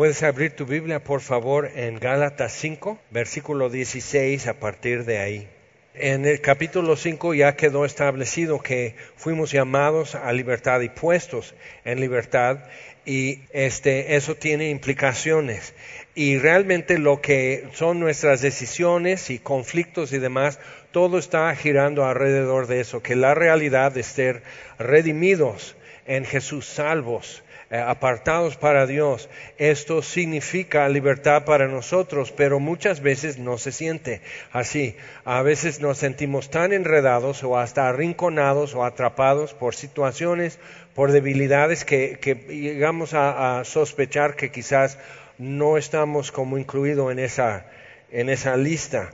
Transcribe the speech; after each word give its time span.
Puedes 0.00 0.22
abrir 0.22 0.52
tu 0.52 0.64
Biblia, 0.64 1.04
por 1.04 1.20
favor, 1.20 1.70
en 1.74 1.98
Gálatas 1.98 2.54
5, 2.54 2.98
versículo 3.10 3.68
16, 3.68 4.46
a 4.46 4.54
partir 4.54 5.04
de 5.04 5.18
ahí. 5.18 5.46
En 5.92 6.24
el 6.24 6.40
capítulo 6.40 6.96
5 6.96 7.34
ya 7.34 7.54
quedó 7.54 7.84
establecido 7.84 8.60
que 8.60 8.94
fuimos 9.16 9.52
llamados 9.52 10.14
a 10.14 10.32
libertad 10.32 10.80
y 10.80 10.88
puestos 10.88 11.54
en 11.84 12.00
libertad 12.00 12.60
y 13.04 13.40
este, 13.52 14.16
eso 14.16 14.36
tiene 14.36 14.70
implicaciones. 14.70 15.74
Y 16.14 16.38
realmente 16.38 16.98
lo 16.98 17.20
que 17.20 17.68
son 17.74 18.00
nuestras 18.00 18.40
decisiones 18.40 19.28
y 19.28 19.38
conflictos 19.38 20.14
y 20.14 20.18
demás, 20.18 20.60
todo 20.92 21.18
está 21.18 21.54
girando 21.54 22.06
alrededor 22.06 22.68
de 22.68 22.80
eso, 22.80 23.02
que 23.02 23.16
la 23.16 23.34
realidad 23.34 23.92
de 23.92 24.02
ser 24.02 24.44
redimidos 24.78 25.76
en 26.06 26.24
Jesús, 26.24 26.64
salvos, 26.64 27.42
apartados 27.70 28.56
para 28.56 28.86
Dios. 28.86 29.28
Esto 29.56 30.02
significa 30.02 30.88
libertad 30.88 31.44
para 31.44 31.68
nosotros, 31.68 32.32
pero 32.32 32.58
muchas 32.58 33.00
veces 33.00 33.38
no 33.38 33.58
se 33.58 33.70
siente 33.70 34.22
así. 34.50 34.96
A 35.24 35.42
veces 35.42 35.80
nos 35.80 35.98
sentimos 35.98 36.50
tan 36.50 36.72
enredados 36.72 37.44
o 37.44 37.56
hasta 37.56 37.88
arrinconados 37.88 38.74
o 38.74 38.84
atrapados 38.84 39.54
por 39.54 39.76
situaciones, 39.76 40.58
por 40.94 41.12
debilidades 41.12 41.84
que, 41.84 42.18
llegamos 42.48 43.14
a, 43.14 43.62
sospechar 43.64 44.34
que 44.34 44.50
quizás 44.50 44.98
no 45.38 45.78
estamos 45.78 46.32
como 46.32 46.58
incluidos 46.58 47.12
en 47.12 47.20
esa, 47.20 47.66
en 48.10 48.30
esa 48.30 48.56
lista. 48.56 49.10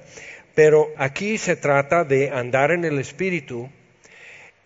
Pero 0.55 0.89
aquí 0.97 1.37
se 1.37 1.57
trata 1.57 2.05
de 2.05 2.31
andar 2.31 2.71
en 2.71 2.87
el 2.87 2.99
Espíritu 2.99 3.69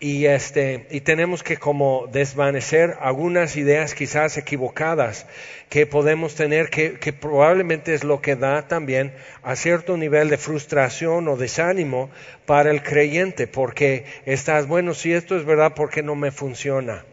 y 0.01 0.25
este 0.25 0.87
y 0.89 1.01
tenemos 1.01 1.43
que 1.43 1.57
como 1.57 2.07
desvanecer 2.11 2.97
algunas 3.01 3.55
ideas 3.55 3.93
quizás 3.93 4.35
equivocadas 4.35 5.27
que 5.69 5.85
podemos 5.85 6.33
tener 6.33 6.71
que, 6.71 7.13
probablemente 7.13 7.93
es 7.93 8.03
lo 8.03 8.19
que 8.19 8.35
da 8.35 8.67
también 8.67 9.13
a 9.43 9.55
cierto 9.55 9.95
nivel 9.97 10.29
de 10.29 10.39
frustración 10.39 11.27
o 11.27 11.37
desánimo 11.37 12.09
para 12.47 12.71
el 12.71 12.81
creyente 12.81 13.45
porque 13.45 14.05
estás 14.25 14.67
bueno 14.67 14.95
si 14.95 15.13
esto 15.13 15.37
es 15.37 15.45
verdad 15.45 15.73
porque 15.75 16.01
no 16.01 16.15
me 16.15 16.31
funciona 16.31 17.05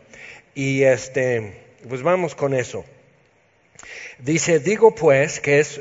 y 0.54 0.82
este 0.82 1.52
pues 1.86 2.02
vamos 2.02 2.34
con 2.34 2.54
eso 2.54 2.86
dice 4.18 4.60
digo 4.60 4.94
pues 4.94 5.40
que 5.40 5.60
es 5.60 5.80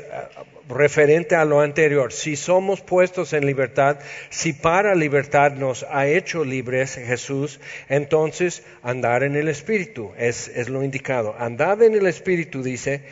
referente 0.68 1.34
a 1.34 1.44
lo 1.44 1.60
anterior, 1.60 2.12
si 2.12 2.36
somos 2.36 2.80
puestos 2.80 3.32
en 3.32 3.46
libertad, 3.46 3.98
si 4.30 4.52
para 4.52 4.94
libertad 4.94 5.52
nos 5.52 5.84
ha 5.84 6.06
hecho 6.06 6.44
libres 6.44 6.94
Jesús, 6.94 7.58
entonces 7.88 8.62
andar 8.82 9.22
en 9.22 9.36
el 9.36 9.48
Espíritu 9.48 10.12
es, 10.18 10.48
es 10.48 10.68
lo 10.68 10.84
indicado. 10.84 11.34
Andad 11.38 11.82
en 11.82 11.94
el 11.94 12.06
Espíritu, 12.06 12.62
dice, 12.62 13.02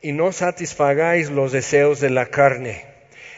y 0.00 0.12
no 0.12 0.32
satisfagáis 0.32 1.30
los 1.30 1.52
deseos 1.52 2.00
de 2.00 2.10
la 2.10 2.26
carne. 2.26 2.84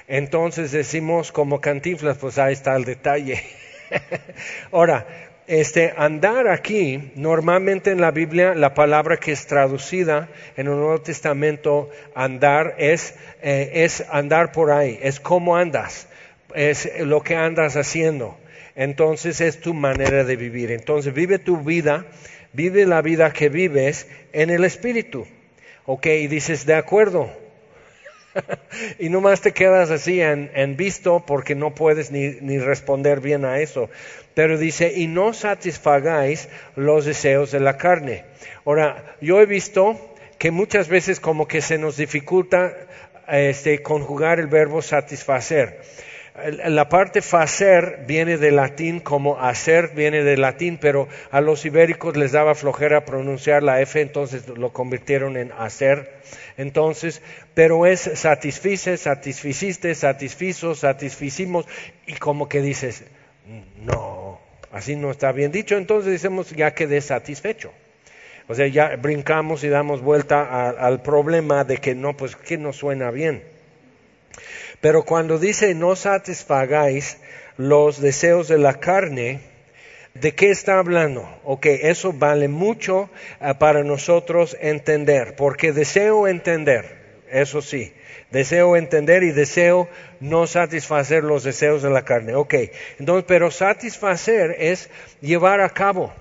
Entonces 0.07 0.71
decimos 0.71 1.33
como 1.33 1.61
cantinflas, 1.61 2.19
pues 2.19 2.39
ahí 2.39 2.53
está 2.53 2.77
el 2.77 2.85
detalle. 2.85 3.43
Ahora, 4.73 5.24
este 5.47 5.93
andar 5.97 6.49
aquí, 6.49 7.13
normalmente 7.17 7.91
en 7.91 8.01
la 8.01 8.11
Biblia 8.11 8.55
la 8.55 8.75
palabra 8.75 9.19
que 9.19 9.33
es 9.33 9.47
traducida 9.47 10.29
en 10.57 10.67
el 10.67 10.75
Nuevo 10.75 11.01
Testamento, 11.01 11.91
andar 12.15 12.75
es, 12.79 13.15
eh, 13.43 13.71
es 13.75 14.05
andar 14.11 14.53
por 14.53 14.71
ahí, 14.71 14.99
es 15.03 15.21
cómo 15.21 15.57
andas, 15.57 16.09
es 16.55 16.91
lo 17.01 17.23
que 17.23 17.37
andas 17.37 17.77
haciendo. 17.77 18.37
Entonces 18.77 19.41
es 19.41 19.61
tu 19.61 19.73
manera 19.73 20.25
de 20.25 20.37
vivir. 20.37 20.73
Entonces 20.73 21.15
vive 21.15 21.39
tu 21.39 21.59
vida, 21.59 22.07
vive 22.53 22.87
la 22.87 23.03
vida 23.03 23.33
que 23.33 23.49
vives 23.49 24.09
en 24.33 24.51
el 24.51 24.65
Espíritu. 24.65 25.27
Ok, 25.87 26.07
y 26.07 26.27
dices, 26.27 26.67
de 26.67 26.75
acuerdo, 26.75 27.31
y 28.99 29.09
nomás 29.09 29.41
te 29.41 29.53
quedas 29.53 29.91
así 29.91 30.21
en, 30.21 30.77
visto 30.77 31.25
porque 31.27 31.55
no 31.55 31.75
puedes 31.75 32.11
ni, 32.11 32.37
ni, 32.41 32.59
responder 32.59 33.21
bien 33.21 33.45
a 33.45 33.61
eso. 33.61 33.91
Pero 34.35 34.59
dice, 34.59 34.93
y 34.95 35.07
no 35.07 35.33
satisfagáis 35.33 36.49
los 36.77 37.05
deseos 37.05 37.51
de 37.53 37.61
la 37.61 37.77
carne. 37.77 38.25
Ahora, 38.65 39.17
yo 39.21 39.41
he 39.41 39.47
visto 39.47 40.15
que 40.39 40.51
muchas 40.51 40.89
veces 40.89 41.21
como 41.21 41.47
que 41.47 41.61
se 41.61 41.79
nos 41.79 41.97
dificulta 41.97 42.75
este, 43.29 43.83
conjugar 43.83 44.41
el 44.41 44.47
verbo 44.47 44.83
satisfacer. 44.83 45.81
La 46.45 46.91
parte 46.91 47.23
facer 47.23 48.05
viene 48.07 48.37
del 48.37 48.57
latín 48.57 49.01
como 49.01 49.41
hacer 49.41 49.93
viene 49.95 50.23
del 50.23 50.43
latín, 50.43 50.77
pero 50.79 51.09
a 51.31 51.41
los 51.41 51.65
ibéricos 51.65 52.19
les 52.19 52.33
daba 52.33 52.55
flojera 52.55 53.07
pronunciar 53.07 53.63
la 53.63 53.81
F, 53.81 53.99
entonces 53.99 54.47
lo 54.49 54.71
convirtieron 54.71 55.39
en 55.39 55.53
hacer. 55.53 56.21
Entonces, 56.59 57.23
pero 57.55 57.87
es 57.87 58.01
satisfice, 58.15 58.99
satisficiste, 58.99 59.95
satisfizo, 59.95 60.75
satisficimos, 60.75 61.67
y 62.07 62.13
como 62.15 62.47
que 62.47 62.61
dices, 62.61 63.05
no, 63.83 64.39
así 64.71 64.97
no 64.97 65.11
está 65.11 65.33
bien 65.33 65.51
dicho, 65.51 65.79
entonces 65.79 66.13
decimos 66.13 66.51
ya 66.51 66.75
quedé 66.75 67.01
satisfecho. 67.01 67.73
O 68.49 68.55
sea, 68.55 68.67
ya 68.67 68.97
brincamos 68.97 69.65
y 69.65 69.69
damos 69.69 70.03
vuelta 70.03 70.69
al 70.69 71.01
problema 71.01 71.65
de 71.65 71.79
que 71.79 71.95
no, 71.95 72.15
pues 72.15 72.37
que 72.37 72.59
no 72.59 72.75
suena 72.75 73.11
bien. 73.11 73.55
Pero 74.81 75.05
cuando 75.05 75.39
dice 75.39 75.75
no 75.75 75.97
satisfagáis 75.97 77.19
los 77.57 78.01
deseos 78.01 78.49
de 78.49 78.59
la 78.59 78.75
carne, 78.75 79.41
¿de 80.15 80.35
qué 80.35 80.51
está 80.51 80.79
hablando? 80.79 81.29
Ok, 81.45 81.67
eso 81.67 82.13
vale 82.13 82.49
mucho 82.49 83.11
ah, 83.41 83.59
para 83.59 83.85
nosotros 83.85 84.57
entender, 84.61 85.37
porque 85.37 85.73
deseo 85.73 86.27
entender, 86.29 87.23
eso 87.31 87.63
sí, 87.63 87.93
deseo 88.31 88.77
entender 88.77 89.23
y 89.23 89.31
deseo 89.31 89.89
no 90.21 90.47
satisfacer 90.47 91.25
los 91.25 91.45
deseos 91.45 91.83
de 91.83 91.91
la 91.91 92.05
carne. 92.05 92.35
Ok, 92.35 92.55
entonces, 92.99 93.25
pero 93.27 93.51
satisfacer 93.51 94.57
es 94.59 94.91
llevar 95.21 95.61
a 95.61 95.71
cabo 95.71 96.13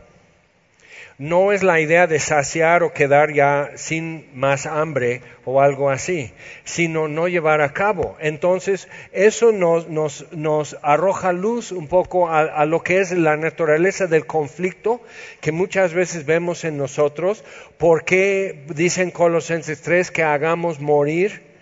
no 1.18 1.52
es 1.52 1.64
la 1.64 1.80
idea 1.80 2.08
de 2.08 2.20
saciar 2.20 2.84
o 2.84 2.94
quedar 2.94 3.34
ya 3.34 3.72
sin 3.76 4.28
más 4.34 4.66
hambre 4.66 5.22
o 5.46 5.62
algo 5.62 5.90
así, 5.90 6.34
sino 6.64 7.08
no 7.08 7.28
llevar 7.28 7.62
a 7.62 7.74
cabo. 7.74 8.18
Entonces, 8.20 8.88
eso 9.12 9.52
nos, 9.52 9.90
nos, 9.90 10.32
nos 10.32 10.78
arroja 10.82 11.32
luz 11.32 11.72
un 11.72 11.88
poco 11.88 12.30
a, 12.30 12.66
lo 12.66 12.82
que 12.82 13.00
es 13.00 13.12
la 13.12 13.38
naturaleza 13.38 14.08
del 14.08 14.26
conflicto 14.26 15.02
que 15.42 15.52
muchas 15.52 15.94
veces 15.94 16.26
vemos 16.26 16.64
en 16.64 16.78
nosotros. 16.78 17.44
¿Por 17.78 18.06
qué 18.06 18.66
dicen 18.74 19.12
Colosenses 19.12 19.82
3 19.82 20.12
que 20.12 20.24
hagamos 20.24 20.80
morir? 20.80 21.54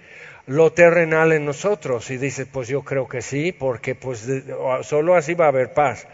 lo 0.48 0.74
terrenal 0.74 1.32
en 1.32 1.46
nosotros 1.46 2.10
y 2.10 2.18
dice 2.18 2.48
pues 2.48 2.68
yo 2.68 2.82
creo 2.82 3.08
que 3.08 3.22
sí 3.22 3.52
porque 3.52 3.94
pues 3.94 4.28
solo 4.82 5.16
así 5.16 5.36
va 5.36 5.46
a 5.46 5.50
haber 5.50 5.72
paz 5.72 6.08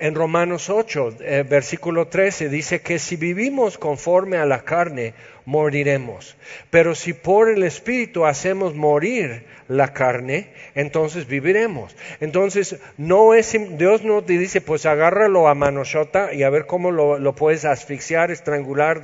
en 0.00 0.14
Romanos 0.14 0.70
8, 0.70 1.16
eh, 1.20 1.44
versículo 1.48 2.08
13, 2.08 2.48
dice 2.48 2.80
que 2.80 2.98
si 2.98 3.16
vivimos 3.16 3.78
conforme 3.78 4.36
a 4.36 4.46
la 4.46 4.64
carne, 4.64 5.14
moriremos. 5.44 6.36
Pero 6.70 6.94
si 6.94 7.12
por 7.12 7.48
el 7.50 7.62
Espíritu 7.62 8.24
hacemos 8.24 8.74
morir 8.74 9.44
la 9.68 9.92
carne, 9.92 10.48
entonces 10.74 11.26
viviremos. 11.26 11.94
Entonces, 12.20 12.76
no 12.96 13.34
es, 13.34 13.56
Dios 13.76 14.02
no 14.02 14.22
te 14.22 14.38
dice, 14.38 14.60
pues 14.60 14.86
agárralo 14.86 15.48
a 15.48 15.54
manoshota 15.54 16.32
y 16.32 16.42
a 16.42 16.50
ver 16.50 16.66
cómo 16.66 16.90
lo, 16.90 17.18
lo 17.18 17.34
puedes 17.34 17.64
asfixiar, 17.64 18.30
estrangular, 18.30 19.02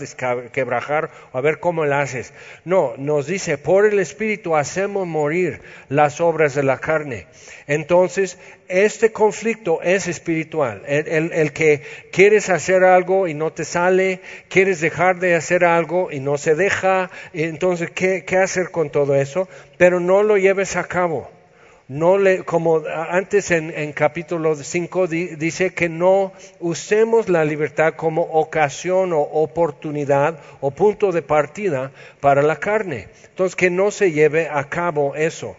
quebrajar, 0.52 1.10
a 1.32 1.40
ver 1.40 1.60
cómo 1.60 1.84
lo 1.84 1.94
haces. 1.94 2.32
No, 2.64 2.94
nos 2.96 3.26
dice, 3.26 3.58
por 3.58 3.84
el 3.86 3.98
Espíritu 3.98 4.56
hacemos 4.56 5.06
morir 5.06 5.60
las 5.88 6.20
obras 6.20 6.54
de 6.54 6.62
la 6.62 6.78
carne. 6.78 7.26
Entonces, 7.66 8.38
este 8.68 9.12
conflicto 9.12 9.80
es 9.82 10.06
espiritual. 10.06 10.82
El, 10.86 11.52
que 11.52 11.82
quieres 12.10 12.48
hacer 12.50 12.84
algo 12.84 13.28
y 13.28 13.34
no 13.34 13.52
te 13.52 13.64
sale, 13.64 14.20
quieres 14.48 14.80
dejar 14.80 15.18
de 15.18 15.34
hacer 15.34 15.64
algo 15.64 16.10
y 16.10 16.20
no 16.20 16.38
se 16.38 16.54
deja, 16.54 17.10
entonces, 17.32 17.90
¿qué, 17.90 18.24
hacer 18.42 18.70
con 18.70 18.90
todo 18.90 19.14
eso? 19.14 19.48
Pero 19.76 20.00
no 20.00 20.22
lo 20.22 20.36
lleves 20.36 20.53
a 20.76 20.84
cabo. 20.84 21.30
No 21.86 22.16
le, 22.16 22.44
como 22.44 22.82
antes 22.86 23.50
en, 23.50 23.70
en 23.70 23.92
capítulo 23.92 24.56
5 24.56 25.06
dice 25.06 25.74
que 25.74 25.90
no 25.90 26.32
usemos 26.58 27.28
la 27.28 27.44
libertad 27.44 27.94
como 27.94 28.22
ocasión 28.22 29.12
o 29.12 29.20
oportunidad 29.20 30.40
o 30.62 30.70
punto 30.70 31.12
de 31.12 31.20
partida 31.20 31.92
para 32.20 32.40
la 32.40 32.56
carne. 32.56 33.08
Entonces, 33.28 33.54
que 33.54 33.68
no 33.68 33.90
se 33.90 34.12
lleve 34.12 34.48
a 34.48 34.64
cabo 34.70 35.14
eso. 35.14 35.56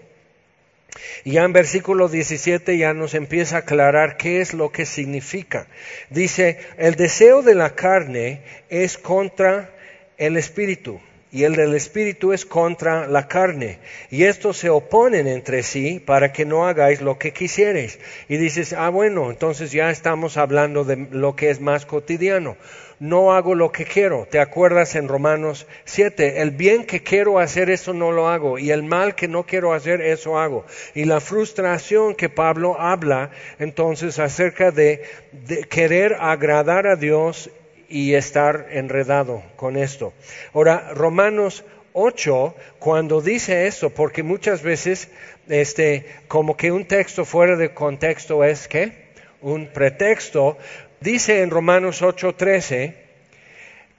Y 1.25 1.33
ya 1.33 1.43
en 1.43 1.53
versículo 1.53 2.07
17 2.07 2.75
ya 2.77 2.93
nos 2.93 3.13
empieza 3.13 3.57
a 3.57 3.59
aclarar 3.59 4.17
qué 4.17 4.41
es 4.41 4.55
lo 4.55 4.71
que 4.71 4.87
significa. 4.87 5.67
Dice, 6.09 6.57
el 6.77 6.95
deseo 6.95 7.43
de 7.43 7.53
la 7.53 7.75
carne 7.75 8.41
es 8.69 8.97
contra 8.97 9.69
el 10.17 10.37
espíritu 10.37 10.99
y 11.35 11.43
el 11.43 11.57
del 11.57 11.75
espíritu 11.75 12.31
es 12.31 12.45
contra 12.45 13.07
la 13.07 13.27
carne. 13.27 13.79
Y 14.09 14.23
estos 14.23 14.55
se 14.55 14.69
oponen 14.69 15.27
entre 15.27 15.63
sí 15.63 15.99
para 15.99 16.31
que 16.31 16.45
no 16.45 16.65
hagáis 16.65 17.01
lo 17.01 17.19
que 17.19 17.33
quisierais. 17.33 17.99
Y 18.29 18.37
dices, 18.37 18.71
ah, 18.71 18.87
bueno, 18.87 19.29
entonces 19.29 19.73
ya 19.73 19.89
estamos 19.89 20.37
hablando 20.37 20.85
de 20.85 20.95
lo 21.11 21.35
que 21.35 21.49
es 21.49 21.59
más 21.59 21.85
cotidiano. 21.85 22.55
No 23.01 23.33
hago 23.33 23.53
lo 23.53 23.73
que 23.73 23.83
quiero. 23.83 24.25
¿Te 24.31 24.39
acuerdas 24.39 24.95
en 24.95 25.09
Romanos 25.09 25.67
7? 25.83 26.41
El 26.41 26.51
bien 26.51 26.85
que 26.85 27.03
quiero 27.03 27.37
hacer, 27.37 27.69
eso 27.69 27.93
no 27.93 28.13
lo 28.13 28.29
hago. 28.29 28.57
Y 28.57 28.71
el 28.71 28.83
mal 28.83 29.13
que 29.13 29.27
no 29.27 29.43
quiero 29.43 29.73
hacer, 29.73 29.99
eso 29.99 30.39
hago. 30.39 30.65
Y 30.93 31.03
la 31.03 31.19
frustración 31.19 32.15
que 32.15 32.29
Pablo 32.29 32.79
habla 32.79 33.31
entonces 33.59 34.19
acerca 34.19 34.71
de, 34.71 35.03
de 35.33 35.65
querer 35.65 36.15
agradar 36.17 36.87
a 36.87 36.95
Dios 36.95 37.51
y 37.89 38.13
estar 38.13 38.67
enredado 38.71 39.43
con 39.55 39.77
esto. 39.77 40.13
Ahora, 40.53 40.91
Romanos 40.93 41.63
8, 41.93 42.55
cuando 42.79 43.21
dice 43.21 43.67
esto, 43.67 43.89
porque 43.89 44.23
muchas 44.23 44.61
veces, 44.61 45.09
este, 45.47 46.05
como 46.27 46.57
que 46.57 46.71
un 46.71 46.85
texto 46.85 47.25
fuera 47.25 47.55
de 47.55 47.73
contexto 47.73 48.43
es 48.43 48.67
que 48.67 49.05
un 49.41 49.67
pretexto, 49.67 50.57
dice 50.99 51.41
en 51.41 51.51
Romanos 51.51 52.01
8:13 52.01 52.95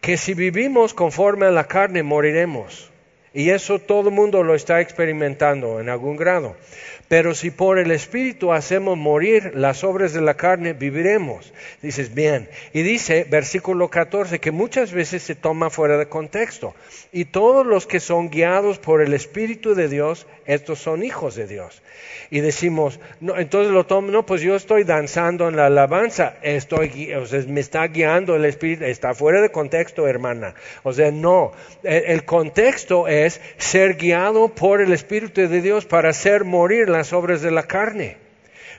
que 0.00 0.16
si 0.16 0.34
vivimos 0.34 0.92
conforme 0.92 1.46
a 1.46 1.50
la 1.50 1.64
carne 1.64 2.02
moriremos. 2.02 2.90
Y 3.32 3.50
eso 3.50 3.78
todo 3.78 4.08
el 4.08 4.14
mundo 4.14 4.42
lo 4.42 4.54
está 4.54 4.80
experimentando 4.80 5.78
en 5.80 5.88
algún 5.88 6.16
grado. 6.16 6.56
Pero 7.08 7.34
si 7.34 7.50
por 7.52 7.78
el 7.78 7.92
Espíritu 7.92 8.52
hacemos 8.52 8.96
morir 8.96 9.52
las 9.54 9.84
obras 9.84 10.12
de 10.12 10.20
la 10.20 10.34
carne, 10.34 10.72
viviremos. 10.72 11.52
Dices, 11.80 12.12
bien. 12.14 12.48
Y 12.72 12.82
dice, 12.82 13.24
versículo 13.24 13.88
14, 13.88 14.40
que 14.40 14.50
muchas 14.50 14.92
veces 14.92 15.22
se 15.22 15.36
toma 15.36 15.70
fuera 15.70 15.98
de 15.98 16.08
contexto. 16.08 16.74
Y 17.12 17.26
todos 17.26 17.64
los 17.64 17.86
que 17.86 18.00
son 18.00 18.28
guiados 18.30 18.78
por 18.78 19.02
el 19.02 19.14
Espíritu 19.14 19.74
de 19.74 19.88
Dios, 19.88 20.26
estos 20.46 20.80
son 20.80 21.04
hijos 21.04 21.36
de 21.36 21.46
Dios. 21.46 21.82
Y 22.30 22.40
decimos, 22.40 22.98
no, 23.20 23.38
entonces 23.38 23.72
lo 23.72 23.86
tomo, 23.86 24.10
no, 24.10 24.26
pues 24.26 24.42
yo 24.42 24.56
estoy 24.56 24.82
danzando 24.82 25.48
en 25.48 25.56
la 25.56 25.66
alabanza, 25.66 26.34
estoy, 26.42 27.14
o 27.14 27.26
sea, 27.26 27.40
me 27.46 27.60
está 27.60 27.86
guiando 27.86 28.34
el 28.34 28.44
Espíritu, 28.44 28.84
está 28.84 29.14
fuera 29.14 29.40
de 29.40 29.50
contexto, 29.50 30.08
hermana. 30.08 30.54
O 30.82 30.92
sea, 30.92 31.12
no. 31.12 31.52
el 31.84 32.24
contexto 32.24 33.06
es 33.06 33.40
ser 33.58 33.94
guiado 33.94 34.48
por 34.48 34.80
el 34.80 34.92
Espíritu 34.92 35.48
de 35.48 35.60
Dios 35.60 35.86
para 35.86 36.10
hacer 36.10 36.44
morir 36.44 36.88
las 36.96 37.12
obras 37.12 37.42
de 37.42 37.50
la 37.50 37.64
carne. 37.64 38.16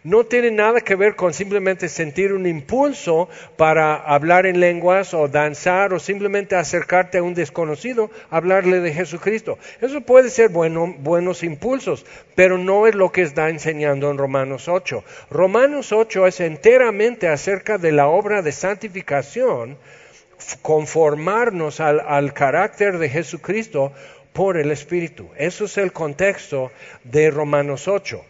No 0.04 0.26
tiene 0.26 0.52
nada 0.52 0.82
que 0.82 0.96
ver 0.96 1.16
con 1.16 1.34
simplemente 1.34 1.90
sentir 1.90 2.32
un 2.32 2.46
impulso 2.46 3.30
para 3.58 3.96
hablar 3.96 4.46
en 4.46 4.60
lenguas 4.60 5.14
o 5.14 5.28
danzar 5.28 5.94
o 5.94 6.00
simplemente 6.00 6.56
acercarte 6.56 7.18
a 7.18 7.24
un 7.24 7.34
desconocido, 7.34 8.10
hablarle 8.30 8.80
de 8.80 8.94
Jesucristo. 8.94 9.58
Eso 9.82 10.02
puede 10.02 10.30
ser 10.30 10.50
bueno, 10.50 10.96
buenos 11.00 11.44
impulsos, 11.44 12.06
pero 12.36 12.58
no 12.58 12.88
es 12.88 12.96
lo 12.96 13.12
que 13.12 13.24
está 13.24 13.50
enseñando 13.50 14.10
en 14.12 14.18
Romanos 14.18 14.68
8. 14.68 15.04
Romanos 15.30 15.92
8 15.92 16.28
es 16.28 16.40
enteramente 16.40 17.28
acerca 17.28 17.78
de 17.78 17.92
la 17.92 18.08
obra 18.08 18.42
de 18.42 18.52
santificación, 18.52 19.78
conformarnos 20.62 21.80
al, 21.80 22.00
al 22.00 22.34
carácter 22.34 23.00
de 23.00 23.10
Jesucristo 23.10 23.92
por 24.38 24.56
el 24.56 24.70
Espíritu. 24.70 25.32
Eso 25.36 25.66
es 25.66 25.80
el 25.80 25.92
contexto 25.92 26.72
de 27.04 27.32
Romanos 27.32 27.88
8. 27.88 28.24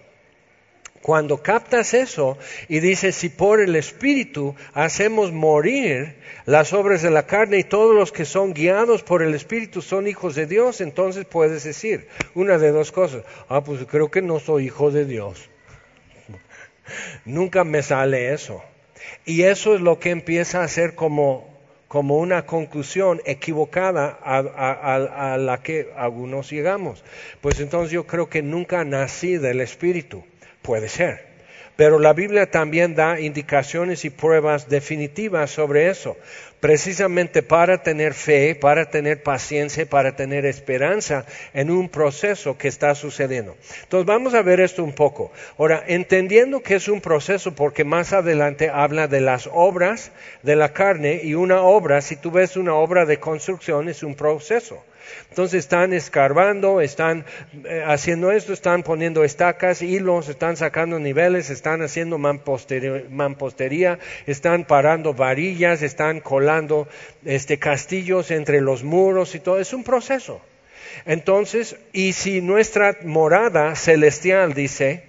Cuando 1.02 1.44
captas 1.44 1.94
eso 1.94 2.38
y 2.70 2.80
dices, 2.80 3.14
si 3.14 3.28
por 3.28 3.60
el 3.60 3.76
Espíritu 3.76 4.56
hacemos 4.74 5.34
morir 5.34 6.16
las 6.46 6.72
obras 6.72 7.02
de 7.02 7.12
la 7.12 7.26
carne 7.26 7.58
y 7.58 7.66
todos 7.66 7.94
los 7.94 8.14
que 8.14 8.24
son 8.24 8.54
guiados 8.54 9.04
por 9.04 9.22
el 9.22 9.36
Espíritu 9.36 9.82
son 9.82 10.08
hijos 10.08 10.34
de 10.36 10.46
Dios, 10.46 10.80
entonces 10.80 11.26
puedes 11.26 11.66
decir 11.66 12.08
una 12.36 12.58
de 12.58 12.72
dos 12.72 12.94
cosas. 12.94 13.24
Ah, 13.50 13.62
pues 13.62 13.84
creo 13.84 14.10
que 14.10 14.22
no 14.22 14.40
soy 14.40 14.68
hijo 14.68 14.92
de 14.92 15.04
Dios. 15.04 15.50
Nunca 17.26 17.66
me 17.66 17.84
sale 17.84 18.34
eso. 18.34 18.64
Y 19.26 19.42
eso 19.42 19.76
es 19.76 19.82
lo 19.82 20.00
que 20.00 20.12
empieza 20.12 20.64
a 20.64 20.70
ser 20.70 20.96
como 20.96 21.57
como 21.88 22.18
una 22.18 22.46
conclusión 22.46 23.22
equivocada 23.26 24.18
a, 24.22 25.38
la 25.38 25.58
que 25.64 25.90
algunos 25.96 26.50
llegamos. 26.50 27.04
Pues 27.42 27.60
entonces 27.60 27.92
yo 27.92 28.06
creo 28.06 28.30
que 28.30 28.42
nunca 28.42 28.84
nací 28.84 29.38
del 29.38 29.62
Espíritu. 29.62 30.24
Puede 30.62 30.90
ser. 30.90 31.28
Pero 31.78 32.00
la 32.00 32.14
Biblia 32.14 32.50
también 32.50 32.96
da 32.96 33.20
indicaciones 33.20 34.04
y 34.04 34.10
pruebas 34.10 34.68
definitivas 34.68 35.52
sobre 35.52 35.90
eso, 35.90 36.18
precisamente 36.60 37.44
para 37.44 37.84
tener 37.84 38.14
fe, 38.14 38.56
para 38.56 38.90
tener 38.90 39.22
paciencia, 39.22 39.86
para 39.86 40.16
tener 40.16 40.46
esperanza 40.46 41.26
en 41.54 41.70
un 41.70 41.90
proceso 41.90 42.58
que 42.58 42.68
está 42.68 42.96
sucediendo. 42.96 43.56
Entonces 43.84 44.06
vamos 44.06 44.34
a 44.34 44.42
ver 44.42 44.60
esto 44.60 44.84
un 44.84 44.94
poco. 44.94 45.32
Ahora, 45.58 45.84
entendiendo 45.88 46.62
que 46.62 46.76
es 46.76 46.88
un 46.88 47.02
proceso, 47.02 47.54
porque 47.54 47.84
más 47.84 48.14
adelante 48.14 48.70
habla 48.70 49.08
de 49.08 49.22
las 49.22 49.50
obras 49.52 50.12
de 50.44 50.56
la 50.56 50.74
carne 50.74 51.22
y 51.24 51.36
una 51.36 51.62
obra, 51.62 52.02
si 52.02 52.16
tú 52.16 52.32
ves 52.32 52.58
una 52.58 52.74
obra 52.76 53.06
de 53.06 53.20
construcción, 53.20 53.90
es 53.90 54.04
un 54.04 54.16
proceso. 54.16 54.84
Entonces 55.30 55.60
están 55.60 55.94
escarbando, 55.94 56.82
están 56.82 57.26
eh, 57.66 57.84
haciendo 57.86 58.32
esto, 58.32 58.54
están 58.54 58.84
poniendo 58.84 59.24
estacas, 59.24 59.82
hilos, 59.82 60.30
están 60.30 60.58
sacando 60.58 61.00
niveles, 61.00 61.50
están 61.50 61.82
haciendo 61.82 62.18
mampostería, 62.18 64.00
están 64.26 64.66
parando 64.66 65.14
varillas, 65.14 65.82
están 65.82 66.22
colando 66.22 66.88
este, 67.26 67.60
castillos 67.60 68.32
entre 68.32 68.62
los 68.62 68.84
muros 68.84 69.36
y 69.36 69.40
todo. 69.40 69.60
Es 69.60 69.74
un 69.74 69.84
proceso. 69.84 70.42
Entonces, 71.06 71.76
y 71.94 72.14
si 72.14 72.42
nuestra 72.42 72.98
morada 73.04 73.76
celestial 73.76 74.54
dice, 74.54 75.04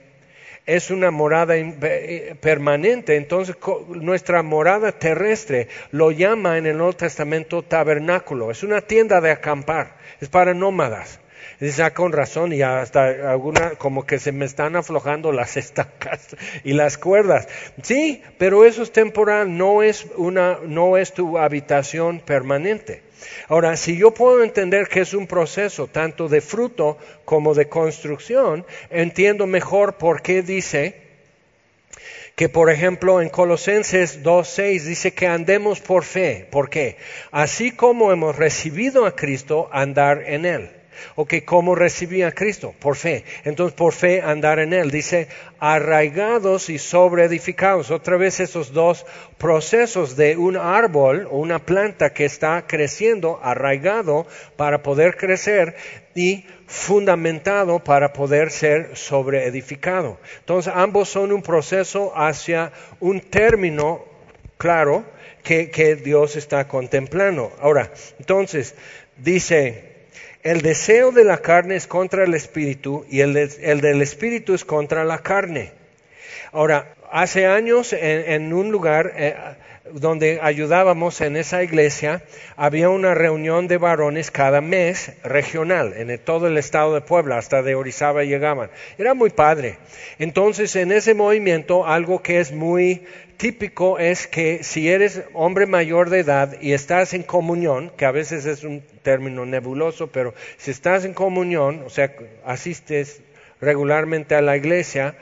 es 0.68 0.90
una 0.90 1.10
morada 1.10 1.56
eh, 1.56 2.36
permanente. 2.40 3.16
Entonces, 3.16 3.56
nuestra 3.88 4.42
morada 4.42 4.92
terrestre 4.92 5.68
lo 5.92 6.10
llama 6.10 6.58
en 6.58 6.66
el 6.66 6.76
Nuevo 6.76 6.92
Testamento 6.92 7.62
tabernáculo. 7.62 8.50
Es 8.50 8.62
una 8.62 8.82
tienda 8.82 9.22
de 9.22 9.30
acampar. 9.30 9.96
Es 10.20 10.28
para 10.28 10.52
nómadas. 10.52 11.20
Dice, 11.60 11.82
ah, 11.82 11.93
con 11.93 12.12
razón, 12.12 12.52
y 12.52 12.62
hasta 12.62 13.31
alguna, 13.32 13.70
como 13.70 14.06
que 14.06 14.20
se 14.20 14.31
me 14.31 14.44
están 14.44 14.76
aflojando 14.76 15.32
las 15.32 15.56
estacas 15.56 16.37
y 16.62 16.72
las 16.72 16.99
cuerdas. 16.99 17.49
Sí, 17.82 18.22
pero 18.38 18.64
eso 18.64 18.82
es 18.82 18.93
temporal, 18.93 19.56
no 19.56 19.82
es 19.82 20.06
una, 20.16 20.58
no 20.64 20.96
es 20.96 21.12
tu 21.12 21.37
habitación 21.37 22.20
permanente. 22.20 23.02
Ahora, 23.49 23.76
si 23.76 23.96
yo 23.96 24.12
puedo 24.12 24.44
entender 24.44 24.87
que 24.87 25.00
es 25.00 25.14
un 25.14 25.26
proceso 25.26 25.88
tanto 25.88 26.28
de 26.28 26.40
fruto 26.40 26.96
como 27.25 27.55
de 27.55 27.69
construcción, 27.69 28.64
entiendo 28.90 29.49
mejor 29.49 29.94
por 29.94 30.22
qué 30.22 30.43
dice 30.43 31.08
que, 32.37 32.49
por 32.49 32.70
ejemplo, 32.70 33.20
en 33.20 33.31
Colosenses 33.31 34.22
2.6 34.22 34.82
dice 34.82 35.12
que 35.12 35.26
andemos 35.26 35.81
por 35.81 36.04
fe. 36.04 36.46
¿Por 36.52 36.70
qué? 36.70 36.96
Así 37.32 37.72
como 37.72 38.12
hemos 38.12 38.37
recibido 38.37 39.06
a 39.06 39.16
Cristo, 39.16 39.69
andar 39.72 40.22
en 40.25 40.46
Él. 40.46 40.77
Ok, 41.14 41.34
¿cómo 41.44 41.74
recibí 41.74 42.22
a 42.22 42.32
Cristo? 42.32 42.75
Por 42.78 42.96
fe. 42.96 43.25
Entonces, 43.44 43.75
por 43.75 43.92
fe 43.92 44.23
andar 44.23 44.58
en 44.58 44.73
Él. 44.73 44.90
Dice, 44.90 45.28
arraigados 45.58 46.70
y 46.70 46.78
sobreedificados. 46.78 47.90
Otra 47.90 48.16
vez 48.16 48.40
esos 48.40 48.73
dos 48.73 49.06
procesos 49.38 50.16
de 50.16 50.37
un 50.37 50.56
árbol 50.56 51.28
o 51.30 51.38
una 51.38 51.58
planta 51.58 52.12
que 52.12 52.25
está 52.25 52.66
creciendo, 52.66 53.40
arraigado 53.42 54.26
para 54.56 54.82
poder 54.82 55.16
crecer 55.16 55.76
y 56.14 56.44
fundamentado 56.66 57.78
para 57.78 58.12
poder 58.12 58.50
ser 58.50 58.96
sobreedificado. 58.96 60.18
Entonces, 60.40 60.73
ambos 60.75 61.08
son 61.08 61.32
un 61.32 61.42
proceso 61.42 62.12
hacia 62.16 62.73
un 63.00 63.20
término 63.20 64.04
claro 64.58 65.04
que, 65.42 65.70
que 65.70 65.96
Dios 65.96 66.37
está 66.37 66.68
contemplando. 66.68 67.52
Ahora, 67.61 67.90
entonces, 68.18 68.75
dice, 69.16 69.88
el 70.49 70.62
deseo 70.62 71.12
de 71.12 71.25
la 71.25 71.38
carne 71.38 71.76
es 71.76 71.87
contra 71.87 72.25
el 72.25 72.33
espíritu 72.33 73.05
y 73.11 73.21
el, 73.21 73.35
del 73.35 74.00
espíritu 74.00 74.55
es 74.55 74.64
contra 74.64 75.05
la 75.05 75.19
carne. 75.19 75.73
Ahora, 76.52 76.95
hace 77.12 77.47
años 77.47 77.93
en, 77.93 78.55
un 78.55 78.71
lugar 78.71 79.12
eh, 79.14 79.37
donde 79.93 80.40
ayudábamos 80.43 81.21
en 81.21 81.37
esa 81.37 81.62
iglesia, 81.62 82.23
había 82.57 82.88
una 82.88 83.14
reunión 83.14 83.69
de 83.69 83.76
varones 83.76 84.31
cada 84.31 84.62
mes 84.62 85.12
regional 85.23 85.93
en 85.95 86.19
todo 86.19 86.47
el 86.47 86.57
estado 86.57 86.95
de 86.95 87.02
Puebla, 87.02 87.37
hasta 87.37 87.62
de 87.62 87.75
Orizaba 87.75 88.25
llegaban. 88.25 88.71
Era 88.97 89.12
muy 89.12 89.28
padre. 89.28 89.76
Entonces, 90.19 90.76
en 90.76 90.93
ese 90.93 91.12
movimiento, 91.12 91.87
algo 91.87 92.23
que 92.23 92.40
es 92.40 92.52
muy 92.52 93.05
típico 93.38 93.99
es 93.99 94.26
que 94.26 94.62
si 94.62 94.90
eres 94.90 95.23
hombre 95.33 95.64
mayor 95.64 96.11
de 96.11 96.18
edad 96.18 96.61
y 96.61 96.73
estás 96.73 97.14
en 97.14 97.23
comunión, 97.23 97.90
que 97.97 98.04
a 98.04 98.11
veces 98.11 98.45
es 98.45 98.64
un 98.64 98.83
término 99.02 99.47
nebuloso, 99.47 100.09
pero 100.09 100.35
si 100.59 100.73
estás 100.73 101.07
en 101.07 101.14
comunión, 101.14 101.83
o 101.87 101.88
sea, 101.88 102.12
asistes 102.45 103.23
regularmente 103.61 104.35
a 104.35 104.42
la 104.42 104.57
iglesia, 104.57 105.14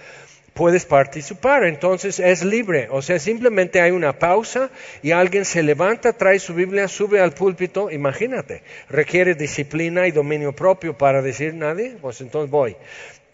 puedes 0.55 0.87
participar. 0.87 1.65
Entonces 1.65 2.19
es 2.19 2.43
libre. 2.43 2.89
O 2.91 3.03
sea, 3.03 3.21
simplemente 3.21 3.81
hay 3.81 3.93
una 3.93 4.19
pausa 4.19 4.71
y 5.03 5.13
alguien 5.13 5.45
se 5.45 5.63
levanta, 5.63 6.15
trae 6.15 6.41
su 6.41 6.55
Biblia, 6.55 6.89
sube 6.89 7.21
al 7.21 7.33
púlpito. 7.33 7.91
Imagínate, 7.91 8.63
requiere 8.89 9.35
disciplina 9.35 10.09
y 10.09 10.11
dominio 10.11 10.53
propio 10.53 10.97
para 10.97 11.23
decir 11.23 11.55
nadie. 11.55 11.97
Pues 12.01 12.21
entonces 12.21 12.51
voy. 12.51 12.77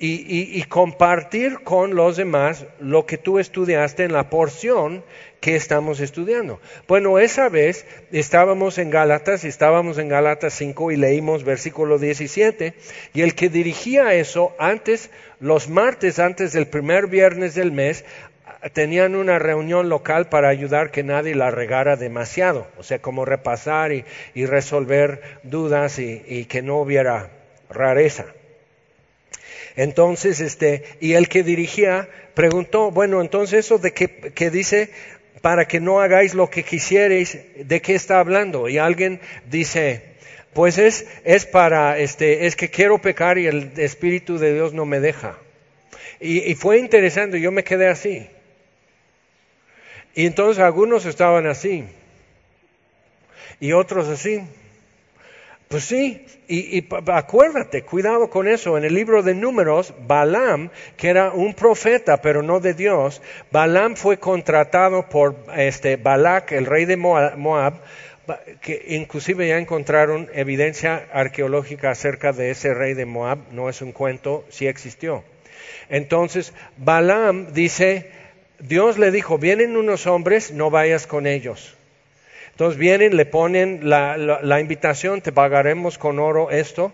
Y, 0.04 0.58
y, 0.58 0.64
compartir 0.64 1.60
con 1.62 1.94
los 1.94 2.16
demás 2.16 2.66
lo 2.80 3.06
que 3.06 3.18
tú 3.18 3.38
estudiaste 3.38 4.02
en 4.02 4.12
la 4.12 4.30
porción 4.30 5.04
que 5.38 5.54
estamos 5.54 6.00
estudiando. 6.00 6.60
Bueno, 6.88 7.20
esa 7.20 7.48
vez 7.48 7.86
estábamos 8.10 8.78
en 8.78 8.90
Gálatas, 8.90 9.44
estábamos 9.44 9.98
en 9.98 10.08
Gálatas 10.08 10.54
5 10.54 10.90
y 10.90 10.96
leímos 10.96 11.44
versículo 11.44 12.00
17, 12.00 12.74
y 13.14 13.22
el 13.22 13.36
que 13.36 13.48
dirigía 13.48 14.12
eso 14.14 14.56
antes, 14.58 15.10
los 15.38 15.68
martes 15.68 16.18
antes 16.18 16.52
del 16.52 16.66
primer 16.66 17.06
viernes 17.06 17.54
del 17.54 17.70
mes, 17.70 18.04
tenían 18.72 19.16
una 19.16 19.38
reunión 19.38 19.88
local 19.88 20.28
para 20.28 20.48
ayudar 20.48 20.90
que 20.90 21.02
nadie 21.02 21.34
la 21.34 21.50
regara 21.50 21.96
demasiado, 21.96 22.68
o 22.78 22.82
sea, 22.82 23.00
como 23.00 23.24
repasar 23.24 23.92
y, 23.92 24.04
resolver 24.46 25.20
dudas 25.42 25.98
y, 25.98 26.44
que 26.46 26.62
no 26.62 26.78
hubiera 26.78 27.30
rareza. 27.68 28.26
Entonces, 29.76 30.40
este, 30.40 30.84
y 31.00 31.14
el 31.14 31.28
que 31.28 31.42
dirigía 31.42 32.08
preguntó, 32.34 32.90
bueno, 32.90 33.20
entonces 33.20 33.66
eso 33.66 33.78
de 33.78 33.92
que, 33.92 34.08
que 34.08 34.50
dice 34.50 34.90
para 35.40 35.66
que 35.66 35.80
no 35.80 36.00
hagáis 36.00 36.34
lo 36.34 36.48
que 36.48 36.62
quisierais, 36.62 37.38
¿de 37.56 37.82
qué 37.82 37.94
está 37.94 38.20
hablando? 38.20 38.68
Y 38.68 38.78
alguien 38.78 39.20
dice, 39.50 40.02
pues 40.52 40.78
es, 40.78 41.06
es 41.24 41.46
para, 41.46 41.98
este, 41.98 42.46
es 42.46 42.54
que 42.54 42.70
quiero 42.70 42.98
pecar 42.98 43.38
y 43.38 43.46
el 43.46 43.72
Espíritu 43.76 44.38
de 44.38 44.54
Dios 44.54 44.72
no 44.72 44.86
me 44.86 45.00
deja. 45.00 45.36
Y, 46.20 46.38
y 46.50 46.54
fue 46.54 46.78
interesante, 46.78 47.40
yo 47.40 47.50
me 47.50 47.64
quedé 47.64 47.88
así. 47.88 48.28
Y 50.14 50.26
entonces 50.26 50.62
algunos 50.62 51.06
estaban 51.06 51.46
así. 51.46 51.84
Y 53.60 53.72
otros 53.72 54.08
así. 54.08 54.42
Pues 55.72 55.84
sí, 55.84 56.22
y, 56.48 56.86
acuérdate, 57.10 57.80
cuidado 57.80 58.28
con 58.28 58.46
eso. 58.46 58.76
En 58.76 58.84
el 58.84 58.94
libro 58.94 59.22
de 59.22 59.34
Números, 59.34 59.94
Balaam, 60.06 60.68
que 60.98 61.08
era 61.08 61.32
un 61.32 61.54
profeta, 61.54 62.20
pero 62.20 62.42
no 62.42 62.60
de 62.60 62.74
Dios, 62.74 63.22
Balaam 63.50 63.96
fue 63.96 64.18
contratado 64.18 65.08
por 65.08 65.34
este 65.56 65.96
Balak, 65.96 66.52
el 66.52 66.66
rey 66.66 66.84
de 66.84 66.98
Moab, 66.98 67.80
que 68.60 68.84
inclusive 68.88 69.48
ya 69.48 69.56
encontraron 69.56 70.28
evidencia 70.34 71.06
arqueológica 71.10 71.90
acerca 71.90 72.34
de 72.34 72.50
ese 72.50 72.74
rey 72.74 72.92
de 72.92 73.06
Moab, 73.06 73.38
no 73.52 73.70
es 73.70 73.80
un 73.80 73.92
cuento, 73.92 74.44
sí 74.50 74.66
existió. 74.66 75.24
Entonces, 75.88 76.52
Balaam 76.76 77.54
dice, 77.54 78.10
Dios 78.58 78.98
le 78.98 79.10
dijo, 79.10 79.38
vienen 79.38 79.78
unos 79.78 80.06
hombres, 80.06 80.52
no 80.52 80.68
vayas 80.68 81.06
con 81.06 81.26
ellos. 81.26 81.78
Entonces 82.62 82.78
vienen, 82.78 83.16
le 83.16 83.26
ponen 83.26 83.80
la, 83.82 84.60
invitación, 84.60 85.20
te 85.20 85.32
pagaremos 85.32 85.98
con 85.98 86.20
oro 86.20 86.52
esto. 86.52 86.92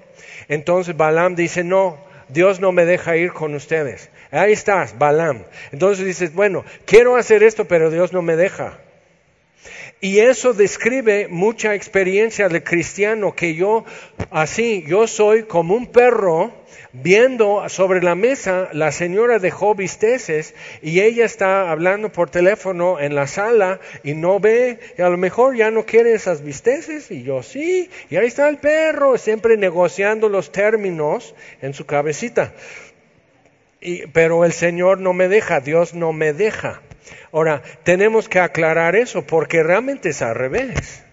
Entonces 0.48 0.96
Balaam 0.96 1.34
dice, 1.34 1.62
no, 1.62 1.98
Dios 2.30 2.58
no 2.58 2.72
me 2.72 2.86
deja 2.86 3.18
ir 3.18 3.34
con 3.34 3.54
ustedes. 3.54 4.08
Ahí 4.30 4.54
estás, 4.54 4.98
Balaam. 4.98 5.44
Entonces 5.70 6.06
dices, 6.06 6.32
bueno, 6.32 6.64
quiero 6.86 7.16
hacer 7.16 7.42
esto, 7.42 7.66
pero 7.66 7.90
Dios 7.90 8.14
no 8.14 8.22
me 8.22 8.34
deja. 8.34 8.78
Y 10.00 10.20
eso 10.20 10.52
describe 10.52 11.26
mucha 11.28 11.74
experiencia 11.74 12.48
del 12.48 12.62
cristiano, 12.62 13.34
que 13.34 13.54
yo, 13.54 13.84
así, 14.30 14.84
yo 14.86 15.08
soy 15.08 15.42
como 15.42 15.74
un 15.74 15.86
perro 15.88 16.52
viendo 16.92 17.68
sobre 17.68 18.00
la 18.00 18.14
mesa, 18.14 18.68
la 18.72 18.92
señora 18.92 19.40
dejó 19.40 19.74
bisteces 19.74 20.54
y 20.82 21.00
ella 21.00 21.24
está 21.24 21.70
hablando 21.70 22.10
por 22.12 22.30
teléfono 22.30 23.00
en 23.00 23.14
la 23.14 23.26
sala 23.26 23.80
y 24.04 24.14
no 24.14 24.38
ve, 24.38 24.78
y 24.96 25.02
a 25.02 25.08
lo 25.08 25.16
mejor 25.16 25.56
ya 25.56 25.70
no 25.72 25.84
quiere 25.84 26.14
esas 26.14 26.42
bisteces 26.42 27.10
y 27.10 27.24
yo 27.24 27.42
sí, 27.42 27.90
y 28.08 28.16
ahí 28.16 28.26
está 28.26 28.48
el 28.48 28.58
perro, 28.58 29.18
siempre 29.18 29.56
negociando 29.56 30.28
los 30.28 30.52
términos 30.52 31.34
en 31.60 31.74
su 31.74 31.86
cabecita. 31.86 32.54
Y, 33.80 34.06
pero 34.08 34.44
el 34.44 34.52
Señor 34.52 34.98
no 34.98 35.12
me 35.12 35.28
deja, 35.28 35.60
Dios 35.60 35.94
no 35.94 36.12
me 36.12 36.32
deja. 36.32 36.82
Ahora, 37.32 37.62
tenemos 37.84 38.28
que 38.28 38.40
aclarar 38.40 38.96
eso 38.96 39.26
porque 39.26 39.62
realmente 39.62 40.10
es 40.10 40.22
al 40.22 40.34
revés. 40.34 41.04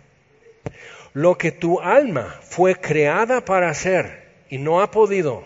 Lo 1.13 1.37
que 1.37 1.51
tu 1.51 1.79
alma 1.79 2.39
fue 2.41 2.75
creada 2.75 3.45
para 3.45 3.69
hacer 3.69 4.25
y 4.49 4.57
no 4.57 4.81
ha 4.81 4.91
podido, 4.91 5.45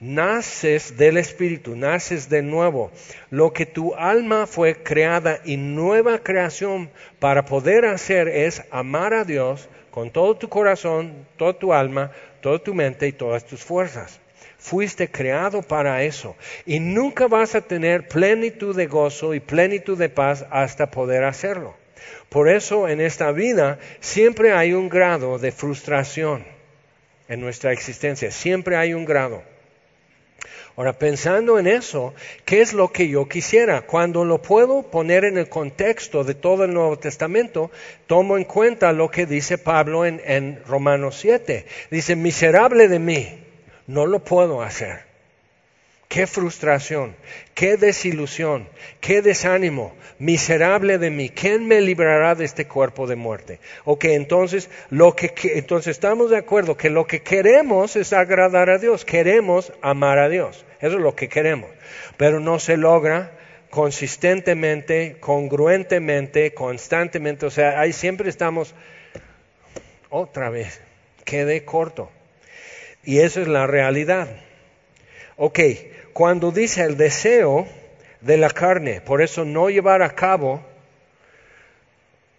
naces 0.00 0.96
del 0.96 1.16
Espíritu, 1.16 1.76
naces 1.76 2.28
de 2.28 2.42
nuevo. 2.42 2.90
Lo 3.30 3.52
que 3.52 3.66
tu 3.66 3.94
alma 3.94 4.46
fue 4.46 4.82
creada 4.82 5.40
y 5.44 5.56
nueva 5.56 6.18
creación 6.18 6.90
para 7.18 7.44
poder 7.44 7.84
hacer 7.84 8.28
es 8.28 8.62
amar 8.70 9.14
a 9.14 9.24
Dios 9.24 9.68
con 9.90 10.10
todo 10.10 10.36
tu 10.36 10.48
corazón, 10.48 11.26
toda 11.36 11.52
tu 11.52 11.72
alma, 11.72 12.12
toda 12.40 12.58
tu 12.58 12.74
mente 12.74 13.06
y 13.08 13.12
todas 13.12 13.44
tus 13.44 13.62
fuerzas. 13.62 14.20
Fuiste 14.58 15.10
creado 15.10 15.62
para 15.62 16.02
eso 16.02 16.36
y 16.66 16.80
nunca 16.80 17.28
vas 17.28 17.54
a 17.54 17.60
tener 17.60 18.08
plenitud 18.08 18.76
de 18.76 18.86
gozo 18.86 19.34
y 19.34 19.40
plenitud 19.40 19.98
de 19.98 20.08
paz 20.08 20.44
hasta 20.50 20.90
poder 20.90 21.24
hacerlo. 21.24 21.74
Por 22.28 22.48
eso 22.48 22.88
en 22.88 23.00
esta 23.00 23.32
vida 23.32 23.78
siempre 24.00 24.52
hay 24.52 24.72
un 24.72 24.88
grado 24.88 25.38
de 25.38 25.52
frustración 25.52 26.44
en 27.28 27.40
nuestra 27.40 27.72
existencia, 27.72 28.30
siempre 28.30 28.76
hay 28.76 28.94
un 28.94 29.04
grado. 29.04 29.42
Ahora, 30.76 30.94
pensando 30.94 31.58
en 31.58 31.66
eso, 31.66 32.14
¿qué 32.44 32.60
es 32.60 32.72
lo 32.72 32.90
que 32.90 33.08
yo 33.08 33.28
quisiera? 33.28 33.82
Cuando 33.82 34.24
lo 34.24 34.40
puedo 34.40 34.82
poner 34.82 35.24
en 35.24 35.36
el 35.36 35.48
contexto 35.48 36.24
de 36.24 36.34
todo 36.34 36.64
el 36.64 36.72
Nuevo 36.72 36.98
Testamento, 36.98 37.70
tomo 38.06 38.38
en 38.38 38.44
cuenta 38.44 38.92
lo 38.92 39.10
que 39.10 39.26
dice 39.26 39.58
Pablo 39.58 40.06
en, 40.06 40.62
Romanos 40.66 41.18
7. 41.20 41.66
Dice, 41.90 42.16
miserable 42.16 42.88
de 42.88 42.98
mí, 42.98 43.38
no 43.90 44.06
lo 44.06 44.20
puedo 44.20 44.62
hacer. 44.62 45.10
Qué 46.08 46.26
frustración, 46.26 47.14
qué 47.54 47.76
desilusión, 47.76 48.68
qué 49.00 49.20
desánimo, 49.22 49.94
miserable 50.18 50.98
de 50.98 51.10
mí. 51.10 51.28
¿Quién 51.28 51.66
me 51.68 51.80
librará 51.80 52.34
de 52.34 52.44
este 52.44 52.66
cuerpo 52.66 53.06
de 53.06 53.14
muerte? 53.16 53.60
Ok, 53.84 54.06
entonces, 54.06 54.70
lo 54.90 55.14
que, 55.14 55.32
entonces 55.54 55.92
estamos 55.92 56.30
de 56.30 56.36
acuerdo 56.36 56.76
que 56.76 56.90
lo 56.90 57.06
que 57.06 57.22
queremos 57.22 57.94
es 57.94 58.12
agradar 58.12 58.70
a 58.70 58.78
Dios, 58.78 59.04
queremos 59.04 59.72
amar 59.82 60.18
a 60.18 60.28
Dios. 60.28 60.64
Eso 60.80 60.96
es 60.96 61.02
lo 61.02 61.14
que 61.14 61.28
queremos. 61.28 61.70
Pero 62.16 62.40
no 62.40 62.58
se 62.58 62.76
logra 62.76 63.32
consistentemente, 63.70 65.16
congruentemente, 65.20 66.54
constantemente. 66.54 67.46
O 67.46 67.50
sea, 67.50 67.78
ahí 67.80 67.92
siempre 67.92 68.30
estamos, 68.30 68.74
otra 70.10 70.50
vez, 70.50 70.80
quedé 71.24 71.64
corto. 71.64 72.10
Y 73.04 73.18
eso 73.18 73.40
es 73.40 73.48
la 73.48 73.66
realidad. 73.66 74.28
Ok, 75.36 75.60
cuando 76.12 76.52
dice 76.52 76.82
el 76.84 76.96
deseo 76.96 77.66
de 78.20 78.36
la 78.36 78.50
carne, 78.50 79.00
por 79.00 79.22
eso 79.22 79.44
no 79.44 79.70
llevar 79.70 80.02
a 80.02 80.14
cabo 80.14 80.62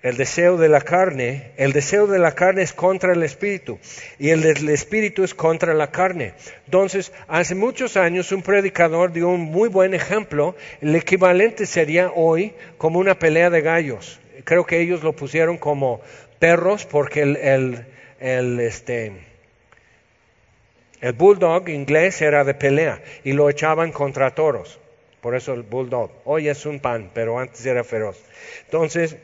el 0.03 0.17
deseo 0.17 0.57
de 0.57 0.67
la 0.67 0.81
carne, 0.81 1.51
el 1.57 1.73
deseo 1.73 2.07
de 2.07 2.17
la 2.17 2.33
carne 2.33 2.63
es 2.63 2.73
contra 2.73 3.13
el 3.13 3.21
espíritu 3.21 3.77
y 4.17 4.29
el 4.29 4.41
del 4.41 4.69
espíritu 4.69 5.23
es 5.23 5.35
contra 5.35 5.75
la 5.75 5.91
carne. 5.91 6.33
Entonces, 6.65 7.11
hace 7.27 7.53
muchos 7.53 7.97
años 7.97 8.31
un 8.31 8.41
predicador 8.41 9.13
dio 9.13 9.29
un 9.29 9.41
muy 9.41 9.69
buen 9.69 9.93
ejemplo, 9.93 10.55
el 10.81 10.95
equivalente 10.95 11.67
sería 11.67 12.11
hoy 12.15 12.53
como 12.79 12.97
una 12.97 13.19
pelea 13.19 13.51
de 13.51 13.61
gallos. 13.61 14.19
Creo 14.43 14.65
que 14.65 14.79
ellos 14.79 15.03
lo 15.03 15.13
pusieron 15.15 15.57
como 15.59 16.01
perros 16.39 16.85
porque 16.87 17.21
el, 17.21 17.37
el, 17.37 17.85
el 18.19 18.59
este, 18.59 19.11
el 21.01 21.13
bulldog 21.13 21.67
inglés 21.69 22.21
era 22.21 22.43
de 22.43 22.53
pelea 22.53 23.01
y 23.23 23.33
lo 23.33 23.49
echaban 23.49 23.91
contra 23.91 24.35
toros. 24.35 24.79
Por 25.19 25.35
eso 25.35 25.53
el 25.53 25.63
bulldog. 25.63 26.11
Hoy 26.25 26.47
es 26.47 26.65
un 26.65 26.79
pan, 26.79 27.09
pero 27.13 27.39
antes 27.39 27.65
era 27.65 27.83
feroz. 27.83 28.17
Entonces, 28.65 29.17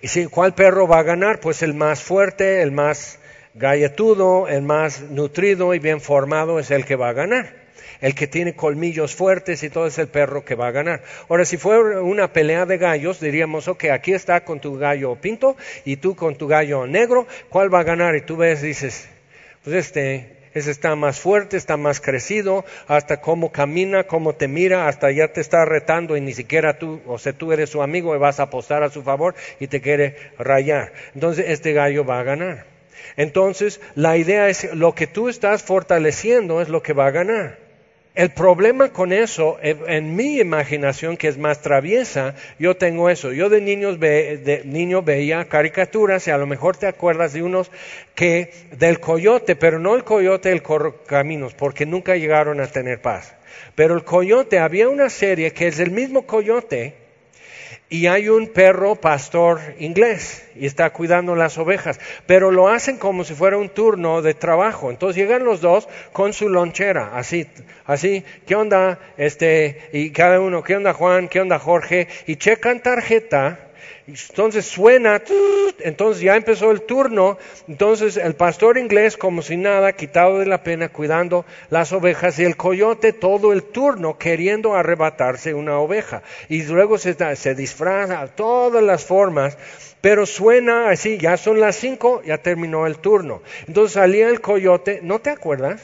¿y 0.00 0.26
cuál 0.26 0.54
perro 0.54 0.86
va 0.86 0.98
a 0.98 1.02
ganar? 1.02 1.40
Pues 1.40 1.62
el 1.62 1.74
más 1.74 2.02
fuerte, 2.02 2.62
el 2.62 2.72
más 2.72 3.18
galletudo, 3.54 4.48
el 4.48 4.62
más 4.62 5.02
nutrido 5.02 5.74
y 5.74 5.78
bien 5.78 6.00
formado 6.00 6.58
es 6.58 6.70
el 6.70 6.84
que 6.84 6.96
va 6.96 7.08
a 7.08 7.14
ganar. 7.14 7.60
El 8.00 8.14
que 8.14 8.26
tiene 8.26 8.54
colmillos 8.54 9.14
fuertes 9.14 9.62
y 9.62 9.68
todo 9.68 9.86
es 9.86 9.98
el 9.98 10.08
perro 10.08 10.44
que 10.44 10.54
va 10.54 10.68
a 10.68 10.72
ganar. 10.72 11.02
Ahora, 11.28 11.44
si 11.44 11.58
fuera 11.58 12.00
una 12.00 12.32
pelea 12.32 12.64
de 12.64 12.78
gallos, 12.78 13.20
diríamos, 13.20 13.68
ok, 13.68 13.84
aquí 13.86 14.14
está 14.14 14.42
con 14.42 14.60
tu 14.60 14.78
gallo 14.78 15.16
pinto 15.16 15.56
y 15.84 15.96
tú 15.96 16.16
con 16.16 16.36
tu 16.36 16.48
gallo 16.48 16.86
negro, 16.86 17.26
¿cuál 17.50 17.72
va 17.72 17.80
a 17.80 17.84
ganar? 17.84 18.16
Y 18.16 18.22
tú 18.22 18.36
ves, 18.38 18.62
dices, 18.62 19.06
pues 19.62 19.76
este, 19.76 20.39
ese 20.54 20.70
está 20.70 20.96
más 20.96 21.20
fuerte, 21.20 21.56
está 21.56 21.76
más 21.76 22.00
crecido, 22.00 22.64
hasta 22.88 23.20
cómo 23.20 23.52
camina, 23.52 24.04
cómo 24.04 24.34
te 24.34 24.48
mira, 24.48 24.88
hasta 24.88 25.10
ya 25.10 25.28
te 25.28 25.40
está 25.40 25.64
retando 25.64 26.16
y 26.16 26.20
ni 26.20 26.32
siquiera 26.32 26.78
tú, 26.78 27.00
o 27.06 27.18
sea, 27.18 27.32
tú 27.32 27.52
eres 27.52 27.70
su 27.70 27.82
amigo 27.82 28.14
y 28.14 28.18
vas 28.18 28.40
a 28.40 28.44
apostar 28.44 28.82
a 28.82 28.90
su 28.90 29.02
favor 29.02 29.34
y 29.58 29.68
te 29.68 29.80
quiere 29.80 30.16
rayar. 30.38 30.92
Entonces, 31.14 31.46
este 31.48 31.72
gallo 31.72 32.04
va 32.04 32.20
a 32.20 32.24
ganar. 32.24 32.66
Entonces, 33.16 33.80
la 33.94 34.16
idea 34.16 34.48
es 34.48 34.74
lo 34.74 34.94
que 34.94 35.06
tú 35.06 35.28
estás 35.28 35.62
fortaleciendo 35.62 36.60
es 36.60 36.68
lo 36.68 36.82
que 36.82 36.92
va 36.92 37.06
a 37.06 37.10
ganar. 37.10 37.69
El 38.14 38.30
problema 38.30 38.92
con 38.92 39.12
eso, 39.12 39.58
en 39.62 40.16
mi 40.16 40.40
imaginación 40.40 41.16
que 41.16 41.28
es 41.28 41.38
más 41.38 41.62
traviesa, 41.62 42.34
yo 42.58 42.76
tengo 42.76 43.08
eso. 43.08 43.32
Yo 43.32 43.48
de, 43.48 43.60
niños 43.60 44.00
de 44.00 44.62
niño 44.64 45.02
veía 45.02 45.44
caricaturas 45.44 46.26
y 46.26 46.32
a 46.32 46.38
lo 46.38 46.46
mejor 46.46 46.76
te 46.76 46.88
acuerdas 46.88 47.32
de 47.32 47.44
unos 47.44 47.70
que 48.16 48.52
del 48.72 48.98
coyote, 48.98 49.54
pero 49.54 49.78
no 49.78 49.94
el 49.94 50.02
coyote 50.02 50.48
del 50.48 50.62
caminos, 51.06 51.54
porque 51.54 51.86
nunca 51.86 52.16
llegaron 52.16 52.60
a 52.60 52.66
tener 52.66 53.00
paz. 53.00 53.36
Pero 53.76 53.94
el 53.94 54.02
coyote, 54.02 54.58
había 54.58 54.88
una 54.88 55.08
serie 55.08 55.52
que 55.52 55.68
es 55.68 55.78
el 55.78 55.92
mismo 55.92 56.26
coyote 56.26 56.94
y 57.90 58.06
hay 58.06 58.28
un 58.28 58.46
perro 58.46 58.94
pastor 58.94 59.60
inglés 59.80 60.48
y 60.54 60.64
está 60.64 60.90
cuidando 60.90 61.34
las 61.34 61.58
ovejas, 61.58 61.98
pero 62.24 62.52
lo 62.52 62.68
hacen 62.68 62.96
como 62.96 63.24
si 63.24 63.34
fuera 63.34 63.58
un 63.58 63.68
turno 63.68 64.22
de 64.22 64.32
trabajo. 64.32 64.90
Entonces 64.90 65.16
llegan 65.16 65.44
los 65.44 65.60
dos 65.60 65.88
con 66.12 66.32
su 66.32 66.48
lonchera, 66.48 67.10
así, 67.16 67.48
así, 67.84 68.24
¿qué 68.46 68.54
onda? 68.54 69.00
Este, 69.16 69.90
y 69.92 70.10
cada 70.10 70.40
uno, 70.40 70.62
¿qué 70.62 70.76
onda 70.76 70.94
Juan? 70.94 71.28
¿Qué 71.28 71.40
onda 71.40 71.58
Jorge? 71.58 72.06
Y 72.26 72.36
checan 72.36 72.80
tarjeta 72.80 73.69
entonces 74.06 74.66
suena, 74.66 75.22
entonces 75.80 76.22
ya 76.22 76.36
empezó 76.36 76.70
el 76.70 76.82
turno, 76.82 77.38
entonces 77.68 78.16
el 78.16 78.34
pastor 78.34 78.78
inglés 78.78 79.16
como 79.16 79.42
si 79.42 79.56
nada, 79.56 79.92
quitado 79.92 80.38
de 80.38 80.46
la 80.46 80.62
pena, 80.62 80.88
cuidando 80.88 81.44
las 81.68 81.92
ovejas 81.92 82.38
y 82.38 82.44
el 82.44 82.56
coyote 82.56 83.12
todo 83.12 83.52
el 83.52 83.62
turno 83.62 84.18
queriendo 84.18 84.74
arrebatarse 84.74 85.54
una 85.54 85.78
oveja. 85.78 86.22
Y 86.48 86.62
luego 86.64 86.98
se, 86.98 87.14
se 87.36 87.54
disfraza, 87.54 88.26
todas 88.28 88.82
las 88.82 89.04
formas, 89.04 89.56
pero 90.00 90.26
suena 90.26 90.90
así, 90.90 91.18
ya 91.18 91.36
son 91.36 91.60
las 91.60 91.76
cinco, 91.76 92.22
ya 92.24 92.38
terminó 92.38 92.86
el 92.86 92.98
turno. 92.98 93.42
Entonces 93.66 93.94
salía 93.94 94.28
el 94.28 94.40
coyote, 94.40 95.00
¿no 95.02 95.20
te 95.20 95.30
acuerdas? 95.30 95.82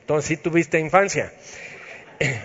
Entonces 0.00 0.28
sí 0.28 0.36
tuviste 0.36 0.78
infancia. 0.78 1.32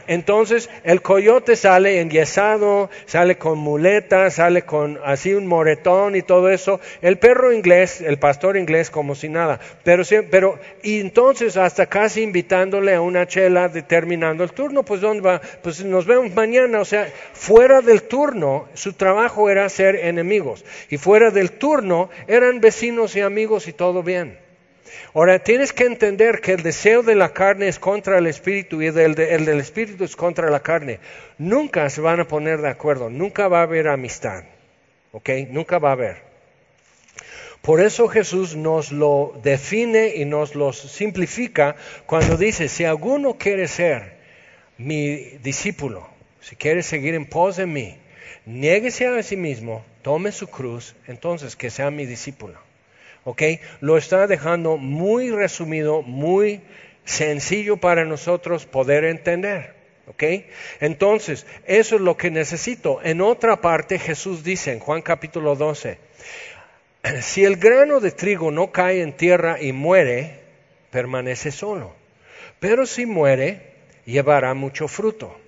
Entonces 0.08 0.70
el 0.84 1.02
coyote 1.02 1.56
sale 1.56 2.02
enyesado, 2.02 2.90
sale 3.06 3.38
con 3.38 3.60
muletas, 3.60 4.36
sale 4.36 4.64
con 4.64 5.00
así 5.04 5.34
un 5.34 5.48
moretón 5.48 6.16
y 6.16 6.22
todo 6.22 6.50
eso. 6.50 6.80
El 7.02 7.18
perro 7.18 7.54
inglés, 7.54 8.02
el 8.02 8.18
pastor 8.18 8.58
inglés 8.58 8.90
como 8.90 9.16
si 9.16 9.30
nada. 9.30 9.60
Pero, 9.84 10.04
pero 10.32 10.60
y 10.82 11.00
entonces 11.00 11.58
hasta 11.58 11.86
casi 11.86 12.24
invitándole 12.24 12.96
a 12.96 13.02
una 13.02 13.28
chela 13.28 13.70
determinando 13.70 14.44
el 14.44 14.52
turno, 14.52 14.84
pues 14.84 15.02
¿dónde 15.02 15.22
va? 15.22 15.42
Pues 15.62 15.84
nos 15.84 16.06
vemos 16.06 16.34
mañana. 16.34 16.80
O 16.80 16.86
sea, 16.86 17.08
fuera 17.34 17.82
del 17.82 18.04
turno, 18.04 18.68
su 18.74 18.94
trabajo 18.94 19.50
era 19.50 19.70
ser 19.70 19.96
enemigos. 19.96 20.66
Y 20.90 20.98
fuera 20.98 21.32
del 21.32 21.52
turno 21.52 22.10
eran 22.28 22.60
vecinos 22.60 23.16
y 23.16 23.22
amigos 23.22 23.68
y 23.68 23.74
todo 23.74 24.04
bien. 24.04 24.49
Ahora, 25.13 25.39
tienes 25.39 25.74
que 25.74 25.86
entender 25.86 26.41
que 26.41 26.53
el 26.53 26.63
deseo 26.63 27.03
de 27.03 27.15
la 27.15 27.34
carne 27.34 27.67
es 27.67 27.79
contra 27.79 28.17
el 28.17 28.27
espíritu 28.27 28.81
y 28.81 28.88
el, 28.88 28.98
el 28.98 29.46
del 29.46 29.60
espíritu 29.60 30.03
es 30.03 30.15
contra 30.15 30.50
la 30.50 30.62
carne. 30.62 31.00
Nunca 31.38 31.89
se 31.89 32.01
van 32.01 32.19
a 32.19 32.27
poner 32.27 32.62
de 32.62 32.69
acuerdo, 32.69 33.10
nunca 33.10 33.48
va 33.48 33.60
a 33.60 33.63
haber 33.63 33.88
amistad. 33.88 34.43
¿Ok? 35.12 35.29
Nunca 35.50 35.79
va 35.79 35.89
a 35.89 35.93
haber. 35.93 36.29
Por 37.62 37.81
eso 37.81 38.08
Jesús 38.08 38.55
nos 38.55 38.91
lo 38.91 39.34
define 39.43 40.15
y 40.15 40.25
nos 40.25 40.55
lo 40.55 40.72
simplifica 40.72 41.75
cuando 42.05 42.38
dice, 42.38 42.69
si 42.69 42.86
alguno 42.86 43.38
quiere 43.38 43.67
ser 43.67 44.17
mi 44.77 45.15
discípulo, 45.43 46.08
si 46.39 46.55
quiere 46.55 46.84
seguir 46.84 47.15
en 47.15 47.25
pos 47.25 47.58
de 47.58 47.65
mí, 47.65 47.98
niéguese 48.46 49.08
a 49.08 49.22
sí 49.24 49.36
mismo, 49.36 49.84
tome 50.01 50.31
su 50.31 50.48
cruz, 50.48 50.96
entonces 51.08 51.55
que 51.55 51.69
sea 51.69 51.91
mi 51.91 52.05
discípulo. 52.05 52.69
¿Ok? 53.24 53.42
Lo 53.82 53.98
está 53.98 54.28
dejando 54.28 54.78
muy 54.78 55.32
resumido, 55.32 56.02
muy 56.02 56.62
sencillo 57.06 57.78
para 57.78 58.06
nosotros 58.06 58.66
poder 58.66 59.04
entender. 59.06 59.80
¿Ok? 60.08 60.24
Entonces, 60.80 61.46
eso 61.68 61.96
es 61.96 62.02
lo 62.02 62.18
que 62.18 62.32
necesito. 62.32 63.00
En 63.04 63.22
otra 63.22 63.62
parte, 63.62 64.00
Jesús 64.00 64.44
dice 64.44 64.72
en 64.72 64.80
Juan 64.80 65.04
capítulo 65.04 65.56
12, 65.56 66.00
si 67.22 67.46
el 67.46 67.58
grano 67.58 68.00
de 68.00 68.12
trigo 68.12 68.50
no 68.50 68.72
cae 68.72 69.04
en 69.04 69.14
tierra 69.14 69.62
y 69.62 69.72
muere, 69.72 70.40
permanece 70.90 71.52
solo. 71.52 71.94
Pero 72.60 72.88
si 72.88 73.06
muere, 73.06 73.62
llevará 74.06 74.54
mucho 74.56 74.88
fruto. 74.88 75.40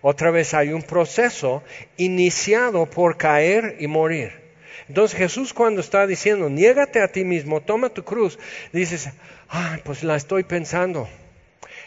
Otra 0.00 0.30
vez 0.30 0.54
hay 0.54 0.72
un 0.72 0.82
proceso 0.82 1.62
iniciado 1.96 2.86
por 2.86 3.16
caer 3.16 3.76
y 3.80 3.88
morir. 3.88 4.43
Entonces 4.88 5.18
Jesús 5.18 5.52
cuando 5.52 5.80
está 5.80 6.06
diciendo, 6.06 6.48
niégate 6.48 7.00
a 7.00 7.08
ti 7.08 7.24
mismo, 7.24 7.60
toma 7.60 7.88
tu 7.88 8.04
cruz, 8.04 8.38
dices, 8.72 9.08
ay, 9.48 9.80
pues 9.84 10.02
la 10.04 10.16
estoy 10.16 10.44
pensando. 10.44 11.08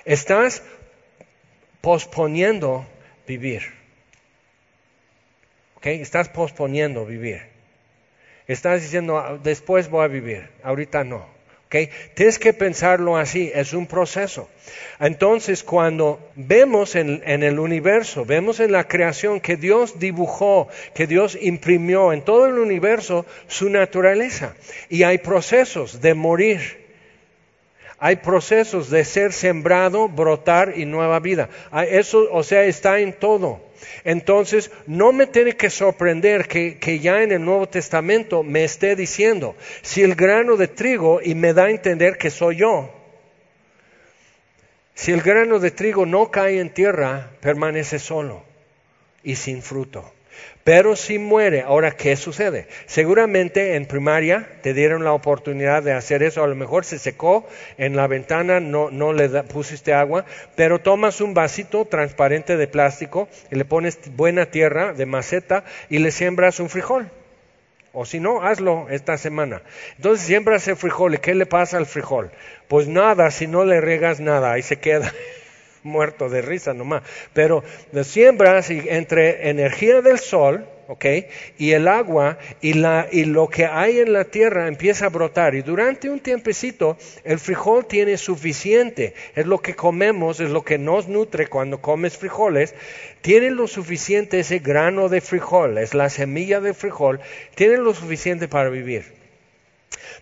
Estás 0.05 0.63
posponiendo 1.81 2.85
vivir. 3.27 3.63
¿Ok? 5.75 5.87
Estás 5.87 6.29
posponiendo 6.29 7.05
vivir. 7.05 7.41
Estás 8.47 8.81
diciendo, 8.81 9.17
ah, 9.17 9.37
después 9.41 9.89
voy 9.89 10.05
a 10.05 10.07
vivir, 10.07 10.49
ahorita 10.63 11.03
no. 11.03 11.36
Tienes 11.69 12.39
que 12.39 12.53
pensarlo 12.53 13.17
así, 13.17 13.51
es 13.53 13.73
un 13.73 13.87
proceso. 13.87 14.47
Entonces, 14.99 15.63
cuando 15.63 16.19
vemos 16.35 16.95
en, 16.95 17.21
el 17.25 17.59
universo, 17.59 18.25
vemos 18.25 18.59
en 18.59 18.71
la 18.71 18.87
creación 18.87 19.41
que 19.41 19.57
Dios 19.57 19.99
dibujó, 19.99 20.69
que 20.93 21.07
Dios 21.07 21.37
imprimió 21.39 22.13
en 22.13 22.21
todo 22.23 22.45
el 22.47 22.57
universo 22.57 23.25
su 23.47 23.69
naturaleza. 23.69 24.55
Y 24.89 25.03
hay 25.03 25.17
procesos 25.17 26.01
de 26.01 26.13
morir. 26.13 26.86
Hay 27.99 28.17
procesos 28.17 28.89
de 28.89 29.03
ser 29.05 29.33
sembrado, 29.33 30.07
brotar 30.07 30.73
y 30.75 30.85
nueva 30.85 31.19
vida. 31.19 31.49
Eso, 31.89 32.27
o 32.31 32.43
sea, 32.43 32.63
está 32.65 32.99
en 32.99 33.13
todo. 33.13 33.59
Entonces, 34.03 34.71
no 34.85 35.11
me 35.11 35.25
tiene 35.25 35.55
que 35.55 35.69
sorprender 35.69 36.47
que, 36.47 36.77
que, 36.77 36.99
ya 36.99 37.23
en 37.23 37.31
el 37.31 37.43
Nuevo 37.43 37.67
Testamento 37.67 38.43
me 38.43 38.63
esté 38.63 38.95
diciendo, 38.95 39.55
si 39.81 40.03
el 40.03 40.15
grano 40.15 40.57
de 40.57 40.67
trigo, 40.67 41.21
y 41.23 41.35
me 41.35 41.53
da 41.53 41.65
a 41.65 41.69
entender 41.71 42.17
que 42.17 42.29
soy 42.29 42.57
yo, 42.57 42.91
si 44.93 45.11
el 45.11 45.21
grano 45.21 45.59
de 45.59 45.71
trigo 45.71 46.05
no 46.05 46.31
cae 46.31 46.59
en 46.59 46.73
tierra, 46.73 47.31
permanece 47.39 47.99
solo 47.99 48.43
y 49.23 49.35
sin 49.35 49.61
fruto. 49.61 50.16
Pero 50.67 50.97
si 50.97 51.17
muere, 51.17 51.61
ahora, 51.61 51.91
¿qué 51.91 52.17
sucede? 52.17 52.67
Seguramente 52.87 53.75
en 53.75 53.85
primaria 53.85 54.49
te 54.61 54.73
dieron 54.73 55.05
la 55.05 55.13
oportunidad 55.13 55.81
de 55.81 55.93
hacer 55.93 56.23
eso, 56.23 56.43
a 56.43 56.47
lo 56.47 56.55
mejor 56.55 56.83
se 56.83 56.99
secó 56.99 57.47
en 57.77 57.95
la 57.95 58.05
ventana, 58.07 58.59
no, 58.59 59.13
le 59.13 59.29
pusiste 59.43 59.93
agua, 59.93 60.25
pero 60.57 60.79
tomas 60.79 61.21
un 61.21 61.33
vasito 61.33 61.85
transparente 61.85 62.57
de 62.57 62.67
plástico 62.67 63.29
y 63.49 63.55
le 63.55 63.63
pones 63.63 63.97
buena 64.17 64.47
tierra 64.47 64.91
de 64.91 65.05
maceta 65.05 65.63
y 65.89 65.99
le 65.99 66.11
siembras 66.11 66.59
un 66.59 66.69
frijol. 66.69 67.09
O 67.93 68.05
si 68.05 68.19
no, 68.19 68.43
hazlo 68.43 68.87
esta 68.89 69.17
semana. 69.17 69.61
Entonces 69.95 70.27
siembras 70.27 70.67
el 70.67 70.75
frijol 70.75 71.15
y 71.15 71.19
¿qué 71.19 71.33
le 71.33 71.45
pasa 71.45 71.77
al 71.77 71.85
frijol? 71.85 72.29
Pues 72.67 72.89
nada, 72.89 73.31
si 73.31 73.47
no 73.47 73.63
le 73.63 73.79
regas 73.79 74.19
nada, 74.19 74.51
ahí 74.51 74.63
se 74.63 74.79
queda. 74.79 75.13
muerto 75.83 76.29
de 76.29 76.41
risa 76.41 76.73
nomás. 76.73 77.03
Pero 77.33 77.63
siembras 78.03 78.69
entre 78.69 79.49
energía 79.49 80.01
del 80.01 80.19
sol, 80.19 80.67
¿ok? 80.87 81.05
Y 81.57 81.71
el 81.71 81.87
agua 81.87 82.37
y, 82.61 82.73
la, 82.73 83.07
y 83.11 83.25
lo 83.25 83.49
que 83.49 83.65
hay 83.65 83.99
en 83.99 84.13
la 84.13 84.25
tierra 84.25 84.67
empieza 84.67 85.05
a 85.05 85.09
brotar. 85.09 85.55
Y 85.55 85.61
durante 85.61 86.09
un 86.09 86.19
tiempecito 86.19 86.97
el 87.23 87.39
frijol 87.39 87.85
tiene 87.85 88.17
suficiente. 88.17 89.13
Es 89.35 89.45
lo 89.45 89.59
que 89.59 89.75
comemos, 89.75 90.39
es 90.39 90.49
lo 90.49 90.63
que 90.63 90.77
nos 90.77 91.07
nutre 91.07 91.47
cuando 91.47 91.81
comes 91.81 92.17
frijoles. 92.17 92.73
Tiene 93.21 93.51
lo 93.51 93.67
suficiente 93.67 94.39
ese 94.39 94.59
grano 94.59 95.09
de 95.09 95.21
frijol, 95.21 95.77
es 95.77 95.93
la 95.93 96.09
semilla 96.09 96.61
de 96.61 96.73
frijol, 96.73 97.19
tiene 97.55 97.77
lo 97.77 97.93
suficiente 97.93 98.47
para 98.47 98.69
vivir. 98.69 99.17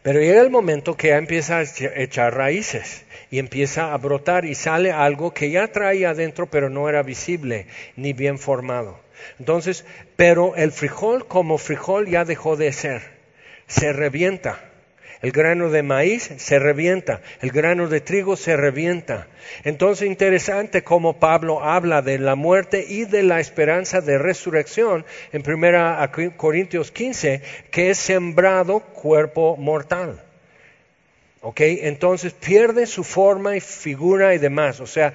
Pero 0.02 0.20
llega 0.20 0.42
el 0.42 0.50
momento 0.50 0.96
que 0.96 1.10
ya 1.10 1.18
empieza 1.18 1.58
a 1.58 1.64
echar 1.64 2.36
raíces 2.36 3.05
y 3.36 3.40
empieza 3.40 3.94
a 3.94 3.98
brotar 3.98 4.46
y 4.46 4.56
sale 4.56 4.94
algo 4.94 5.34
que 5.34 5.52
ya 5.52 5.68
traía 5.68 6.12
adentro 6.12 6.50
pero 6.50 6.70
no 6.70 6.88
era 6.88 7.04
visible 7.04 7.68
ni 7.98 8.14
bien 8.14 8.40
formado. 8.40 8.98
Entonces, 9.40 9.84
pero 10.16 10.56
el 10.56 10.72
frijol 10.72 11.28
como 11.28 11.58
frijol 11.58 12.08
ya 12.08 12.24
dejó 12.24 12.56
de 12.56 12.72
ser, 12.72 13.02
se 13.68 13.92
revienta. 13.92 14.62
El 15.22 15.34
grano 15.34 15.70
de 15.70 15.84
maíz 15.84 16.32
se 16.38 16.60
revienta, 16.60 17.20
el 17.42 17.52
grano 17.52 17.90
de 17.90 18.00
trigo 18.00 18.38
se 18.38 18.56
revienta. 18.56 19.28
Entonces, 19.66 20.08
interesante 20.08 20.86
cómo 20.86 21.20
Pablo 21.20 21.62
habla 21.62 22.02
de 22.02 22.20
la 22.20 22.36
muerte 22.36 22.86
y 22.88 23.04
de 23.04 23.24
la 23.24 23.42
esperanza 23.42 24.00
de 24.00 24.18
resurrección 24.18 25.06
en 25.34 25.44
1 25.46 26.38
Corintios 26.38 26.90
15, 26.90 27.42
que 27.70 27.90
es 27.90 27.98
sembrado 27.98 28.80
cuerpo 28.80 29.58
mortal. 29.58 30.22
¿Ok? 31.46 31.62
Entonces 31.62 32.34
pierde 32.34 32.88
su 32.88 33.04
forma 33.04 33.56
y 33.56 33.60
figura 33.60 34.34
y 34.34 34.40
demás. 34.40 34.80
O 34.80 34.88
sea, 34.88 35.14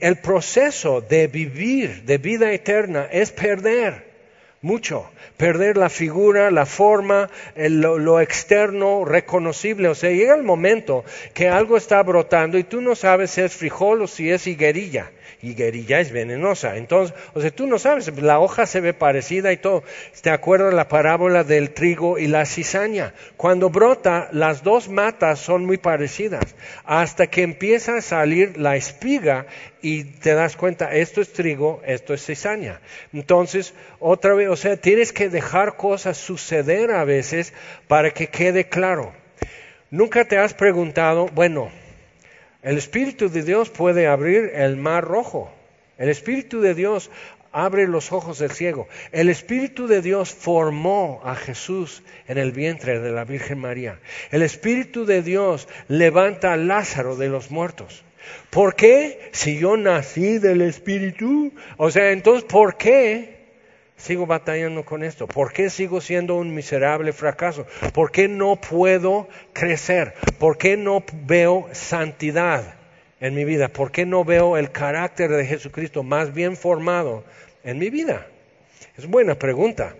el 0.00 0.16
proceso 0.16 1.00
de 1.00 1.28
vivir 1.28 2.02
de 2.02 2.18
vida 2.18 2.52
eterna 2.52 3.08
es 3.10 3.32
perder 3.32 4.04
mucho. 4.60 5.08
Perder 5.38 5.78
la 5.78 5.88
figura, 5.88 6.50
la 6.50 6.66
forma, 6.66 7.30
lo, 7.56 7.96
lo, 7.96 8.20
externo 8.20 9.06
reconocible. 9.06 9.88
O 9.88 9.94
sea, 9.94 10.10
llega 10.10 10.34
el 10.34 10.42
momento 10.42 11.06
que 11.32 11.48
algo 11.48 11.78
está 11.78 12.02
brotando 12.02 12.58
y 12.58 12.64
tú 12.64 12.82
no 12.82 12.94
sabes 12.94 13.30
si 13.30 13.40
es 13.40 13.54
frijol 13.54 14.02
o 14.02 14.06
si 14.06 14.30
es 14.30 14.46
higuerilla 14.46 15.10
higuerilla 15.42 16.00
es 16.00 16.12
venenosa. 16.12 16.76
Entonces, 16.76 17.14
o 17.34 17.40
sea, 17.40 17.50
tú 17.50 17.66
no 17.66 17.78
sabes, 17.78 18.16
la 18.20 18.38
hoja 18.38 18.66
se 18.66 18.80
ve 18.80 18.94
parecida 18.94 19.52
y 19.52 19.56
todo. 19.56 19.82
¿Te 20.22 20.30
acuerdas 20.30 20.72
la 20.72 20.88
parábola 20.88 21.44
del 21.44 21.70
trigo 21.70 22.18
y 22.18 22.28
la 22.28 22.46
cizaña? 22.46 23.12
Cuando 23.36 23.68
brota, 23.68 24.28
las 24.32 24.62
dos 24.62 24.88
matas 24.88 25.40
son 25.40 25.66
muy 25.66 25.76
parecidas, 25.76 26.54
hasta 26.84 27.26
que 27.26 27.42
empieza 27.42 27.96
a 27.96 28.02
salir 28.02 28.56
la 28.56 28.76
espiga 28.76 29.46
y 29.82 30.04
te 30.04 30.34
das 30.34 30.56
cuenta, 30.56 30.94
esto 30.94 31.20
es 31.20 31.32
trigo, 31.32 31.82
esto 31.84 32.14
es 32.14 32.24
cizaña. 32.24 32.80
Entonces, 33.12 33.74
otra 33.98 34.34
vez, 34.34 34.48
o 34.48 34.56
sea, 34.56 34.76
tienes 34.76 35.12
que 35.12 35.28
dejar 35.28 35.76
cosas 35.76 36.16
suceder 36.16 36.92
a 36.92 37.04
veces 37.04 37.52
para 37.88 38.10
que 38.12 38.28
quede 38.28 38.68
claro. 38.68 39.12
Nunca 39.90 40.24
te 40.24 40.38
has 40.38 40.54
preguntado, 40.54 41.26
bueno, 41.34 41.70
el 42.62 42.78
Espíritu 42.78 43.28
de 43.28 43.42
Dios 43.42 43.70
puede 43.70 44.06
abrir 44.06 44.52
el 44.54 44.76
mar 44.76 45.04
rojo. 45.04 45.52
El 45.98 46.08
Espíritu 46.08 46.60
de 46.60 46.74
Dios 46.74 47.10
abre 47.50 47.86
los 47.86 48.12
ojos 48.12 48.38
del 48.38 48.50
ciego. 48.50 48.88
El 49.10 49.28
Espíritu 49.28 49.86
de 49.86 50.00
Dios 50.00 50.32
formó 50.32 51.20
a 51.24 51.34
Jesús 51.34 52.02
en 52.26 52.38
el 52.38 52.52
vientre 52.52 53.00
de 53.00 53.10
la 53.10 53.24
Virgen 53.24 53.58
María. 53.58 53.98
El 54.30 54.42
Espíritu 54.42 55.04
de 55.04 55.22
Dios 55.22 55.68
levanta 55.88 56.52
a 56.52 56.56
Lázaro 56.56 57.16
de 57.16 57.28
los 57.28 57.50
muertos. 57.50 58.04
¿Por 58.50 58.76
qué? 58.76 59.30
Si 59.32 59.58
yo 59.58 59.76
nací 59.76 60.38
del 60.38 60.62
Espíritu. 60.62 61.52
O 61.76 61.90
sea, 61.90 62.12
entonces, 62.12 62.44
¿por 62.44 62.76
qué 62.76 63.41
sigo 64.02 64.26
batallando 64.26 64.84
con 64.84 65.04
esto? 65.04 65.28
¿Por 65.28 65.52
qué 65.52 65.70
sigo 65.70 66.00
siendo 66.00 66.34
un 66.34 66.54
miserable 66.54 67.12
fracaso? 67.12 67.66
¿Por 67.94 68.10
qué 68.10 68.26
no 68.26 68.56
puedo 68.56 69.28
crecer? 69.52 70.14
¿Por 70.38 70.58
qué 70.58 70.76
no 70.76 71.04
veo 71.24 71.68
santidad 71.72 72.74
en 73.20 73.34
mi 73.34 73.44
vida? 73.44 73.68
¿Por 73.68 73.92
qué 73.92 74.04
no 74.04 74.24
veo 74.24 74.56
el 74.56 74.72
carácter 74.72 75.30
de 75.30 75.46
Jesucristo 75.46 76.02
más 76.02 76.34
bien 76.34 76.56
formado 76.56 77.24
en 77.62 77.78
mi 77.78 77.90
vida? 77.90 78.26
Es 78.98 79.06
buena 79.06 79.36
pregunta. 79.36 79.94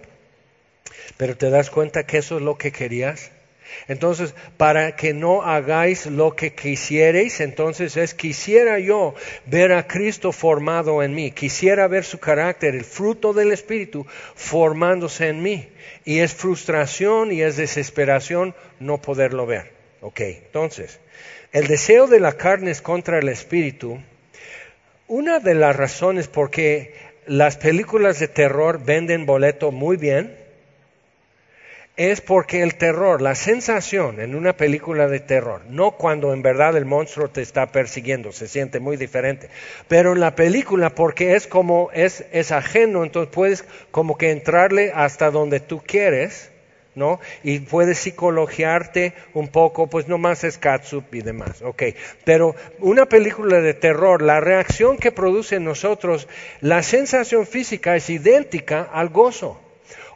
Pero 1.17 1.37
te 1.37 1.51
das 1.51 1.71
cuenta 1.71 2.05
que 2.05 2.19
eso 2.19 2.37
es 2.37 2.43
lo 2.43 2.59
que 2.59 2.73
querías. 2.73 3.31
Entonces, 3.89 4.35
para 4.57 4.97
que 4.97 5.15
no 5.15 5.43
hagáis 5.43 6.07
lo 6.07 6.37
que 6.37 6.55
quisierais, 6.55 7.41
entonces 7.41 7.97
es 7.97 8.15
quisiera 8.15 8.79
yo 8.79 9.15
ver 9.47 9.73
a 9.73 9.87
Cristo 9.87 10.33
formado 10.33 11.03
en 11.03 11.15
mí, 11.15 11.33
quisiera 11.33 11.89
ver 11.89 12.05
su 12.05 12.19
carácter, 12.19 12.75
el 12.75 12.85
fruto 12.85 13.33
del 13.33 13.53
Espíritu 13.53 14.07
formándose 14.35 15.29
en 15.29 15.43
mí. 15.43 15.69
Y 16.05 16.19
es 16.19 16.35
frustración 16.35 17.33
y 17.33 17.43
es 17.43 17.57
desesperación 17.57 18.55
no 18.81 19.01
poderlo 19.01 19.47
ver. 19.47 19.73
Ok, 20.01 20.21
entonces, 20.21 20.99
el 21.53 21.69
deseo 21.69 22.07
de 22.07 22.19
la 22.19 22.33
carne 22.33 22.71
es 22.71 22.83
contra 22.83 23.19
el 23.19 23.29
Espíritu. 23.29 24.01
Una 25.07 25.39
de 25.39 25.55
las 25.55 25.77
razones 25.77 26.27
por 26.27 26.51
qué 26.51 26.95
las 27.27 27.57
películas 27.57 28.19
de 28.19 28.29
terror 28.29 28.85
venden 28.85 29.27
boleto 29.27 29.71
muy 29.71 29.97
bien, 29.97 30.42
es 31.97 32.23
porque 32.23 32.63
el 32.63 32.77
terror, 32.77 33.21
la 33.21 33.35
sensación 33.35 34.19
en 34.21 34.35
una 34.35 34.55
película 34.55 35.09
de 35.09 35.21
terror, 35.21 35.61
no 35.69 35.93
cuando 35.93 36.33
en 36.33 36.43
verdad 36.43 36.77
el 36.77 36.87
monstruo 36.87 37.29
te 37.29 37.43
está 37.43 37.67
persiguiendo, 37.67 38.33
se 38.33 38.49
siente 38.49 38.81
muy 38.81 38.97
diferente, 38.97 39.51
pero 39.89 40.13
en 40.13 40.21
la 40.21 40.35
película 40.35 40.95
porque 40.95 41.37
es 41.37 41.47
como 41.47 41.91
es, 41.93 42.25
es 42.33 42.51
ajeno, 42.51 43.05
entonces 43.05 43.33
puedes 43.33 43.65
como 43.91 44.17
que 44.17 44.31
entrarle 44.31 44.93
hasta 44.95 45.31
donde 45.31 45.61
tú 45.61 45.83
quieres, 45.87 46.51
¿no? 46.95 47.21
Y 47.43 47.61
puedes 47.61 47.99
psicologiarte 47.99 49.13
un 49.35 49.49
poco, 49.49 49.87
pues 49.87 50.09
no 50.09 50.17
más 50.17 50.45
es 50.45 50.57
catsup 50.57 51.15
y 51.15 51.21
demás, 51.21 51.61
ok. 51.63 51.83
Pero 52.25 52.55
una 52.79 53.07
película 53.07 53.61
de 53.61 53.75
terror, 53.75 54.23
la 54.23 54.41
reacción 54.41 54.97
que 54.97 55.13
produce 55.13 55.57
en 55.57 55.65
nosotros, 55.65 56.27
la 56.61 56.83
sensación 56.83 57.47
física 57.47 57.97
es 57.97 58.09
idéntica 58.09 58.89
al 58.93 59.11
gozo. 59.11 59.62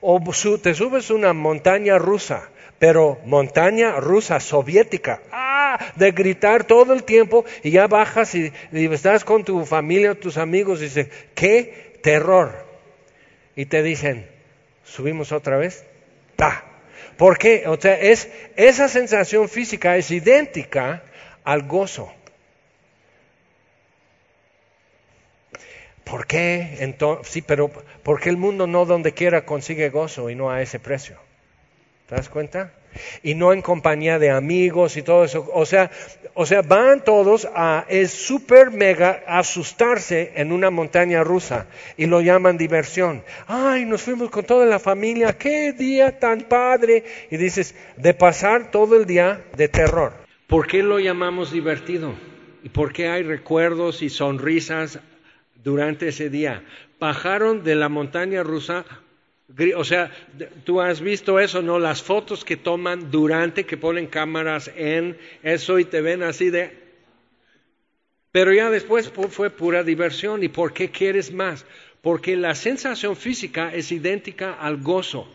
O 0.09 0.21
te 0.63 0.73
subes 0.73 1.11
una 1.11 1.33
montaña 1.33 1.99
rusa, 1.99 2.49
pero 2.79 3.19
montaña 3.25 3.97
rusa 3.99 4.39
soviética, 4.39 5.21
¡ah! 5.33 5.85
de 5.97 6.13
gritar 6.13 6.63
todo 6.63 6.93
el 6.93 7.03
tiempo 7.03 7.45
y 7.65 7.73
ya 7.73 7.89
bajas 7.89 8.33
y, 8.37 8.53
estás 8.73 9.25
con 9.25 9.43
tu 9.43 9.67
familia, 9.67 10.15
tus 10.15 10.37
amigos 10.37 10.79
y 10.79 10.85
dices, 10.85 11.09
¡qué 11.35 11.99
terror! 12.05 12.55
Y 13.57 13.67
te 13.67 13.83
dicen, 13.83 14.31
¿subimos 14.85 15.33
otra 15.33 15.57
vez? 15.57 15.85
¡Ta! 16.37 16.65
¿Por 17.17 17.37
qué? 17.37 17.65
O 17.67 17.77
sea, 17.77 17.99
es, 17.99 18.31
esa 18.55 18.89
sensación 18.89 19.49
física 19.49 19.97
es 19.97 20.13
idéntica 20.13 21.03
al 21.43 21.63
gozo. 21.63 22.13
¿Por 26.07 26.29
qué? 26.29 26.77
Entonces, 26.79 27.33
sí, 27.33 27.43
pero 27.43 27.69
¿por 28.05 28.21
qué 28.21 28.29
el 28.29 28.37
mundo 28.37 28.69
no 28.69 28.87
donde 28.87 29.11
quiera 29.11 29.45
consigue 29.45 29.91
gozo 29.91 30.31
y 30.31 30.37
no 30.37 30.53
a 30.53 30.63
ese 30.63 30.79
precio? 30.79 31.17
¿Te 32.09 32.15
das 32.15 32.29
cuenta? 32.29 32.73
Y 33.25 33.35
no 33.35 33.53
en 33.53 33.61
compañía 33.61 34.21
de 34.21 34.31
amigos 34.31 34.97
y 34.97 35.03
todo 35.03 35.25
eso. 35.25 35.51
O 35.53 35.67
sea, 35.67 35.91
o 36.35 36.47
sea 36.47 36.63
van 36.63 37.03
todos 37.03 37.49
a 37.53 37.87
es 37.89 38.13
súper 38.13 38.71
mega 38.71 39.25
asustarse 39.27 40.31
en 40.37 40.53
una 40.53 40.71
montaña 40.71 41.25
rusa 41.25 41.67
y 41.97 42.07
lo 42.07 42.21
llaman 42.21 42.57
diversión. 42.57 43.25
Ay, 43.49 43.85
nos 43.85 44.03
fuimos 44.03 44.31
con 44.31 44.45
toda 44.45 44.65
la 44.65 44.79
familia, 44.79 45.37
qué 45.37 45.73
día 45.73 46.21
tan 46.21 46.43
padre. 46.43 47.03
Y 47.33 47.37
dices, 47.37 47.75
de 47.97 48.15
pasar 48.15 48.71
todo 48.71 48.95
el 48.95 49.07
día 49.07 49.43
de 49.57 49.67
terror. 49.67 50.13
¿Por 50.47 50.69
qué 50.69 50.85
lo 50.85 51.01
llamamos 51.01 51.51
divertido? 51.51 52.15
¿Y 52.63 52.69
por 52.69 52.93
qué 52.93 53.09
hay 53.09 53.25
recuerdos 53.25 54.03
y 54.03 54.09
sonrisas 54.09 55.01
durante 55.67 56.07
ese 56.07 56.31
día. 56.31 56.63
Bajaron 57.01 57.65
de 57.65 57.75
la 57.75 57.89
montaña 57.89 58.45
rusa, 58.45 58.85
o 59.77 59.83
sea, 59.83 60.13
tú 60.65 60.81
has 60.81 61.01
visto 61.01 61.41
eso, 61.41 61.61
¿no? 61.61 61.81
Las 61.81 62.05
fotos 62.05 62.45
que 62.45 62.57
toman 62.57 63.11
durante, 63.11 63.67
que 63.67 63.77
ponen 63.77 64.07
cámaras 64.07 64.71
en 64.77 65.19
eso 65.43 65.81
y 65.81 65.85
te 65.85 66.01
ven 66.01 66.23
así 66.23 66.51
de... 66.51 66.87
Pero 68.31 68.53
ya 68.53 68.71
después 68.71 69.11
fue 69.11 69.51
pura 69.51 69.83
diversión. 69.83 70.45
¿Y 70.45 70.49
por 70.49 70.73
qué 70.73 70.91
quieres 70.91 71.33
más? 71.33 71.67
Porque 72.01 72.37
la 72.37 72.55
sensación 72.55 73.17
física 73.17 73.75
es 73.75 73.91
idéntica 73.91 74.53
al 74.53 74.77
gozo. 74.77 75.27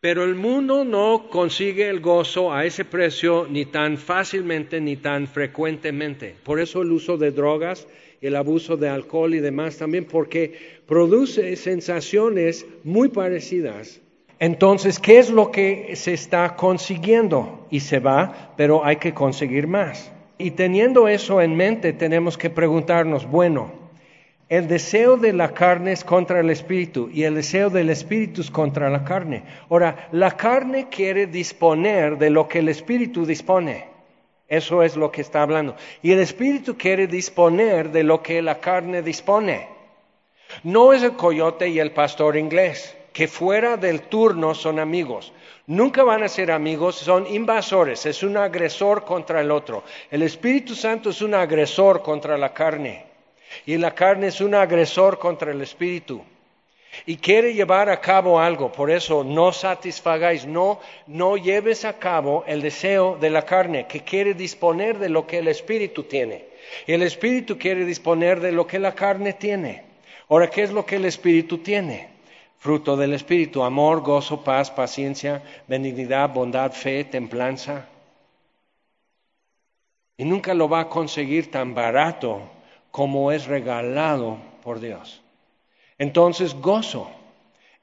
Pero 0.00 0.24
el 0.24 0.34
mundo 0.34 0.84
no 0.84 1.28
consigue 1.28 1.90
el 1.90 2.00
gozo 2.00 2.54
a 2.54 2.64
ese 2.64 2.86
precio 2.86 3.46
ni 3.50 3.66
tan 3.66 3.98
fácilmente 3.98 4.80
ni 4.80 4.96
tan 4.96 5.26
frecuentemente. 5.26 6.36
Por 6.42 6.58
eso 6.58 6.80
el 6.80 6.92
uso 6.92 7.18
de 7.18 7.32
drogas 7.32 7.86
el 8.20 8.36
abuso 8.36 8.76
de 8.76 8.88
alcohol 8.88 9.34
y 9.34 9.40
demás 9.40 9.76
también, 9.76 10.04
porque 10.04 10.54
produce 10.86 11.56
sensaciones 11.56 12.66
muy 12.84 13.08
parecidas. 13.08 14.00
Entonces, 14.38 14.98
¿qué 14.98 15.18
es 15.18 15.30
lo 15.30 15.50
que 15.50 15.96
se 15.96 16.12
está 16.12 16.56
consiguiendo? 16.56 17.66
Y 17.70 17.80
se 17.80 18.00
va, 18.00 18.52
pero 18.56 18.84
hay 18.84 18.96
que 18.96 19.14
conseguir 19.14 19.66
más. 19.66 20.12
Y 20.38 20.50
teniendo 20.50 21.08
eso 21.08 21.40
en 21.40 21.56
mente, 21.56 21.94
tenemos 21.94 22.36
que 22.36 22.50
preguntarnos, 22.50 23.26
bueno, 23.26 23.72
el 24.48 24.68
deseo 24.68 25.16
de 25.16 25.32
la 25.32 25.54
carne 25.54 25.92
es 25.92 26.04
contra 26.04 26.38
el 26.40 26.50
espíritu 26.50 27.10
y 27.12 27.24
el 27.24 27.34
deseo 27.34 27.70
del 27.70 27.90
espíritu 27.90 28.42
es 28.42 28.50
contra 28.50 28.90
la 28.90 29.02
carne. 29.02 29.42
Ahora, 29.70 30.08
la 30.12 30.36
carne 30.36 30.88
quiere 30.88 31.26
disponer 31.26 32.18
de 32.18 32.30
lo 32.30 32.46
que 32.46 32.60
el 32.60 32.68
espíritu 32.68 33.24
dispone. 33.24 33.95
Eso 34.48 34.82
es 34.82 34.96
lo 34.96 35.10
que 35.10 35.22
está 35.22 35.42
hablando. 35.42 35.74
Y 36.02 36.12
el 36.12 36.20
Espíritu 36.20 36.76
quiere 36.76 37.06
disponer 37.06 37.90
de 37.90 38.04
lo 38.04 38.22
que 38.22 38.40
la 38.42 38.60
carne 38.60 39.02
dispone. 39.02 39.68
No 40.62 40.92
es 40.92 41.02
el 41.02 41.16
coyote 41.16 41.68
y 41.68 41.80
el 41.80 41.90
pastor 41.92 42.36
inglés, 42.36 42.96
que 43.12 43.26
fuera 43.26 43.76
del 43.76 44.02
turno 44.02 44.54
son 44.54 44.78
amigos. 44.78 45.32
Nunca 45.66 46.04
van 46.04 46.22
a 46.22 46.28
ser 46.28 46.52
amigos, 46.52 46.94
son 46.94 47.26
invasores, 47.26 48.06
es 48.06 48.22
un 48.22 48.36
agresor 48.36 49.04
contra 49.04 49.40
el 49.40 49.50
otro. 49.50 49.82
El 50.10 50.22
Espíritu 50.22 50.76
Santo 50.76 51.10
es 51.10 51.20
un 51.22 51.34
agresor 51.34 52.02
contra 52.02 52.38
la 52.38 52.54
carne. 52.54 53.04
Y 53.64 53.76
la 53.76 53.92
carne 53.94 54.28
es 54.28 54.40
un 54.40 54.54
agresor 54.54 55.18
contra 55.18 55.50
el 55.50 55.60
Espíritu 55.62 56.22
y 57.04 57.16
quiere 57.16 57.54
llevar 57.54 57.90
a 57.90 58.00
cabo 58.00 58.40
algo. 58.40 58.72
Por 58.72 58.90
eso 58.90 59.24
no 59.24 59.52
satisfagáis, 59.52 60.46
no, 60.46 60.80
no 61.06 61.36
lleves 61.36 61.84
a 61.84 61.98
cabo 61.98 62.44
el 62.46 62.62
deseo 62.62 63.18
de 63.20 63.30
la 63.30 63.42
carne, 63.42 63.86
que 63.86 64.00
quiere 64.00 64.34
disponer 64.34 64.98
de 64.98 65.08
lo 65.08 65.26
que 65.26 65.38
el 65.38 65.48
Espíritu 65.48 66.04
tiene. 66.04 66.46
Y 66.86 66.92
el 66.92 67.02
Espíritu 67.02 67.58
quiere 67.58 67.84
disponer 67.84 68.40
de 68.40 68.52
lo 68.52 68.66
que 68.66 68.78
la 68.78 68.94
carne 68.94 69.32
tiene. 69.32 69.84
Ahora, 70.28 70.48
¿qué 70.48 70.62
es 70.62 70.72
lo 70.72 70.86
que 70.86 70.96
el 70.96 71.04
Espíritu 71.04 71.58
tiene? 71.58 72.08
Fruto 72.58 72.96
del 72.96 73.12
Espíritu, 73.12 73.62
amor, 73.62 74.00
gozo, 74.00 74.42
paz, 74.42 74.70
paciencia, 74.70 75.42
benignidad, 75.68 76.30
bondad, 76.30 76.72
fe, 76.72 77.04
templanza. 77.04 77.86
Y 80.16 80.24
nunca 80.24 80.54
lo 80.54 80.68
va 80.68 80.80
a 80.80 80.88
conseguir 80.88 81.50
tan 81.50 81.74
barato 81.74 82.40
como 82.90 83.30
es 83.30 83.46
regalado 83.46 84.38
por 84.64 84.80
Dios. 84.80 85.22
Entonces, 85.98 86.54
gozo. 86.54 87.08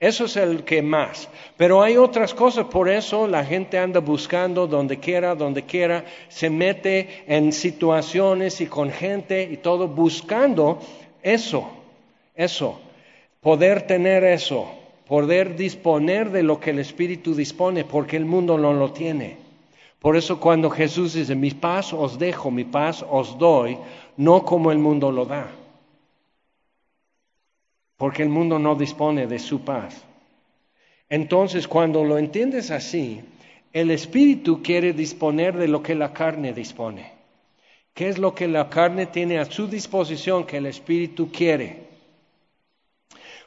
Eso 0.03 0.25
es 0.25 0.35
el 0.35 0.65
que 0.65 0.81
más. 0.81 1.29
Pero 1.55 1.81
hay 1.81 1.95
otras 1.95 2.33
cosas, 2.33 2.65
por 2.65 2.89
eso 2.89 3.25
la 3.25 3.45
gente 3.45 3.79
anda 3.79 4.01
buscando 4.01 4.67
donde 4.67 4.99
quiera, 4.99 5.33
donde 5.33 5.63
quiera, 5.63 6.03
se 6.27 6.49
mete 6.49 7.23
en 7.25 7.53
situaciones 7.53 8.59
y 8.59 8.65
con 8.65 8.91
gente 8.91 9.47
y 9.49 9.55
todo 9.55 9.87
buscando 9.87 10.79
eso, 11.21 11.69
eso, 12.35 12.81
poder 13.39 13.83
tener 13.87 14.25
eso, 14.25 14.67
poder 15.07 15.55
disponer 15.55 16.31
de 16.31 16.43
lo 16.43 16.59
que 16.59 16.71
el 16.71 16.79
Espíritu 16.79 17.33
dispone, 17.33 17.85
porque 17.85 18.17
el 18.17 18.25
mundo 18.25 18.57
no 18.57 18.73
lo 18.73 18.91
tiene. 18.91 19.37
Por 19.99 20.17
eso 20.17 20.37
cuando 20.37 20.69
Jesús 20.69 21.13
dice, 21.13 21.33
mi 21.33 21.51
paz 21.51 21.93
os 21.93 22.19
dejo, 22.19 22.51
mi 22.51 22.65
paz 22.65 23.05
os 23.09 23.37
doy, 23.37 23.77
no 24.17 24.43
como 24.43 24.69
el 24.69 24.79
mundo 24.79 25.13
lo 25.13 25.23
da 25.23 25.62
porque 28.03 28.21
el 28.21 28.27
mundo 28.27 28.59
no 28.59 28.75
dispone 28.75 29.27
de 29.27 29.39
su 29.39 29.61
paz. 29.61 30.03
Entonces, 31.07 31.69
cuando 31.69 32.03
lo 32.03 32.17
entiendes 32.17 32.69
así, 32.69 33.23
el 33.71 33.91
espíritu 33.91 34.61
quiere 34.61 34.91
disponer 34.91 35.55
de 35.55 35.69
lo 35.69 35.81
que 35.81 35.95
la 35.95 36.11
carne 36.11 36.51
dispone. 36.51 37.13
¿Qué 37.93 38.09
es 38.09 38.17
lo 38.17 38.35
que 38.35 38.49
la 38.49 38.69
carne 38.69 39.05
tiene 39.05 39.39
a 39.39 39.45
su 39.45 39.67
disposición 39.67 40.45
que 40.45 40.57
el 40.57 40.65
espíritu 40.65 41.31
quiere? 41.31 41.87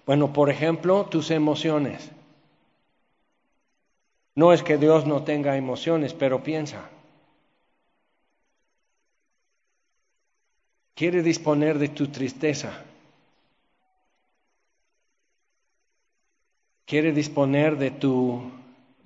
Bueno, 0.07 0.33
por 0.33 0.49
ejemplo, 0.49 1.05
tus 1.05 1.31
emociones. 1.31 2.11
No 4.35 4.55
es 4.55 4.63
que 4.63 4.79
Dios 4.79 5.07
no 5.07 5.23
tenga 5.23 5.59
emociones, 5.59 6.15
pero 6.15 6.43
piensa. 6.43 6.89
Quiere 10.95 11.23
disponer 11.23 11.79
de 11.79 11.89
tu 11.89 12.07
tristeza. 12.07 12.86
Quiere 16.87 17.13
disponer 17.13 17.77
de 17.77 17.91
tu 17.91 18.41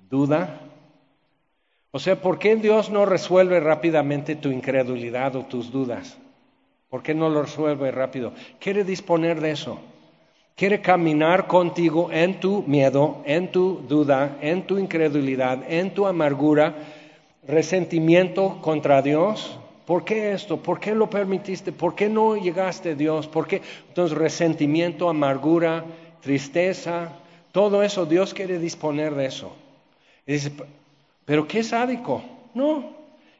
duda. 0.09 0.61
O 1.91 1.99
sea, 1.99 2.21
¿por 2.21 2.39
qué 2.39 2.55
Dios 2.55 2.89
no 2.89 3.05
resuelve 3.05 3.59
rápidamente 3.59 4.35
tu 4.35 4.49
incredulidad 4.49 5.35
o 5.35 5.45
tus 5.45 5.71
dudas? 5.71 6.17
¿Por 6.89 7.03
qué 7.03 7.13
no 7.13 7.29
lo 7.29 7.41
resuelve 7.41 7.91
rápido? 7.91 8.33
Quiere 8.59 8.83
disponer 8.83 9.41
de 9.41 9.51
eso. 9.51 9.79
Quiere 10.55 10.81
caminar 10.81 11.47
contigo 11.47 12.09
en 12.11 12.39
tu 12.39 12.63
miedo, 12.63 13.23
en 13.25 13.51
tu 13.51 13.81
duda, 13.87 14.37
en 14.41 14.67
tu 14.67 14.77
incredulidad, 14.77 15.63
en 15.67 15.93
tu 15.93 16.05
amargura, 16.05 16.75
resentimiento 17.47 18.59
contra 18.61 19.01
Dios. 19.01 19.57
¿Por 19.85 20.05
qué 20.05 20.33
esto? 20.33 20.57
¿Por 20.57 20.79
qué 20.79 20.93
lo 20.93 21.09
permitiste? 21.09 21.71
¿Por 21.71 21.95
qué 21.95 22.09
no 22.09 22.35
llegaste 22.35 22.95
Dios? 22.95 23.27
¿Por 23.27 23.47
qué? 23.47 23.61
Entonces, 23.87 24.17
resentimiento, 24.17 25.09
amargura, 25.09 25.83
tristeza, 26.21 27.20
todo 27.51 27.83
eso, 27.83 28.05
Dios 28.05 28.33
quiere 28.33 28.59
disponer 28.59 29.15
de 29.15 29.25
eso. 29.25 29.53
Y 30.25 30.33
dice, 30.33 30.51
pero 31.25 31.47
qué 31.47 31.63
sádico. 31.63 32.23
No, 32.53 32.95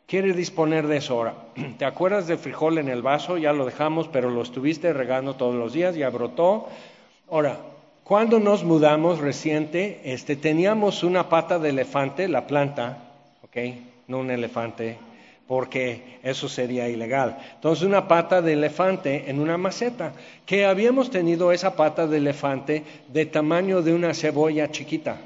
quiere 0.08 0.34
disponer 0.34 0.88
de 0.88 0.98
eso 0.98 1.14
ahora. 1.14 1.36
¿Te 1.78 1.86
acuerdas 1.86 2.28
del 2.28 2.38
frijol 2.38 2.78
en 2.78 2.90
el 2.90 3.02
vaso? 3.02 3.38
Ya 3.38 3.54
lo 3.54 3.66
dejamos, 3.66 4.08
pero 4.08 4.30
lo 4.30 4.42
estuviste 4.42 4.94
regando 4.94 5.36
todos 5.36 5.56
los 5.56 5.74
días, 5.74 5.96
ya 5.96 6.10
brotó. 6.10 6.68
Ahora, 7.30 7.60
cuando 8.04 8.40
nos 8.40 8.64
mudamos 8.64 9.20
reciente, 9.20 10.02
este, 10.04 10.36
teníamos 10.36 11.04
una 11.04 11.30
pata 11.30 11.60
de 11.60 11.70
elefante, 11.70 12.28
la 12.28 12.46
planta, 12.48 12.98
¿ok? 13.44 13.58
No 14.08 14.20
un 14.20 14.32
elefante, 14.32 14.98
porque 15.48 16.20
eso 16.24 16.48
sería 16.48 16.88
ilegal. 16.88 17.38
Entonces 17.56 17.86
una 17.86 18.08
pata 18.08 18.42
de 18.42 18.54
elefante 18.54 19.30
en 19.30 19.40
una 19.40 19.58
maceta, 19.58 20.14
que 20.46 20.66
habíamos 20.66 21.12
tenido 21.12 21.52
esa 21.52 21.76
pata 21.76 22.08
de 22.08 22.18
elefante 22.18 22.84
de 23.10 23.26
tamaño 23.26 23.82
de 23.82 23.94
una 23.94 24.14
cebolla 24.14 24.72
chiquita, 24.72 25.18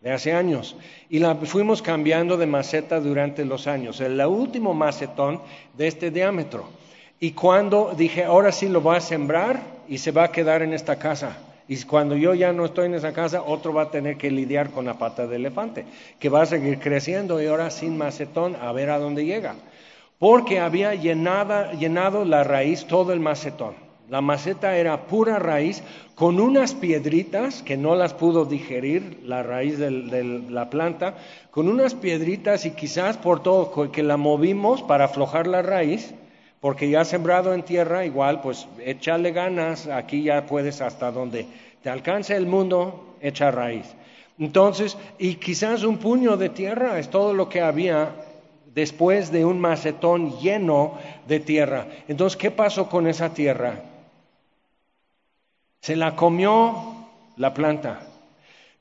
de 0.00 0.12
hace 0.12 0.32
años, 0.32 0.76
y 1.08 1.18
la 1.18 1.34
fuimos 1.34 1.82
cambiando 1.82 2.36
de 2.36 2.46
maceta 2.46 3.00
durante 3.00 3.44
los 3.44 3.66
años, 3.66 4.00
el 4.00 4.20
último 4.20 4.74
macetón 4.74 5.40
de 5.76 5.88
este 5.88 6.10
diámetro. 6.10 6.68
Y 7.20 7.32
cuando 7.32 7.94
dije, 7.96 8.24
ahora 8.24 8.52
sí 8.52 8.68
lo 8.68 8.80
voy 8.80 8.96
a 8.96 9.00
sembrar 9.00 9.60
y 9.88 9.98
se 9.98 10.12
va 10.12 10.24
a 10.24 10.32
quedar 10.32 10.62
en 10.62 10.72
esta 10.72 10.98
casa. 10.98 11.36
Y 11.68 11.82
cuando 11.82 12.16
yo 12.16 12.32
ya 12.34 12.52
no 12.52 12.64
estoy 12.64 12.86
en 12.86 12.94
esa 12.94 13.12
casa, 13.12 13.42
otro 13.42 13.74
va 13.74 13.82
a 13.82 13.90
tener 13.90 14.16
que 14.16 14.30
lidiar 14.30 14.70
con 14.70 14.86
la 14.86 14.94
pata 14.94 15.26
de 15.26 15.36
elefante, 15.36 15.84
que 16.18 16.30
va 16.30 16.42
a 16.42 16.46
seguir 16.46 16.78
creciendo 16.78 17.42
y 17.42 17.46
ahora 17.46 17.70
sin 17.70 17.98
macetón 17.98 18.56
a 18.56 18.72
ver 18.72 18.88
a 18.88 18.98
dónde 18.98 19.26
llega. 19.26 19.54
Porque 20.18 20.60
había 20.60 20.94
llenado 20.94 22.24
la 22.24 22.42
raíz 22.42 22.86
todo 22.86 23.12
el 23.12 23.20
macetón. 23.20 23.74
La 24.08 24.22
maceta 24.22 24.78
era 24.78 25.06
pura 25.06 25.38
raíz 25.38 25.82
con 26.14 26.40
unas 26.40 26.72
piedritas 26.74 27.62
que 27.62 27.76
no 27.76 27.94
las 27.94 28.14
pudo 28.14 28.46
digerir 28.46 29.20
la 29.24 29.42
raíz 29.42 29.78
de 29.78 29.90
la 30.48 30.70
planta, 30.70 31.16
con 31.50 31.68
unas 31.68 31.94
piedritas 31.94 32.64
y 32.64 32.70
quizás 32.70 33.18
por 33.18 33.42
todo 33.42 33.92
que 33.92 34.02
la 34.02 34.16
movimos 34.16 34.82
para 34.82 35.04
aflojar 35.04 35.46
la 35.46 35.60
raíz 35.60 36.14
porque 36.60 36.90
ya 36.90 37.04
sembrado 37.04 37.54
en 37.54 37.62
tierra, 37.62 38.04
igual, 38.04 38.40
pues 38.40 38.66
échale 38.84 39.32
ganas, 39.32 39.86
aquí 39.86 40.24
ya 40.24 40.46
puedes 40.46 40.80
hasta 40.80 41.12
donde 41.12 41.46
te 41.82 41.90
alcance 41.90 42.34
el 42.34 42.46
mundo, 42.46 43.16
echa 43.20 43.50
raíz. 43.50 43.86
Entonces, 44.38 44.96
y 45.18 45.34
quizás 45.34 45.82
un 45.84 45.98
puño 45.98 46.36
de 46.36 46.48
tierra 46.48 46.98
es 46.98 47.10
todo 47.10 47.32
lo 47.32 47.48
que 47.48 47.60
había 47.60 48.14
después 48.74 49.32
de 49.32 49.44
un 49.44 49.60
macetón 49.60 50.38
lleno 50.38 50.98
de 51.26 51.40
tierra. 51.40 51.86
Entonces, 52.06 52.36
¿qué 52.36 52.50
pasó 52.50 52.88
con 52.88 53.06
esa 53.06 53.34
tierra? 53.34 53.82
Se 55.80 55.96
la 55.96 56.14
comió 56.14 57.06
la 57.36 57.54
planta. 57.54 58.00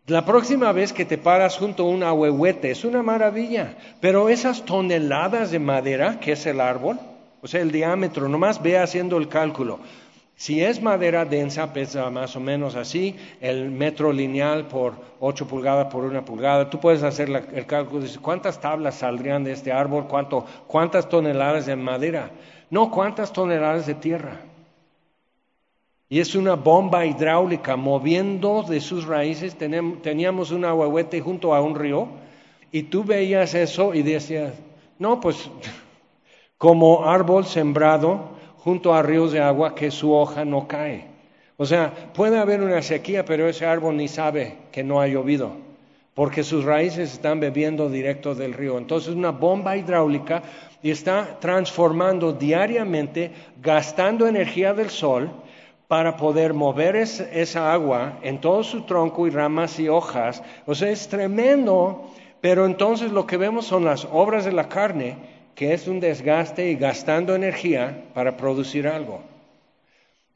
La 0.08 0.26
próxima 0.26 0.72
vez 0.72 0.94
que 0.94 1.06
te 1.06 1.18
paras 1.18 1.58
junto 1.58 1.84
a 1.84 1.90
un 1.90 2.04
ahuehuete 2.04 2.72
es 2.72 2.86
una 2.86 3.04
maravilla, 3.04 3.76
pero 4.00 4.30
esas 4.30 4.64
toneladas 4.64 5.52
de 5.52 5.60
madera 5.60 6.20
que 6.20 6.32
es 6.34 6.46
el 6.46 6.62
árbol, 6.62 7.00
o 7.42 7.48
sea, 7.48 7.62
el 7.62 7.72
diámetro, 7.72 8.28
nomás 8.28 8.62
ve 8.62 8.78
haciendo 8.78 9.18
el 9.18 9.28
cálculo. 9.28 9.80
Si 10.36 10.64
es 10.64 10.84
madera 10.84 11.26
densa, 11.26 11.74
pesa 11.74 12.12
más 12.12 12.36
o 12.36 12.40
menos 12.40 12.76
así, 12.76 13.16
el 13.42 13.72
metro 13.72 14.14
lineal 14.14 14.68
por 14.68 14.94
8 15.20 15.48
pulgadas 15.48 15.92
por 15.92 16.04
una 16.04 16.24
pulgada. 16.24 16.70
Tú 16.70 16.80
puedes 16.80 17.02
hacer 17.02 17.30
el 17.54 17.66
cálculo, 17.66 18.02
de 18.02 18.20
cuántas 18.20 18.62
tablas 18.62 19.00
saldrían 19.00 19.44
de 19.44 19.54
este 19.54 19.72
árbol, 19.72 20.08
¿Cuánto, 20.08 20.46
cuántas 20.68 21.10
toneladas 21.10 21.66
de 21.66 21.76
madera. 21.76 22.30
No, 22.70 22.92
cuántas 22.92 23.34
toneladas 23.34 23.88
de 23.88 23.96
tierra. 23.96 24.42
Y 26.08 26.20
es 26.20 26.36
una 26.36 26.54
bomba 26.54 27.06
hidráulica 27.06 27.76
moviendo 27.76 28.62
de 28.62 28.80
sus 28.80 29.06
raíces. 29.06 29.58
Teníamos 29.58 30.52
un 30.52 30.66
aguahuete 30.66 31.20
junto 31.20 31.56
a 31.56 31.62
un 31.62 31.74
río 31.74 32.10
y 32.72 32.84
tú 32.84 33.04
veías 33.04 33.56
eso 33.56 33.94
y 33.96 34.04
decías, 34.04 34.54
no, 35.00 35.20
pues 35.20 35.50
como 36.58 37.06
árbol 37.06 37.46
sembrado 37.46 38.30
junto 38.58 38.94
a 38.94 39.04
ríos 39.04 39.32
de 39.32 39.40
agua 39.40 39.76
que 39.76 39.92
su 39.92 40.14
hoja 40.14 40.44
no 40.44 40.68
cae. 40.68 41.06
O 41.58 41.66
sea, 41.66 41.94
puede 42.14 42.38
haber 42.38 42.62
una 42.62 42.82
sequía, 42.82 43.26
pero 43.26 43.48
ese 43.48 43.66
árbol 43.66 43.98
ni 43.98 44.08
sabe 44.08 44.58
que 44.72 44.84
no 44.84 45.02
ha 45.02 45.08
llovido, 45.08 45.52
porque 46.14 46.44
sus 46.44 46.64
raíces 46.66 47.14
están 47.14 47.40
bebiendo 47.40 47.90
directo 47.90 48.36
del 48.36 48.54
río. 48.54 48.78
Entonces, 48.78 49.16
una 49.16 49.32
bomba 49.32 49.78
hidráulica 49.78 50.44
y 50.84 50.92
está 50.92 51.40
transformando 51.40 52.34
diariamente, 52.34 53.32
gastando 53.62 54.28
energía 54.28 54.74
del 54.74 54.90
sol 54.90 55.32
para 55.88 56.18
poder 56.18 56.54
mover 56.54 56.96
esa 56.96 57.74
agua 57.74 58.20
en 58.22 58.42
todo 58.42 58.64
su 58.64 58.82
tronco 58.82 59.26
y 59.26 59.30
ramas 59.30 59.80
y 59.80 59.90
hojas. 59.90 60.44
O 60.66 60.76
sea, 60.76 60.90
es 60.90 61.08
tremendo, 61.08 62.12
pero 62.42 62.66
entonces 62.66 63.12
lo 63.12 63.26
que 63.26 63.38
vemos 63.38 63.66
son 63.66 63.86
las 63.86 64.06
obras 64.12 64.46
de 64.46 64.52
la 64.52 64.68
carne 64.68 65.37
que 65.58 65.74
es 65.74 65.88
un 65.88 66.00
desgaste 66.00 66.70
y 66.70 66.76
gastando 66.76 67.34
energía 67.34 68.06
para 68.14 68.38
producir 68.38 68.88
algo. 68.88 69.22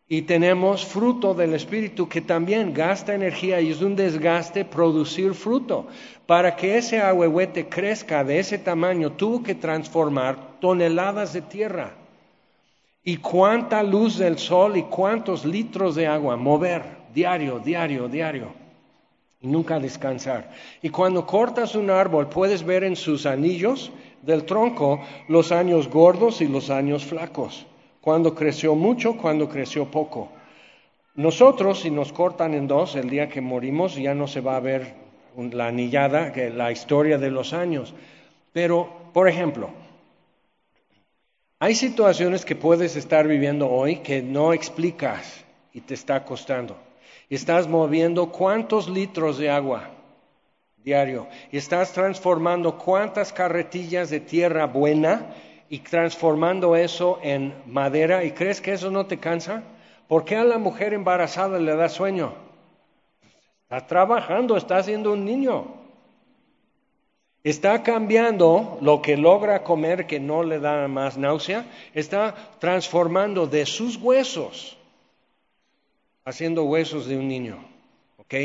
Y 0.10 0.24
tenemos 0.24 0.84
fruto 0.84 1.36
del 1.36 1.54
Espíritu 1.54 2.10
que 2.10 2.22
también 2.22 2.74
gasta 2.74 3.14
energía 3.14 3.62
y 3.62 3.70
es 3.70 3.84
un 3.84 3.96
desgaste 3.96 4.66
producir 4.66 5.36
fruto. 5.36 5.86
Para 6.26 6.56
que 6.56 6.76
ese 6.76 7.00
ahuehuete 7.00 7.70
crezca 7.70 8.24
de 8.24 8.40
ese 8.40 8.58
tamaño, 8.58 9.12
tuvo 9.12 9.44
que 9.44 9.54
transformar 9.54 10.60
toneladas 10.60 11.34
de 11.34 11.44
tierra. 11.44 11.92
Y 13.04 13.18
cuánta 13.18 13.84
luz 13.84 14.18
del 14.18 14.40
sol 14.40 14.76
y 14.76 14.84
cuántos 14.84 15.46
litros 15.46 15.94
de 15.94 16.08
agua 16.08 16.36
mover 16.36 16.82
diario, 17.14 17.60
diario, 17.60 18.08
diario. 18.08 18.48
Y 19.40 19.48
nunca 19.48 19.80
descansar. 19.80 20.50
Y 20.82 20.90
cuando 20.90 21.28
cortas 21.28 21.76
un 21.76 21.92
árbol, 21.92 22.28
puedes 22.28 22.64
ver 22.64 22.84
en 22.84 22.96
sus 22.96 23.28
anillos 23.28 23.92
del 24.22 24.46
tronco 24.46 25.02
los 25.28 25.52
años 25.52 25.90
gordos 25.90 26.42
y 26.42 26.48
los 26.48 26.70
años 26.70 27.06
flacos, 27.06 27.66
cuando 28.02 28.36
creció 28.36 28.76
mucho, 28.76 29.18
cuando 29.18 29.50
creció 29.50 29.86
poco. 29.86 30.30
Nosotros, 31.16 31.82
si 31.82 31.92
nos 31.92 32.14
cortan 32.14 32.54
en 32.54 32.68
dos, 32.68 32.96
el 32.96 33.10
día 33.10 33.28
que 33.30 33.42
morimos 33.42 33.96
ya 33.96 34.16
no 34.16 34.28
se 34.28 34.42
va 34.42 34.56
a 34.56 34.62
ver 34.62 34.94
la 35.36 35.68
anillada, 35.68 36.34
la 36.56 36.72
historia 36.72 37.18
de 37.18 37.32
los 37.32 37.54
años. 37.54 37.94
Pero, 38.54 38.90
por 39.14 39.28
ejemplo, 39.28 39.70
hay 41.60 41.76
situaciones 41.76 42.46
que 42.46 42.56
puedes 42.56 42.96
estar 42.96 43.28
viviendo 43.28 43.70
hoy 43.70 43.98
que 43.98 44.22
no 44.22 44.54
explicas 44.54 45.44
y 45.74 45.82
te 45.82 45.94
está 45.94 46.24
costando. 46.26 46.78
estás 47.30 47.68
moviendo 47.68 48.32
cuántos 48.32 48.90
litros 48.90 49.38
de 49.38 49.50
agua 49.50 49.90
diario, 50.84 51.28
estás 51.52 51.94
transformando 51.94 52.78
cuántas 52.78 53.32
carretillas 53.32 54.10
de 54.10 54.20
tierra 54.20 54.66
buena 54.66 55.34
y 55.70 55.80
transformando 55.80 56.76
eso 56.76 57.20
en 57.22 57.54
madera, 57.66 58.24
¿y 58.24 58.32
crees 58.32 58.62
que 58.62 58.74
eso 58.74 58.92
no 58.92 59.06
te 59.06 59.20
cansa? 59.20 59.64
¿Por 60.08 60.26
qué 60.26 60.36
a 60.36 60.44
la 60.44 60.58
mujer 60.58 60.94
embarazada 60.94 61.60
le 61.60 61.76
da 61.76 61.88
sueño? 61.88 62.34
Está 63.64 63.88
trabajando, 63.88 64.58
está 64.58 64.78
haciendo 64.78 65.14
un 65.14 65.24
niño. 65.24 65.82
Está 67.44 67.82
cambiando 67.82 68.78
lo 68.82 69.02
que 69.02 69.18
logra 69.18 69.64
comer 69.64 70.06
que 70.06 70.20
no 70.20 70.44
le 70.44 70.60
da 70.60 70.88
más 70.88 71.18
náusea, 71.18 71.66
está 71.94 72.36
transformando 72.60 73.48
de 73.48 73.66
sus 73.66 73.96
huesos, 73.96 74.78
haciendo 76.26 76.66
huesos 76.66 77.08
de 77.08 77.18
un 77.18 77.28
niño. 77.28 77.58
¿Ok? 78.18 78.36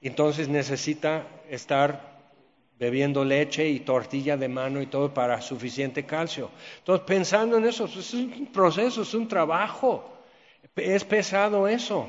Entonces 0.00 0.48
necesita 0.48 1.26
estar 1.48 2.16
bebiendo 2.78 3.24
leche 3.24 3.68
y 3.68 3.80
tortilla 3.80 4.36
de 4.36 4.48
mano 4.48 4.82
y 4.82 4.86
todo 4.86 5.12
para 5.12 5.40
suficiente 5.40 6.04
calcio. 6.04 6.50
Entonces, 6.78 7.06
pensando 7.06 7.56
en 7.56 7.64
eso, 7.64 7.86
pues, 7.86 8.12
es 8.12 8.14
un 8.14 8.48
proceso, 8.52 9.02
es 9.02 9.14
un 9.14 9.28
trabajo, 9.28 10.04
es 10.76 11.04
pesado 11.04 11.66
eso. 11.68 12.06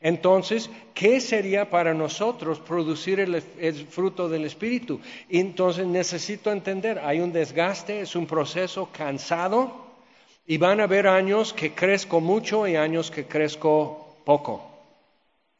Entonces, 0.00 0.68
¿qué 0.94 1.20
sería 1.20 1.70
para 1.70 1.94
nosotros 1.94 2.58
producir 2.58 3.20
el, 3.20 3.40
fruto 3.86 4.28
del 4.28 4.44
Espíritu? 4.44 5.00
Entonces 5.30 5.86
necesito 5.86 6.50
entender, 6.50 6.98
hay 6.98 7.20
un 7.20 7.32
desgaste, 7.32 8.00
es 8.00 8.16
un 8.16 8.26
proceso 8.26 8.88
cansado 8.92 9.86
y 10.44 10.58
van 10.58 10.80
a 10.80 10.84
haber 10.84 11.06
años 11.06 11.52
que 11.52 11.72
crezco 11.72 12.20
mucho 12.20 12.66
y 12.66 12.74
años 12.74 13.12
que 13.12 13.26
crezco 13.26 14.16
poco. 14.24 14.68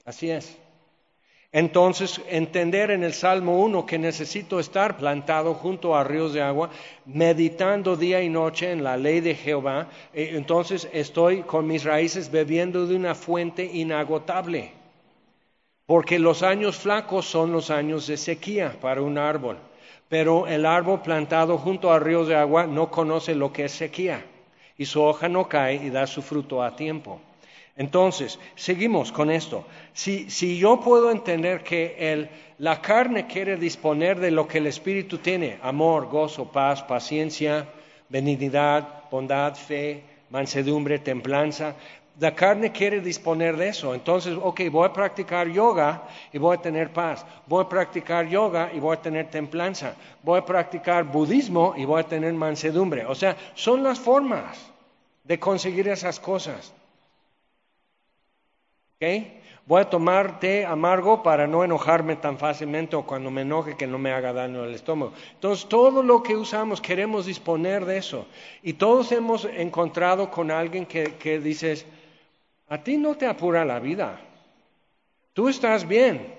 Así 0.04 0.28
es. 0.28 0.58
Entonces, 1.54 2.18
entender 2.30 2.90
en 2.90 3.04
el 3.04 3.12
Salmo 3.12 3.60
1 3.60 3.84
que 3.84 3.98
necesito 3.98 4.58
estar 4.58 4.96
plantado 4.96 5.52
junto 5.52 5.94
a 5.94 6.02
ríos 6.02 6.32
de 6.32 6.40
agua, 6.40 6.70
meditando 7.04 7.94
día 7.94 8.22
y 8.22 8.30
noche 8.30 8.72
en 8.72 8.82
la 8.82 8.96
ley 8.96 9.20
de 9.20 9.34
Jehová, 9.34 9.88
eh, 10.14 10.30
entonces 10.32 10.88
estoy 10.94 11.42
con 11.42 11.66
mis 11.66 11.84
raíces 11.84 12.30
bebiendo 12.30 12.86
de 12.86 12.96
una 12.96 13.14
fuente 13.14 13.64
inagotable. 13.64 14.72
Porque 15.84 16.18
los 16.18 16.42
años 16.42 16.76
flacos 16.78 17.26
son 17.26 17.52
los 17.52 17.70
años 17.70 18.06
de 18.06 18.16
sequía 18.16 18.74
para 18.80 19.02
un 19.02 19.18
árbol, 19.18 19.58
pero 20.08 20.46
el 20.46 20.64
árbol 20.64 21.02
plantado 21.02 21.58
junto 21.58 21.92
a 21.92 21.98
ríos 21.98 22.28
de 22.28 22.36
agua 22.36 22.66
no 22.66 22.90
conoce 22.90 23.34
lo 23.34 23.52
que 23.52 23.66
es 23.66 23.72
sequía 23.72 24.24
y 24.78 24.86
su 24.86 25.02
hoja 25.02 25.28
no 25.28 25.48
cae 25.48 25.74
y 25.74 25.90
da 25.90 26.06
su 26.06 26.22
fruto 26.22 26.62
a 26.62 26.74
tiempo. 26.74 27.20
Entonces, 27.76 28.38
seguimos 28.54 29.12
con 29.12 29.30
esto. 29.30 29.64
Si, 29.94 30.58
yo 30.58 30.80
puedo 30.80 31.11
entender 31.11 31.62
que 31.62 32.28
la 32.58 32.80
carne 32.82 33.26
quiere 33.26 33.56
disponer 33.56 34.20
de 34.20 34.30
lo 34.30 34.46
que 34.46 34.58
el 34.58 34.66
Espíritu 34.66 35.18
tiene, 35.18 35.58
amor, 35.62 36.08
gozo, 36.08 36.52
paz, 36.52 36.82
paciencia, 36.82 37.66
benignidad, 38.08 39.11
bondad, 39.11 39.54
fe, 39.54 40.02
mansedumbre, 40.30 40.98
templanza, 40.98 41.74
la 42.20 42.35
carne 42.35 42.70
quiere 42.72 43.00
disponer 43.00 43.56
de 43.56 43.68
eso. 43.68 43.94
Entonces, 43.94 44.37
ok, 44.40 44.61
voy 44.70 44.87
a 44.87 44.92
practicar 44.92 45.48
yoga 45.48 46.02
y 46.32 46.38
voy 46.38 46.56
a 46.56 46.61
tener 46.61 46.92
paz. 46.92 47.24
Voy 47.46 47.64
a 47.64 47.68
practicar 47.68 48.28
yoga 48.28 48.70
y 48.72 48.78
voy 48.78 48.96
a 48.96 49.00
tener 49.00 49.30
templanza. 49.30 49.94
Voy 50.22 50.38
a 50.38 50.44
practicar 50.44 51.04
budismo 51.04 51.74
y 51.76 51.85
voy 51.85 52.00
a 52.00 52.06
tener 52.06 52.35
mansedumbre. 52.35 53.06
O 53.06 53.14
sea, 53.14 53.37
son 53.54 53.82
las 53.82 53.98
formas 53.98 54.70
de 55.24 55.38
conseguir 55.38 55.88
esas 55.88 56.20
cosas. 56.20 56.72
Voy 59.64 59.80
a 59.80 59.90
tomar 59.90 60.38
té 60.38 60.64
amargo 60.64 61.22
para 61.22 61.46
no 61.46 61.64
enojarme 61.64 62.16
tan 62.16 62.38
fácilmente 62.38 62.94
o 62.94 63.06
cuando 63.06 63.30
me 63.30 63.42
enoje 63.42 63.76
que 63.76 63.86
no 63.86 63.98
me 63.98 64.12
haga 64.12 64.32
daño 64.32 64.62
al 64.62 64.74
estómago. 64.74 65.12
Entonces, 65.34 65.68
todo 65.68 66.02
lo 66.02 66.22
que 66.22 66.36
usamos 66.36 66.80
queremos 66.80 67.26
disponer 67.26 67.84
de 67.84 67.98
eso. 67.98 68.26
Y 68.62 68.74
todos 68.74 69.10
hemos 69.12 69.44
encontrado 69.44 70.30
con 70.30 70.50
alguien 70.50 70.86
que, 70.86 71.14
que 71.14 71.40
dices, 71.40 71.86
a 72.68 72.78
ti 72.78 72.96
no 72.96 73.16
te 73.16 73.26
apura 73.26 73.64
la 73.64 73.80
vida. 73.80 74.20
Tú 75.32 75.48
estás 75.48 75.86
bien. 75.86 76.34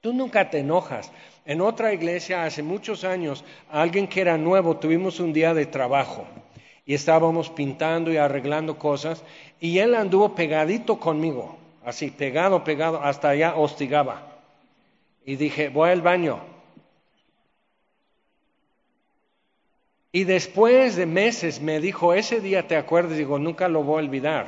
Tú 0.00 0.12
nunca 0.12 0.50
te 0.50 0.58
enojas. 0.58 1.12
En 1.44 1.60
otra 1.60 1.92
iglesia 1.92 2.44
hace 2.44 2.62
muchos 2.62 3.04
años, 3.04 3.44
alguien 3.70 4.08
que 4.08 4.20
era 4.20 4.36
nuevo, 4.38 4.76
tuvimos 4.76 5.20
un 5.20 5.32
día 5.32 5.52
de 5.52 5.66
trabajo 5.66 6.26
y 6.86 6.94
estábamos 6.94 7.50
pintando 7.50 8.12
y 8.12 8.16
arreglando 8.16 8.78
cosas 8.78 9.22
y 9.60 9.78
él 9.78 9.94
anduvo 9.94 10.34
pegadito 10.34 10.98
conmigo 10.98 11.59
así, 11.90 12.10
pegado, 12.10 12.64
pegado, 12.64 13.02
hasta 13.02 13.28
allá 13.28 13.54
hostigaba. 13.54 14.22
Y 15.24 15.36
dije, 15.36 15.68
voy 15.68 15.90
al 15.90 16.00
baño. 16.00 16.40
Y 20.12 20.24
después 20.24 20.96
de 20.96 21.06
meses 21.06 21.60
me 21.60 21.80
dijo, 21.80 22.14
ese 22.14 22.40
día 22.40 22.66
te 22.66 22.76
acuerdas, 22.76 23.16
digo, 23.16 23.38
nunca 23.38 23.68
lo 23.68 23.82
voy 23.84 23.96
a 24.02 24.04
olvidar. 24.06 24.46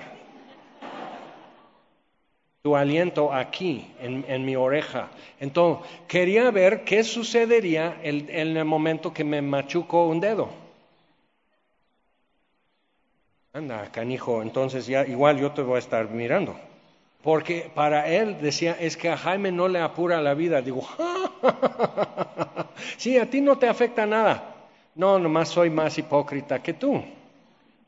Tu 2.62 2.76
aliento 2.76 3.32
aquí, 3.32 3.92
en, 4.00 4.44
mi 4.44 4.54
oreja. 4.54 5.10
Entonces, 5.40 5.84
quería 6.06 6.50
ver 6.52 6.84
qué 6.84 7.02
sucedería 7.02 7.98
en, 8.02 8.28
en 8.30 8.56
el 8.56 8.64
momento 8.64 9.12
que 9.12 9.24
me 9.24 9.42
machuco 9.42 10.06
un 10.06 10.20
dedo. 10.20 10.48
Anda, 13.52 13.90
canijo, 13.90 14.42
entonces 14.42 14.86
ya 14.86 15.04
igual 15.06 15.38
yo 15.38 15.50
te 15.52 15.62
voy 15.62 15.76
a 15.76 15.80
estar 15.80 16.08
mirando. 16.08 16.56
Porque 17.22 17.70
para 17.72 18.08
él 18.08 18.38
decía, 18.40 18.76
es 18.80 18.96
que 18.96 19.08
a 19.08 19.16
Jaime 19.16 19.52
no 19.52 19.68
le 19.68 19.80
apura 19.80 20.20
la 20.20 20.34
vida. 20.34 20.60
Digo, 20.60 20.86
sí, 22.96 23.16
a 23.16 23.30
ti 23.30 23.40
no 23.40 23.58
te 23.58 23.68
afecta 23.68 24.06
nada. 24.06 24.52
No, 24.94 25.18
nomás 25.18 25.48
soy 25.48 25.70
más 25.70 25.96
hipócrita 25.98 26.62
que 26.62 26.74
tú. 26.74 27.02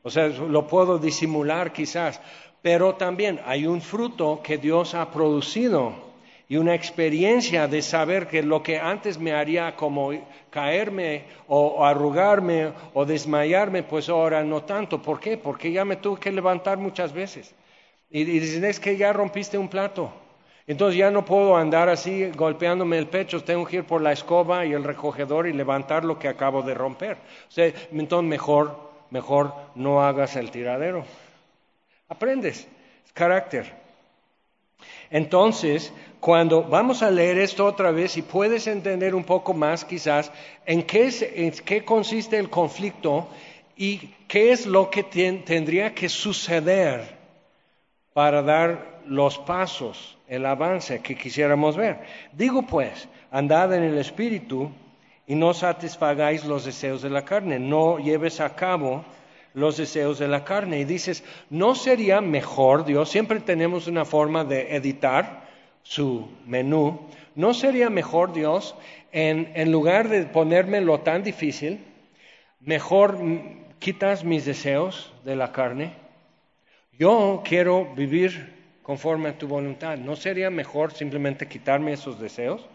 O 0.03 0.09
sea, 0.09 0.27
lo 0.27 0.67
puedo 0.67 0.99
disimular 0.99 1.73
quizás, 1.73 2.21
pero 2.61 2.95
también 2.95 3.41
hay 3.45 3.67
un 3.67 3.81
fruto 3.81 4.41
que 4.41 4.57
Dios 4.57 4.95
ha 4.95 5.11
producido 5.11 5.93
y 6.47 6.57
una 6.57 6.75
experiencia 6.75 7.67
de 7.67 7.81
saber 7.81 8.27
que 8.27 8.43
lo 8.43 8.61
que 8.61 8.79
antes 8.79 9.17
me 9.17 9.33
haría 9.33 9.75
como 9.75 10.11
caerme 10.51 11.23
o, 11.47 11.83
arrugarme 11.83 12.71
o 12.93 13.03
desmayarme, 13.03 13.83
pues 13.83 14.09
ahora 14.09 14.43
no 14.43 14.63
tanto. 14.63 15.01
¿Por 15.01 15.19
qué? 15.19 15.37
Porque 15.37 15.71
ya 15.71 15.83
me 15.83 15.95
tuve 15.95 16.19
que 16.19 16.31
levantar 16.31 16.77
muchas 16.77 17.11
veces. 17.11 17.53
Y, 18.09 18.23
dicen, 18.23 18.65
es 18.65 18.79
que 18.79 18.97
ya 18.97 19.13
rompiste 19.13 19.57
un 19.57 19.67
plato. 19.67 20.11
Entonces 20.67 20.97
ya 20.97 21.11
no 21.11 21.25
puedo 21.25 21.55
andar 21.55 21.89
así 21.89 22.31
golpeándome 22.31 22.97
el 22.97 23.07
pecho, 23.07 23.43
tengo 23.43 23.65
que 23.65 23.77
ir 23.77 23.83
por 23.83 24.01
la 24.01 24.11
escoba 24.11 24.65
y 24.65 24.73
el 24.73 24.83
recogedor 24.83 25.47
y 25.47 25.53
levantar 25.53 26.03
lo 26.03 26.17
que 26.17 26.27
acabo 26.27 26.63
de 26.63 26.73
romper. 26.73 27.17
O 27.47 27.51
sea, 27.51 27.71
entonces 27.91 28.27
mejor, 28.27 28.75
mejor 29.11 29.53
no 29.75 30.01
hagas 30.01 30.35
el 30.35 30.49
tiradero. 30.49 31.05
Aprendes, 32.09 32.67
carácter. 33.13 33.71
Entonces, 35.11 35.93
cuando 36.19 36.63
vamos 36.63 37.03
a 37.03 37.11
leer 37.11 37.37
esto 37.37 37.65
otra 37.65 37.91
vez 37.91 38.17
y 38.17 38.23
puedes 38.23 38.65
entender 38.65 39.13
un 39.13 39.23
poco 39.23 39.53
más 39.53 39.85
quizás 39.85 40.31
en 40.65 40.81
qué, 40.83 41.11
en 41.35 41.51
qué 41.51 41.85
consiste 41.85 42.39
el 42.39 42.49
conflicto 42.49 43.27
y 43.77 43.97
qué 44.27 44.51
es 44.51 44.65
lo 44.65 44.89
que 44.89 45.03
tendría 45.03 45.93
que 45.93 46.09
suceder 46.09 47.14
para 48.15 48.41
dar 48.41 49.01
los 49.07 49.37
pasos, 49.39 50.17
el 50.29 50.45
avance 50.45 51.01
que 51.01 51.17
quisiéramos 51.17 51.75
ver. 51.75 51.99
Digo 52.31 52.61
pues, 52.61 53.09
andad 53.29 53.73
en 53.73 53.83
el 53.83 53.97
Espíritu 53.97 54.71
y 55.27 55.35
no 55.35 55.53
satisfagáis 55.53 56.45
los 56.45 56.63
deseos 56.63 57.01
de 57.01 57.09
la 57.09 57.25
carne, 57.25 57.59
no 57.59 57.99
lleves 57.99 58.39
a 58.39 58.55
cabo 58.55 59.03
los 59.53 59.75
deseos 59.75 60.17
de 60.17 60.29
la 60.29 60.45
carne. 60.45 60.79
Y 60.79 60.85
dices, 60.85 61.25
¿no 61.49 61.75
sería 61.75 62.21
mejor, 62.21 62.85
Dios, 62.85 63.09
siempre 63.09 63.41
tenemos 63.41 63.85
una 63.85 64.05
forma 64.05 64.45
de 64.45 64.77
editar 64.77 65.49
su 65.83 66.29
menú, 66.45 67.09
¿no 67.35 67.53
sería 67.53 67.89
mejor, 67.89 68.31
Dios, 68.31 68.75
en, 69.11 69.69
lugar 69.73 70.07
de 70.07 70.23
ponérmelo 70.23 71.01
tan 71.01 71.21
difícil, 71.21 71.83
mejor 72.61 73.19
quitas 73.79 74.23
mis 74.23 74.45
deseos 74.45 75.11
de 75.25 75.35
la 75.35 75.51
carne? 75.51 76.04
Yo 76.97 77.41
quiero 77.43 77.93
vivir 77.93 78.53
conforme 78.81 79.29
a 79.29 79.37
tu 79.37 79.47
voluntad. 79.47 79.97
¿No 79.97 80.15
sería 80.15 80.49
mejor 80.49 80.93
simplemente 80.93 81.47
quitarme 81.47 81.91
esos 81.91 82.19
deseos? 82.19 82.65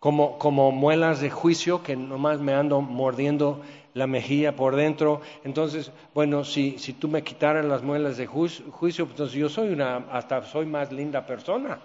Como, 0.00 0.38
como 0.38 0.72
muelas 0.72 1.20
de 1.20 1.30
juicio 1.30 1.82
que 1.82 1.94
nomás 1.94 2.40
me 2.40 2.52
ando 2.52 2.80
mordiendo 2.80 3.62
la 3.94 4.06
mejilla 4.08 4.56
por 4.56 4.74
dentro. 4.74 5.20
Entonces, 5.44 5.92
bueno, 6.14 6.44
si, 6.44 6.78
si 6.78 6.92
tú 6.94 7.06
me 7.08 7.22
quitaras 7.22 7.64
las 7.64 7.82
muelas 7.82 8.16
de 8.16 8.26
juicio, 8.26 9.06
pues 9.06 9.32
yo 9.32 9.48
soy 9.48 9.68
una, 9.68 9.96
hasta 10.10 10.42
soy 10.42 10.66
más 10.66 10.92
linda 10.92 11.24
persona. 11.24 11.78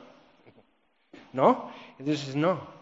¿No? 1.34 1.70
Entonces, 2.00 2.36
no. 2.36 2.79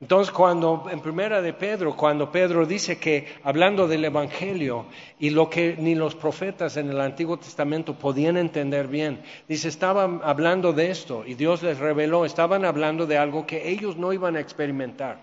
Entonces, 0.00 0.32
cuando 0.32 0.86
en 0.90 1.00
primera 1.00 1.42
de 1.42 1.52
Pedro, 1.52 1.94
cuando 1.94 2.32
Pedro 2.32 2.64
dice 2.64 2.98
que 2.98 3.26
hablando 3.44 3.86
del 3.86 4.06
Evangelio 4.06 4.86
y 5.18 5.28
lo 5.28 5.50
que 5.50 5.76
ni 5.78 5.94
los 5.94 6.14
profetas 6.14 6.78
en 6.78 6.88
el 6.88 7.02
Antiguo 7.02 7.36
Testamento 7.36 7.92
podían 7.92 8.38
entender 8.38 8.88
bien, 8.88 9.20
dice, 9.46 9.68
estaban 9.68 10.22
hablando 10.24 10.72
de 10.72 10.90
esto 10.90 11.24
y 11.26 11.34
Dios 11.34 11.62
les 11.62 11.78
reveló, 11.78 12.24
estaban 12.24 12.64
hablando 12.64 13.06
de 13.06 13.18
algo 13.18 13.46
que 13.46 13.68
ellos 13.68 13.98
no 13.98 14.14
iban 14.14 14.36
a 14.36 14.40
experimentar, 14.40 15.20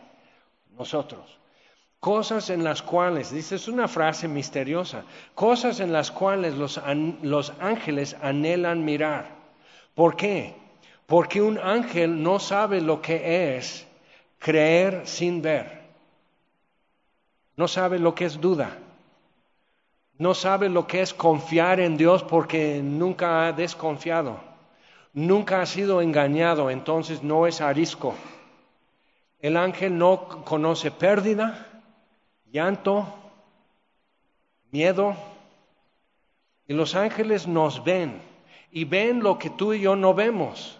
nosotros. 0.78 1.39
Cosas 1.99 2.51
en 2.51 2.63
las 2.63 2.84
cuales, 2.84 3.32
dice, 3.32 3.55
es 3.55 3.67
una 3.67 3.88
frase 3.88 4.28
misteriosa, 4.28 5.05
cosas 5.34 5.80
en 5.80 5.91
las 5.91 6.11
cuales 6.11 6.53
los, 6.53 6.80
los 7.23 7.51
ángeles 7.59 8.15
anhelan 8.21 8.86
mirar. 8.86 9.38
¿Por 9.95 10.15
qué? 10.15 10.53
Porque 11.07 11.41
un 11.41 11.57
ángel 11.57 12.21
no 12.21 12.38
sabe 12.38 12.80
lo 12.80 13.01
que 13.01 13.57
es 13.57 13.86
creer 14.39 15.07
sin 15.07 15.41
ver. 15.41 15.77
No 17.55 17.67
sabe 17.67 17.99
lo 17.99 18.13
que 18.13 18.25
es 18.25 18.39
duda. 18.39 18.77
No 20.19 20.33
sabe 20.33 20.69
lo 20.69 20.88
que 20.88 21.01
es 21.01 21.13
confiar 21.13 21.79
en 21.79 21.97
Dios 21.97 22.23
porque 22.23 22.81
nunca 22.83 23.47
ha 23.47 23.51
desconfiado. 23.51 24.39
Nunca 25.13 25.61
ha 25.61 25.65
sido 25.65 26.01
engañado, 26.01 26.69
entonces 26.69 27.23
no 27.23 27.47
es 27.47 27.61
arisco. 27.61 28.15
El 29.39 29.57
ángel 29.57 29.97
no 29.97 30.43
conoce 30.43 30.91
pérdida, 30.91 31.83
llanto, 32.51 33.07
miedo. 34.71 35.15
Y 36.67 36.73
los 36.73 36.95
ángeles 36.95 37.47
nos 37.47 37.83
ven 37.83 38.21
y 38.71 38.85
ven 38.85 39.23
lo 39.23 39.39
que 39.39 39.49
tú 39.49 39.73
y 39.73 39.81
yo 39.81 39.95
no 39.95 40.13
vemos. 40.13 40.79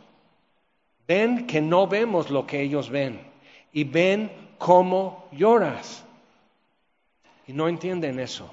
Ven 1.08 1.48
que 1.48 1.62
no 1.62 1.88
vemos 1.88 2.30
lo 2.30 2.46
que 2.46 2.62
ellos 2.62 2.90
ven 2.90 3.27
y 3.72 3.84
ven 3.84 4.32
cómo 4.58 5.28
lloras. 5.32 6.04
Y 7.46 7.54
no 7.54 7.68
entienden 7.68 8.20
eso. 8.20 8.52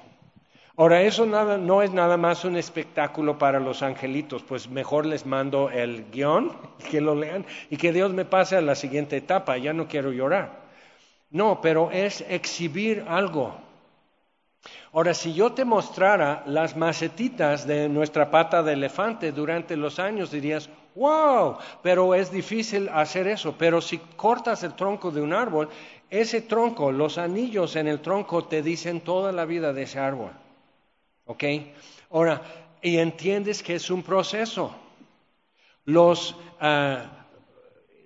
Ahora, 0.77 1.01
eso 1.03 1.25
nada, 1.25 1.57
no 1.57 1.81
es 1.81 1.91
nada 1.91 2.17
más 2.17 2.43
un 2.43 2.57
espectáculo 2.57 3.37
para 3.37 3.61
los 3.61 3.81
angelitos, 3.81 4.43
pues 4.43 4.69
mejor 4.69 5.05
les 5.05 5.25
mando 5.25 5.69
el 5.69 6.11
guion, 6.11 6.51
que 6.91 6.99
lo 6.99 7.15
lean 7.15 7.45
y 7.69 7.77
que 7.77 7.93
Dios 7.93 8.11
me 8.11 8.25
pase 8.25 8.57
a 8.57 8.61
la 8.61 8.75
siguiente 8.75 9.15
etapa, 9.15 9.57
ya 9.57 9.71
no 9.71 9.87
quiero 9.87 10.11
llorar. 10.11 10.65
No, 11.29 11.61
pero 11.61 11.91
es 11.91 12.25
exhibir 12.27 13.05
algo. 13.07 13.55
Ahora, 14.91 15.13
si 15.13 15.33
yo 15.33 15.53
te 15.53 15.65
mostrara 15.65 16.43
las 16.45 16.75
macetitas 16.75 17.67
de 17.67 17.87
nuestra 17.89 18.31
pata 18.31 18.63
de 18.63 18.73
elefante 18.73 19.31
durante 19.31 19.77
los 19.77 19.99
años, 19.99 20.31
dirías, 20.31 20.69
wow, 20.95 21.57
pero 21.83 22.15
es 22.15 22.31
difícil 22.31 22.89
hacer 22.89 23.27
eso. 23.27 23.55
Pero 23.57 23.81
si 23.81 23.97
cortas 23.97 24.63
el 24.63 24.73
tronco 24.73 25.11
de 25.11 25.21
un 25.21 25.33
árbol, 25.33 25.69
ese 26.09 26.41
tronco, 26.41 26.91
los 26.91 27.17
anillos 27.17 27.75
en 27.75 27.87
el 27.87 28.01
tronco 28.01 28.45
te 28.45 28.61
dicen 28.61 29.01
toda 29.01 29.31
la 29.31 29.45
vida 29.45 29.73
de 29.73 29.83
ese 29.83 29.99
árbol. 29.99 30.31
¿Ok? 31.25 31.43
Ahora, 32.11 32.41
y 32.81 32.97
entiendes 32.97 33.63
que 33.63 33.75
es 33.75 33.89
un 33.89 34.03
proceso. 34.03 34.75
Los, 35.85 36.35
ah, 36.59 37.25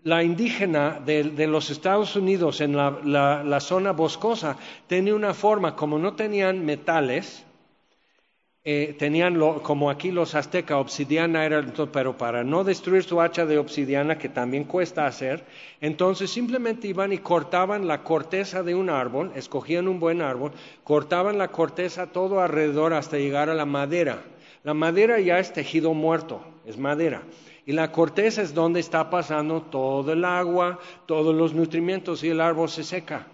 la 0.03 0.23
indígena 0.23 0.99
de, 1.05 1.47
los 1.47 1.69
Estados 1.69 2.15
Unidos 2.15 2.61
en 2.61 2.75
la, 2.75 3.59
zona 3.59 3.91
boscosa 3.91 4.57
tenía 4.87 5.15
una 5.15 5.33
forma, 5.33 5.75
como 5.75 5.99
no 5.99 6.15
tenían 6.15 6.65
metales, 6.65 7.45
eh, 8.71 8.93
tenían 8.99 9.39
como 9.63 9.89
aquí 9.89 10.11
los 10.11 10.35
aztecas, 10.35 10.77
obsidiana 10.77 11.43
era, 11.43 11.65
pero 11.91 12.15
para 12.15 12.43
no 12.43 12.63
destruir 12.63 13.01
su 13.01 13.19
hacha 13.19 13.47
de 13.47 13.57
obsidiana, 13.57 14.19
que 14.19 14.29
también 14.29 14.63
cuesta 14.63 15.07
hacer, 15.07 15.43
entonces 15.81 16.29
simplemente 16.29 16.87
iban 16.87 17.11
y 17.11 17.17
cortaban 17.17 17.87
la 17.87 18.03
corteza 18.03 18.61
de 18.61 18.75
un 18.75 18.91
árbol, 18.91 19.31
escogían 19.33 19.87
un 19.87 19.99
buen 19.99 20.21
árbol, 20.21 20.51
cortaban 20.83 21.39
la 21.39 21.47
corteza 21.47 22.11
todo 22.11 22.41
alrededor 22.41 22.93
hasta 22.93 23.17
llegar 23.17 23.49
a 23.49 23.55
la 23.55 23.65
madera. 23.65 24.21
La 24.63 24.75
madera 24.75 25.19
ya 25.19 25.39
es 25.39 25.51
tejido 25.51 25.95
muerto, 25.95 26.39
es 26.63 26.77
madera. 26.77 27.23
Y 27.65 27.71
la 27.71 27.91
corteza 27.91 28.43
es 28.43 28.53
donde 28.53 28.81
está 28.81 29.09
pasando 29.09 29.63
todo 29.63 30.13
el 30.13 30.23
agua, 30.23 30.77
todos 31.07 31.33
los 31.33 31.55
nutrimientos 31.55 32.23
y 32.23 32.29
el 32.29 32.39
árbol 32.39 32.69
se 32.69 32.83
seca. 32.83 33.25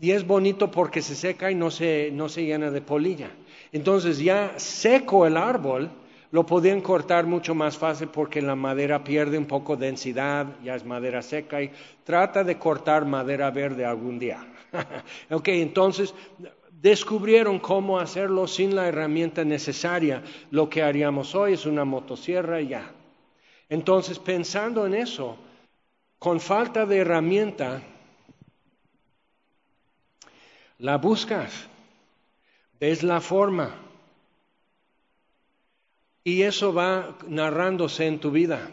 Y 0.00 0.10
es 0.10 0.26
bonito 0.26 0.72
porque 0.72 1.00
se 1.00 1.14
seca 1.14 1.52
y 1.52 1.54
no 1.54 1.70
se, 1.70 2.10
no 2.12 2.28
se 2.28 2.44
llena 2.44 2.72
de 2.72 2.80
polilla. 2.80 3.30
Entonces 3.74 4.20
ya 4.20 4.54
seco 4.56 5.26
el 5.26 5.36
árbol, 5.36 5.90
lo 6.30 6.46
podían 6.46 6.80
cortar 6.80 7.26
mucho 7.26 7.56
más 7.56 7.76
fácil 7.76 8.06
porque 8.06 8.40
la 8.40 8.54
madera 8.54 9.02
pierde 9.02 9.36
un 9.36 9.46
poco 9.46 9.74
de 9.76 9.86
densidad, 9.86 10.46
ya 10.62 10.76
es 10.76 10.84
madera 10.84 11.22
seca 11.22 11.60
y 11.60 11.72
trata 12.04 12.44
de 12.44 12.56
cortar 12.56 13.04
madera 13.04 13.50
verde 13.50 13.84
algún 13.84 14.20
día. 14.20 14.46
ok, 15.30 15.48
entonces 15.48 16.14
descubrieron 16.70 17.58
cómo 17.58 17.98
hacerlo 17.98 18.46
sin 18.46 18.76
la 18.76 18.86
herramienta 18.86 19.44
necesaria. 19.44 20.22
Lo 20.52 20.70
que 20.70 20.80
haríamos 20.80 21.34
hoy 21.34 21.54
es 21.54 21.66
una 21.66 21.84
motosierra 21.84 22.60
y 22.60 22.68
ya. 22.68 22.92
Entonces, 23.68 24.20
pensando 24.20 24.86
en 24.86 24.94
eso, 24.94 25.36
con 26.20 26.38
falta 26.38 26.86
de 26.86 26.98
herramienta, 26.98 27.82
la 30.78 30.96
buscas, 30.96 31.68
ves 32.80 33.02
la 33.02 33.20
forma, 33.20 33.74
y 36.24 36.42
eso 36.42 36.72
va 36.72 37.16
narrándose 37.28 38.06
en 38.06 38.18
tu 38.18 38.30
vida. 38.30 38.70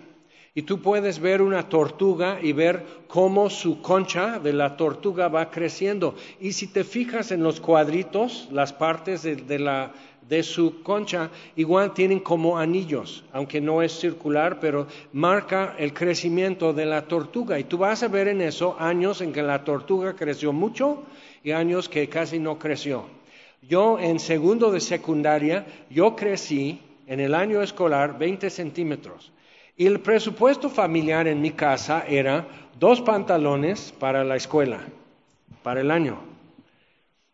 Y 0.53 0.63
tú 0.63 0.81
puedes 0.81 1.19
ver 1.19 1.41
una 1.41 1.69
tortuga 1.69 2.39
y 2.41 2.51
ver 2.51 2.85
cómo 3.07 3.49
su 3.49 3.81
concha 3.81 4.39
de 4.39 4.51
la 4.51 4.75
tortuga 4.75 5.27
va 5.27 5.49
creciendo. 5.49 6.15
Y 6.39 6.53
si 6.53 6.67
te 6.67 6.83
fijas 6.83 7.31
en 7.31 7.43
los 7.43 7.61
cuadritos, 7.61 8.49
las 8.51 8.73
partes 8.73 9.23
de, 9.23 9.59
la, 9.59 9.93
de 10.27 10.43
su 10.43 10.81
concha 10.81 11.29
igual 11.55 11.93
tienen 11.93 12.19
como 12.19 12.57
anillos, 12.57 13.23
aunque 13.31 13.61
no 13.61 13.81
es 13.81 13.97
circular, 13.97 14.59
pero 14.59 14.87
marca 15.13 15.75
el 15.77 15.93
crecimiento 15.93 16.73
de 16.73 16.85
la 16.85 17.03
tortuga. 17.03 17.57
Y 17.57 17.63
tú 17.65 17.77
vas 17.77 18.03
a 18.03 18.09
ver 18.09 18.27
en 18.27 18.41
eso 18.41 18.75
años 18.77 19.21
en 19.21 19.31
que 19.31 19.43
la 19.43 19.63
tortuga 19.63 20.15
creció 20.15 20.51
mucho 20.51 21.03
y 21.43 21.51
años 21.51 21.87
que 21.87 22.09
casi 22.09 22.39
no 22.39 22.59
creció. 22.59 23.20
Yo 23.61 23.99
en 23.99 24.19
segundo 24.19 24.71
de 24.71 24.79
secundaria, 24.79 25.65
yo 25.89 26.15
crecí 26.15 26.79
en 27.05 27.19
el 27.19 27.35
año 27.35 27.61
escolar 27.61 28.17
20 28.17 28.49
centímetros. 28.49 29.31
Y 29.77 29.85
el 29.85 29.99
presupuesto 29.99 30.69
familiar 30.69 31.27
en 31.27 31.41
mi 31.41 31.51
casa 31.51 32.03
era 32.07 32.47
dos 32.79 33.01
pantalones 33.01 33.93
para 33.99 34.23
la 34.23 34.35
escuela, 34.35 34.79
para 35.63 35.81
el 35.81 35.91
año. 35.91 36.19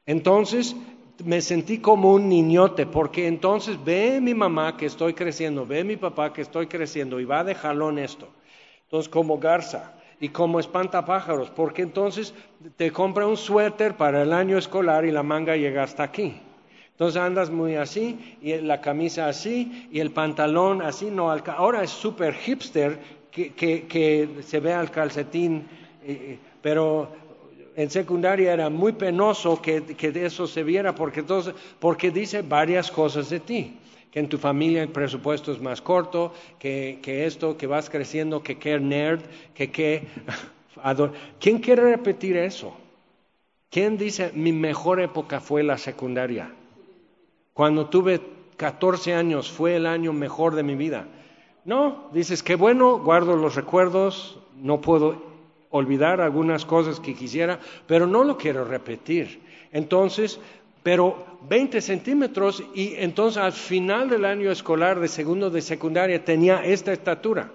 Entonces 0.05 0.75
me 1.23 1.41
sentí 1.41 1.79
como 1.79 2.13
un 2.13 2.29
niñote, 2.29 2.85
porque 2.85 3.27
entonces 3.27 3.77
ve 3.83 4.19
mi 4.21 4.33
mamá 4.33 4.77
que 4.77 4.85
estoy 4.85 5.13
creciendo, 5.13 5.65
ve 5.65 5.83
mi 5.83 5.97
papá 5.97 6.33
que 6.33 6.41
estoy 6.41 6.67
creciendo 6.67 7.19
y 7.19 7.25
va 7.25 7.43
de 7.43 7.55
jalón 7.55 7.99
esto. 7.99 8.27
Entonces 8.83 9.09
como 9.09 9.39
garza 9.39 9.96
y 10.19 10.29
como 10.29 10.59
espantapájaros, 10.59 11.49
porque 11.49 11.83
entonces 11.83 12.33
te 12.75 12.91
compra 12.91 13.27
un 13.27 13.37
suéter 13.37 13.95
para 13.95 14.23
el 14.23 14.33
año 14.33 14.57
escolar 14.57 15.05
y 15.05 15.11
la 15.11 15.23
manga 15.23 15.55
llega 15.55 15.83
hasta 15.83 16.03
aquí. 16.03 16.41
Entonces 16.91 17.21
andas 17.21 17.51
muy 17.51 17.75
así, 17.75 18.37
y 18.41 18.55
la 18.57 18.81
camisa 18.81 19.27
así, 19.27 19.87
y 19.91 19.99
el 19.99 20.11
pantalón 20.11 20.81
así, 20.81 21.11
no, 21.11 21.31
ahora 21.31 21.83
es 21.83 21.91
súper 21.91 22.33
hipster 22.33 22.99
que, 23.29 23.51
que, 23.53 24.29
se 24.41 24.59
vea 24.59 24.81
el 24.81 24.89
calcetín, 24.89 25.67
eh, 26.03 26.07
eh, 26.07 26.39
pero 26.59 27.09
en 27.75 27.91
secundaria 27.91 28.51
era 28.51 28.71
muy 28.71 28.93
penoso 28.93 29.61
que, 29.61 29.83
que 29.83 30.25
eso 30.25 30.47
se 30.47 30.63
viera, 30.63 30.95
porque, 30.95 31.19
entonces, 31.19 31.53
porque 31.79 32.09
dice 32.09 32.41
varias 32.41 32.89
cosas 32.89 33.29
de 33.29 33.39
ti 33.41 33.77
que 34.11 34.19
en 34.19 34.29
tu 34.29 34.37
familia 34.37 34.83
el 34.83 34.89
presupuesto 34.89 35.51
es 35.51 35.61
más 35.61 35.81
corto, 35.81 36.33
que, 36.59 36.99
que 37.01 37.25
esto, 37.25 37.57
que 37.57 37.67
vas 37.67 37.89
creciendo, 37.89 38.43
que 38.43 38.57
qué 38.57 38.79
nerd, 38.79 39.21
que 39.53 39.71
qué... 39.71 40.07
¿Quién 41.39 41.57
quiere 41.57 41.81
repetir 41.81 42.37
eso? 42.37 42.77
¿Quién 43.71 43.97
dice 43.97 44.31
mi 44.35 44.53
mejor 44.53 45.01
época 45.01 45.39
fue 45.39 45.63
la 45.63 45.77
secundaria? 45.77 46.53
Cuando 47.53 47.87
tuve 47.87 48.21
14 48.57 49.13
años 49.13 49.51
fue 49.51 49.75
el 49.75 49.85
año 49.85 50.13
mejor 50.13 50.55
de 50.55 50.63
mi 50.63 50.75
vida. 50.75 51.07
No, 51.65 52.09
dices 52.13 52.43
que 52.43 52.55
bueno, 52.55 52.99
guardo 52.99 53.35
los 53.35 53.55
recuerdos, 53.55 54.39
no 54.55 54.79
puedo 54.81 55.21
olvidar 55.69 56.21
algunas 56.21 56.65
cosas 56.65 56.99
que 56.99 57.13
quisiera, 57.13 57.59
pero 57.87 58.07
no 58.07 58.23
lo 58.23 58.37
quiero 58.37 58.63
repetir. 58.63 59.41
Entonces, 59.71 60.39
pero 60.87 61.17
20 61.49 61.81
centímetros 61.81 62.63
y 62.73 62.93
entonces 62.95 63.43
al 63.43 63.51
final 63.51 64.07
del 64.07 64.23
año 64.23 64.49
escolar 64.49 65.01
de 65.01 65.09
segundo 65.09 65.49
de 65.49 65.61
secundaria 65.61 66.23
tenía 66.23 66.63
esta 66.63 66.93
estatura. 66.93 67.51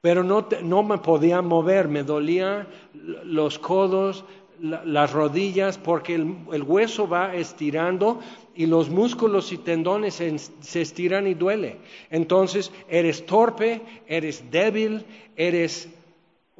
Pero 0.00 0.24
no, 0.24 0.48
no 0.62 0.82
me 0.82 0.96
podía 0.96 1.42
mover, 1.42 1.86
me 1.86 2.02
dolían 2.02 2.66
los 2.94 3.58
codos, 3.58 4.24
las 4.58 5.12
rodillas 5.12 5.76
porque 5.76 6.14
el, 6.14 6.62
hueso 6.62 7.06
va 7.06 7.34
estirando 7.34 8.20
y 8.54 8.64
los 8.64 8.88
músculos 8.88 9.52
y 9.52 9.58
tendones 9.58 10.14
se, 10.14 10.80
estiran 10.80 11.26
y 11.26 11.34
duele. 11.34 11.76
Entonces 12.08 12.72
eres 12.88 13.26
torpe, 13.26 13.82
eres 14.06 14.50
débil, 14.50 15.04
eres 15.36 15.90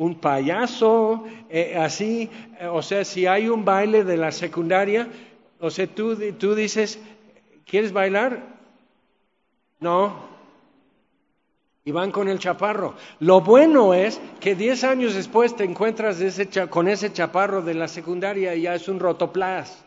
un 0.00 0.14
payaso, 0.14 1.24
eh, 1.50 1.76
así, 1.78 2.30
eh, 2.58 2.66
o 2.66 2.80
sea, 2.80 3.04
si 3.04 3.26
hay 3.26 3.50
un 3.50 3.66
baile 3.66 4.02
de 4.02 4.16
la 4.16 4.32
secundaria, 4.32 5.06
o 5.60 5.68
sea, 5.68 5.86
tú, 5.86 6.16
tú 6.38 6.54
dices, 6.54 6.98
¿quieres 7.66 7.92
bailar? 7.92 8.42
No. 9.78 10.30
Y 11.84 11.92
van 11.92 12.12
con 12.12 12.28
el 12.28 12.38
chaparro. 12.38 12.94
Lo 13.18 13.42
bueno 13.42 13.92
es 13.92 14.18
que 14.40 14.54
10 14.54 14.84
años 14.84 15.14
después 15.14 15.54
te 15.54 15.64
encuentras 15.64 16.16
con 16.70 16.88
ese 16.88 17.12
chaparro 17.12 17.60
de 17.60 17.74
la 17.74 17.86
secundaria 17.86 18.54
y 18.54 18.62
ya 18.62 18.74
es 18.74 18.88
un 18.88 19.00
rotoplas. 19.00 19.84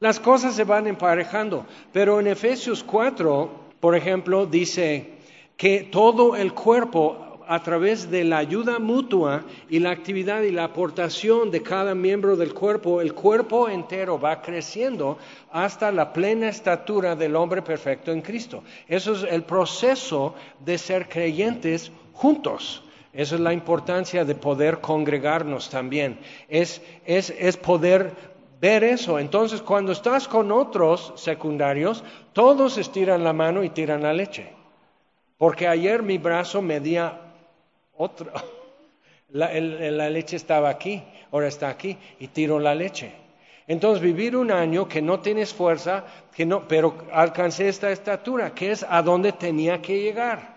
Las 0.00 0.18
cosas 0.18 0.54
se 0.54 0.64
van 0.64 0.86
emparejando, 0.86 1.66
pero 1.92 2.18
en 2.18 2.28
Efesios 2.28 2.82
4, 2.82 3.50
por 3.78 3.94
ejemplo, 3.94 4.46
dice 4.46 5.18
que 5.58 5.82
todo 5.92 6.34
el 6.34 6.54
cuerpo 6.54 7.33
a 7.48 7.62
través 7.62 8.10
de 8.10 8.24
la 8.24 8.38
ayuda 8.38 8.78
mutua 8.78 9.44
y 9.68 9.78
la 9.78 9.90
actividad 9.90 10.42
y 10.42 10.50
la 10.50 10.64
aportación 10.64 11.50
de 11.50 11.62
cada 11.62 11.94
miembro 11.94 12.36
del 12.36 12.54
cuerpo, 12.54 13.00
el 13.00 13.14
cuerpo 13.14 13.68
entero 13.68 14.18
va 14.18 14.40
creciendo 14.42 15.18
hasta 15.50 15.92
la 15.92 16.12
plena 16.12 16.48
estatura 16.48 17.16
del 17.16 17.36
hombre 17.36 17.62
perfecto 17.62 18.12
en 18.12 18.22
Cristo. 18.22 18.62
Eso 18.88 19.12
es 19.12 19.22
el 19.24 19.42
proceso 19.42 20.34
de 20.64 20.78
ser 20.78 21.08
creyentes 21.08 21.90
juntos. 22.12 22.82
Esa 23.12 23.36
es 23.36 23.40
la 23.40 23.52
importancia 23.52 24.24
de 24.24 24.34
poder 24.34 24.80
congregarnos 24.80 25.70
también. 25.70 26.18
Es, 26.48 26.82
es, 27.06 27.32
es 27.38 27.56
poder 27.56 28.12
ver 28.60 28.82
eso. 28.82 29.18
Entonces, 29.18 29.62
cuando 29.62 29.92
estás 29.92 30.26
con 30.26 30.50
otros 30.50 31.12
secundarios, 31.16 32.02
todos 32.32 32.76
estiran 32.76 33.22
la 33.22 33.32
mano 33.32 33.62
y 33.62 33.70
tiran 33.70 34.02
la 34.02 34.12
leche. 34.12 34.50
Porque 35.38 35.68
ayer 35.68 36.02
mi 36.02 36.18
brazo 36.18 36.62
medía 36.62 37.20
otro. 37.96 38.32
La, 39.30 39.50
leche 40.10 40.36
estaba 40.36 40.68
aquí, 40.68 41.02
ahora 41.32 41.48
está 41.48 41.68
aquí 41.68 41.98
y 42.20 42.28
tiro 42.28 42.60
la 42.60 42.74
leche. 42.74 43.12
Entonces 43.66 44.00
vivir 44.00 44.36
un 44.36 44.52
año 44.52 44.86
que 44.86 45.02
no 45.02 45.20
tienes 45.20 45.52
fuerza, 45.52 46.04
que 46.32 46.46
no, 46.46 46.68
pero 46.68 46.94
alcancé 47.12 47.68
esta 47.68 47.90
estatura, 47.90 48.54
que 48.54 48.70
es 48.70 48.86
a 48.88 49.02
donde 49.02 49.32
tenía 49.32 49.82
que 49.82 50.00
llegar. 50.00 50.54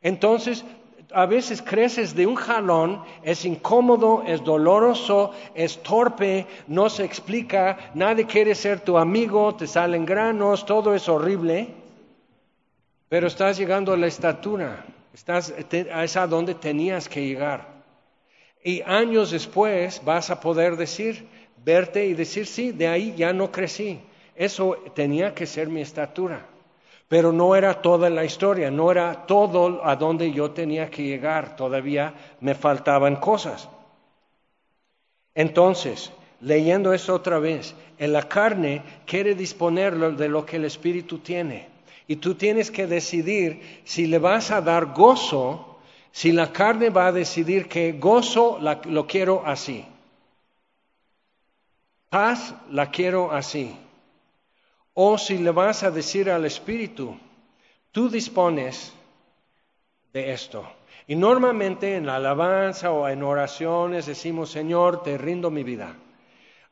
Entonces 0.00 0.64
a 1.12 1.26
veces 1.26 1.62
creces 1.62 2.14
de 2.14 2.26
un 2.26 2.34
jalón, 2.34 3.02
es 3.22 3.44
incómodo, 3.44 4.22
es 4.26 4.44
doloroso, 4.44 5.32
es 5.54 5.82
torpe, 5.82 6.46
no 6.66 6.90
se 6.90 7.04
explica, 7.04 7.92
nadie 7.94 8.26
quiere 8.26 8.54
ser 8.54 8.80
tu 8.80 8.98
amigo, 8.98 9.54
te 9.54 9.66
salen 9.66 10.04
granos, 10.04 10.66
todo 10.66 10.94
es 10.94 11.08
horrible, 11.08 11.68
pero 13.08 13.26
estás 13.26 13.56
llegando 13.56 13.92
a 13.92 13.96
la 13.96 14.06
estatura. 14.06 14.84
Estás, 15.18 15.52
es 15.52 16.16
a 16.16 16.28
donde 16.28 16.54
tenías 16.54 17.08
que 17.08 17.26
llegar. 17.26 17.66
Y 18.62 18.82
años 18.82 19.32
después 19.32 20.00
vas 20.04 20.30
a 20.30 20.38
poder 20.38 20.76
decir, 20.76 21.26
verte 21.64 22.06
y 22.06 22.14
decir, 22.14 22.46
sí, 22.46 22.70
de 22.70 22.86
ahí 22.86 23.14
ya 23.16 23.32
no 23.32 23.50
crecí. 23.50 24.00
Eso 24.36 24.76
tenía 24.94 25.34
que 25.34 25.44
ser 25.44 25.66
mi 25.68 25.80
estatura. 25.80 26.46
Pero 27.08 27.32
no 27.32 27.56
era 27.56 27.82
toda 27.82 28.08
la 28.10 28.24
historia, 28.24 28.70
no 28.70 28.92
era 28.92 29.26
todo 29.26 29.84
a 29.84 29.96
donde 29.96 30.30
yo 30.30 30.52
tenía 30.52 30.88
que 30.88 31.02
llegar. 31.02 31.56
Todavía 31.56 32.14
me 32.40 32.54
faltaban 32.54 33.16
cosas. 33.16 33.68
Entonces, 35.34 36.12
leyendo 36.40 36.92
esto 36.92 37.12
otra 37.12 37.40
vez, 37.40 37.74
en 37.98 38.12
la 38.12 38.28
carne 38.28 38.82
quiere 39.04 39.34
disponer 39.34 39.96
de 39.96 40.28
lo 40.28 40.46
que 40.46 40.56
el 40.56 40.64
Espíritu 40.64 41.18
tiene. 41.18 41.77
Y 42.10 42.16
tú 42.16 42.34
tienes 42.34 42.70
que 42.70 42.86
decidir 42.86 43.82
si 43.84 44.06
le 44.06 44.18
vas 44.18 44.50
a 44.50 44.62
dar 44.62 44.94
gozo, 44.94 45.78
si 46.10 46.32
la 46.32 46.50
carne 46.50 46.88
va 46.88 47.08
a 47.08 47.12
decidir 47.12 47.68
que 47.68 47.92
gozo 47.92 48.58
lo 48.86 49.06
quiero 49.06 49.42
así. 49.44 49.84
Paz 52.08 52.54
la 52.70 52.90
quiero 52.90 53.30
así. 53.30 53.76
O 54.94 55.18
si 55.18 55.36
le 55.36 55.50
vas 55.50 55.82
a 55.82 55.90
decir 55.90 56.30
al 56.30 56.46
Espíritu, 56.46 57.14
tú 57.92 58.08
dispones 58.08 58.94
de 60.14 60.32
esto. 60.32 60.66
Y 61.06 61.14
normalmente 61.14 61.94
en 61.96 62.06
la 62.06 62.16
alabanza 62.16 62.90
o 62.90 63.06
en 63.06 63.22
oraciones 63.22 64.06
decimos, 64.06 64.48
Señor, 64.50 65.02
te 65.02 65.18
rindo 65.18 65.50
mi 65.50 65.62
vida, 65.62 65.94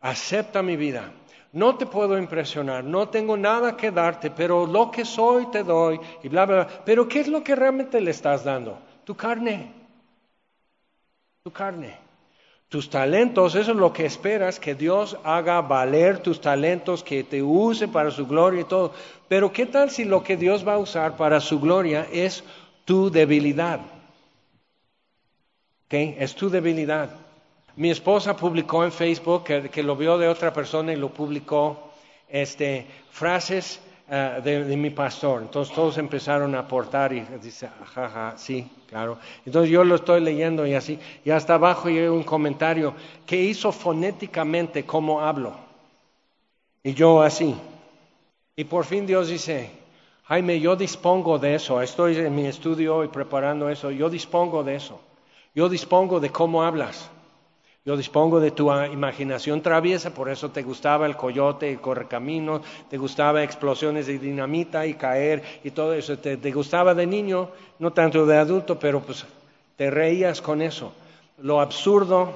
acepta 0.01 0.63
mi 0.63 0.77
vida 0.77 1.13
no 1.53 1.77
te 1.77 1.87
puedo 1.87 2.19
impresionar, 2.19 2.85
no 2.85 3.09
tengo 3.09 3.37
nada 3.37 3.77
que 3.77 3.91
darte, 3.91 4.31
pero 4.31 4.67
lo 4.67 4.91
que 4.91 5.05
soy 5.05 5.47
te 5.51 5.63
doy 5.63 6.01
y 6.23 6.29
bla, 6.29 6.47
bla, 6.47 6.65
bla. 6.65 6.85
Pero 6.85 7.09
¿qué 7.09 7.21
es 7.21 7.29
lo 7.29 7.43
que 7.43 7.55
realmente 7.55 8.01
le 8.01 8.11
estás 8.11 8.45
dando? 8.45 8.79
Tu 9.05 9.15
carne. 9.15 9.73
Tu 11.43 11.51
carne. 11.51 12.07
Tus 12.69 12.91
talentos, 12.91 13.55
eso 13.55 13.71
es 13.71 13.77
lo 13.77 13.93
que 13.93 14.05
esperas, 14.05 14.59
que 14.59 14.75
Dios 14.75 15.17
haga 15.23 15.61
valer 15.61 16.19
tus 16.19 16.41
talentos, 16.41 17.05
que 17.05 17.23
te 17.23 17.41
use 17.41 17.87
para 17.87 18.11
su 18.11 18.27
gloria 18.27 18.63
y 18.63 18.65
todo. 18.65 18.93
Pero 19.29 19.53
¿qué 19.53 19.67
tal 19.67 19.91
si 19.91 20.05
lo 20.05 20.25
que 20.25 20.37
Dios 20.37 20.67
va 20.67 20.75
a 20.75 20.79
usar 20.79 21.17
para 21.17 21.41
su 21.41 21.61
gloria 21.61 22.09
es 22.13 22.43
tu 22.85 23.09
debilidad? 23.11 23.81
¿Ok? 25.87 25.95
Es 26.19 26.35
tu 26.35 26.51
debilidad. 26.51 27.26
Mi 27.77 27.91
esposa 27.91 28.35
publicó 28.35 28.85
en 28.85 28.93
Facebook 28.93 29.45
que, 29.45 29.83
lo 29.83 29.97
vio 29.97 30.17
de 30.17 30.29
otra 30.29 30.51
persona 30.51 30.95
y 30.95 30.97
lo 30.97 31.11
publicó 31.11 31.93
este, 32.27 32.87
frases 33.11 33.81
eh, 34.09 34.41
de, 34.43 34.77
mi 34.79 34.89
pastor. 34.89 35.43
Entonces 35.43 35.75
todos 35.75 35.99
empezaron 35.99 36.55
a 36.55 36.61
aportar 36.61 37.13
y 37.13 37.21
dice, 37.43 37.69
jaja, 37.93 38.33
sí, 38.39 38.67
claro. 38.89 39.19
Entonces 39.45 39.71
yo 39.71 39.85
lo 39.85 39.97
estoy 39.97 40.23
leyendo 40.23 40.67
y 40.67 40.73
así. 40.73 40.99
Y 41.23 41.31
hasta 41.31 41.55
abajo 41.55 41.89
hay 41.89 41.99
un 42.07 42.23
comentario 42.23 42.95
que 43.27 43.37
hizo 43.43 43.71
fonéticamente 43.73 44.87
cómo 44.87 45.21
hablo. 45.21 45.55
Y 46.83 46.95
yo 46.95 47.21
así. 47.21 47.55
Y 48.57 48.65
por 48.65 48.87
fin 48.87 49.07
Dios 49.07 49.29
dice, 49.29 49.71
Jaime, 50.25 50.61
yo 50.61 50.77
dispongo 50.77 51.39
de 51.39 51.57
eso. 51.57 51.83
Estoy 51.83 52.17
en 52.17 52.35
mi 52.35 52.47
estudio 52.47 53.05
y 53.05 53.09
preparando 53.09 53.69
eso. 53.69 53.91
Yo 53.91 54.09
dispongo 54.09 54.65
de 54.65 54.77
eso. 54.77 54.99
Yo 55.55 55.69
dispongo 55.69 56.21
de 56.21 56.31
cómo 56.31 56.63
hablas. 56.63 57.11
Yo 57.87 57.97
dispongo 57.97 58.41
de 58.41 58.51
tu 58.51 58.69
imaginación 58.73 59.63
traviesa, 59.63 60.13
por 60.13 60.29
eso 60.29 60.51
te 60.51 60.65
gustaba 60.65 61.07
el 61.07 61.17
coyote, 61.17 61.71
el 61.71 61.81
correcamino, 61.81 62.61
te 62.91 62.99
gustaba 62.99 63.45
explosiones 63.45 64.09
de 64.09 64.19
dinamita 64.19 64.85
y 64.85 64.95
caer 64.95 65.61
y 65.63 65.71
todo 65.71 65.95
eso. 65.95 66.19
Te, 66.19 66.51
gustaba 66.51 66.97
de 66.97 67.07
niño, 67.07 67.49
no 67.79 67.93
tanto 67.93 68.27
de 68.27 68.39
adulto, 68.39 68.77
pero 68.77 69.03
pues 69.03 69.25
te 69.77 69.89
reías 69.89 70.43
con 70.43 70.63
eso. 70.63 70.93
Lo 71.39 71.61
absurdo, 71.61 72.33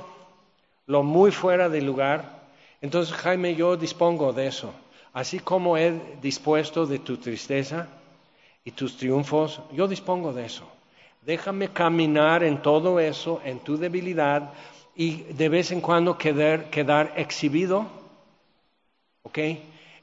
lo 0.87 1.03
muy 1.03 1.33
fuera 1.33 1.69
de 1.69 1.83
lugar. 1.83 2.43
Entonces, 2.81 3.13
Jaime, 3.13 3.57
yo 3.57 3.77
dispongo 3.77 4.33
de 4.33 4.47
eso. 4.47 4.73
Así 5.13 5.41
como 5.41 5.77
he 5.77 6.01
dispuesto 6.23 6.87
de 6.87 7.01
tu 7.01 7.17
tristeza 7.17 7.89
y 8.65 8.71
tus 8.71 8.97
triunfos, 8.97 9.61
yo 9.73 9.89
dispongo 9.89 10.33
de 10.33 10.47
eso. 10.47 10.63
Déjame 11.23 11.71
caminar 11.71 12.45
en 12.45 12.63
todo 12.63 13.01
eso, 13.01 13.41
en 13.45 13.59
tu 13.59 13.77
debilidad 13.77 14.53
y 14.95 15.23
de 15.23 15.49
vez 15.49 15.71
en 15.73 15.81
cuando 15.81 16.19
quedar, 16.19 16.71
quedar 16.71 17.13
exhibido. 17.17 17.87
¿Ok? 19.23 19.39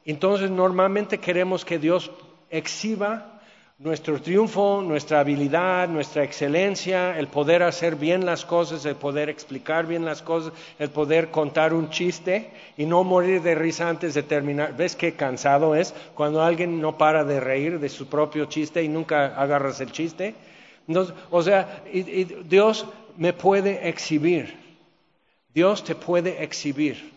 Entonces 0.06 0.50
normalmente 0.50 1.20
queremos 1.20 1.66
que 1.66 1.80
Dios 1.80 2.12
exhiba 2.50 3.34
nuestro 3.80 4.20
triunfo, 4.20 4.82
nuestra 4.82 5.20
habilidad, 5.20 5.88
nuestra 5.88 6.24
excelencia, 6.24 7.20
el 7.20 7.28
poder 7.28 7.62
hacer 7.62 7.96
bien 7.96 8.26
las 8.26 8.44
cosas, 8.44 8.86
el 8.86 8.96
poder 8.96 9.30
explicar 9.30 9.86
bien 9.86 10.04
las 10.04 10.24
cosas, 10.24 10.52
el 10.80 10.90
poder 10.90 11.30
contar 11.30 11.76
un 11.76 11.92
chiste 11.92 12.50
y 12.76 12.86
no 12.86 13.04
morir 13.04 13.44
de 13.44 13.54
risa 13.54 13.88
antes 13.88 14.16
de 14.16 14.24
terminar. 14.24 14.76
¿Ves 14.76 14.96
qué 14.96 15.14
cansado 15.14 15.76
es 15.76 15.94
cuando 16.16 16.42
alguien 16.42 16.82
no 16.82 16.98
para 16.98 17.24
de 17.24 17.40
reír 17.40 17.80
de 17.80 17.90
su 17.90 18.08
propio 18.08 18.46
chiste 18.46 18.82
y 18.82 18.88
nunca 18.88 19.40
agarras 19.40 19.80
el 19.80 19.92
chiste? 19.92 20.34
O 21.30 21.44
sea, 21.44 21.84
Dios 22.50 22.88
me 23.16 23.34
puede 23.34 23.88
exhibir. 23.88 24.67
Dios 25.58 25.84
te 25.84 25.96
puede 25.96 26.44
exhibir. 26.44 27.12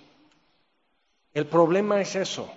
El 1.35 1.45
problema 1.45 2.01
es 2.01 2.17
eso. 2.17 2.51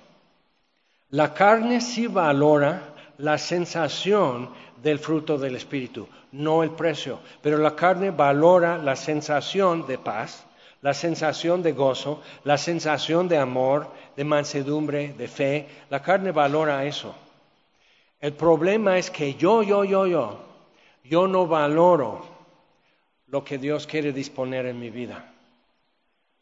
La 1.10 1.34
carne 1.34 1.82
sí 1.82 2.08
valora 2.08 2.94
la 3.18 3.38
sensación 3.38 4.50
del 4.82 4.98
fruto 4.98 5.38
del 5.38 5.58
Espíritu, 5.58 6.08
no 6.32 6.64
el 6.64 6.70
precio, 6.70 7.20
pero 7.42 7.58
la 7.58 7.76
carne 7.76 8.12
valora 8.12 8.78
la 8.78 8.96
sensación 8.96 9.86
de 9.86 9.98
paz, 9.98 10.46
la 10.82 10.94
sensación 10.94 11.62
de 11.62 11.74
gozo, 11.74 12.22
la 12.46 12.58
sensación 12.58 13.28
de 13.28 13.40
amor, 13.40 13.90
de 14.16 14.24
mansedumbre, 14.24 15.14
de 15.18 15.28
fe. 15.28 15.68
La 15.90 16.02
carne 16.02 16.32
valora 16.32 16.86
eso. 16.86 17.14
El 18.22 18.32
problema 18.32 18.98
es 18.98 19.12
que 19.12 19.34
yo, 19.34 19.64
yo, 19.64 19.84
yo, 19.84 20.08
yo, 20.08 20.40
yo 21.04 21.28
no 21.28 21.46
valoro 21.46 22.26
lo 23.28 23.44
que 23.44 23.58
Dios 23.58 23.86
quiere 23.86 24.14
disponer 24.14 24.66
en 24.66 24.80
mi 24.80 24.90
vida. 24.90 25.32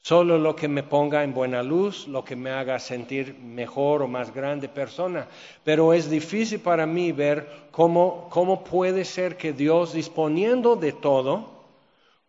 Solo 0.02 0.38
lo 0.38 0.56
que 0.56 0.68
me 0.68 0.84
ponga 0.84 1.24
en 1.24 1.34
buena 1.34 1.62
luz, 1.62 2.08
lo 2.08 2.24
que 2.24 2.36
me 2.36 2.52
haga 2.52 2.80
sentir 2.80 3.36
mejor 3.36 4.02
o 4.02 4.08
más 4.08 4.34
grande 4.34 4.68
persona. 4.68 5.28
Pero 5.64 5.94
es 5.94 6.10
difícil 6.10 6.60
para 6.60 6.86
mí 6.86 7.12
ver 7.12 7.48
cómo, 7.72 8.28
cómo 8.32 8.64
puede 8.64 9.06
ser 9.06 9.38
que 9.38 9.54
Dios, 9.54 9.94
disponiendo 9.94 10.76
de 10.76 10.92
todo, 10.92 11.62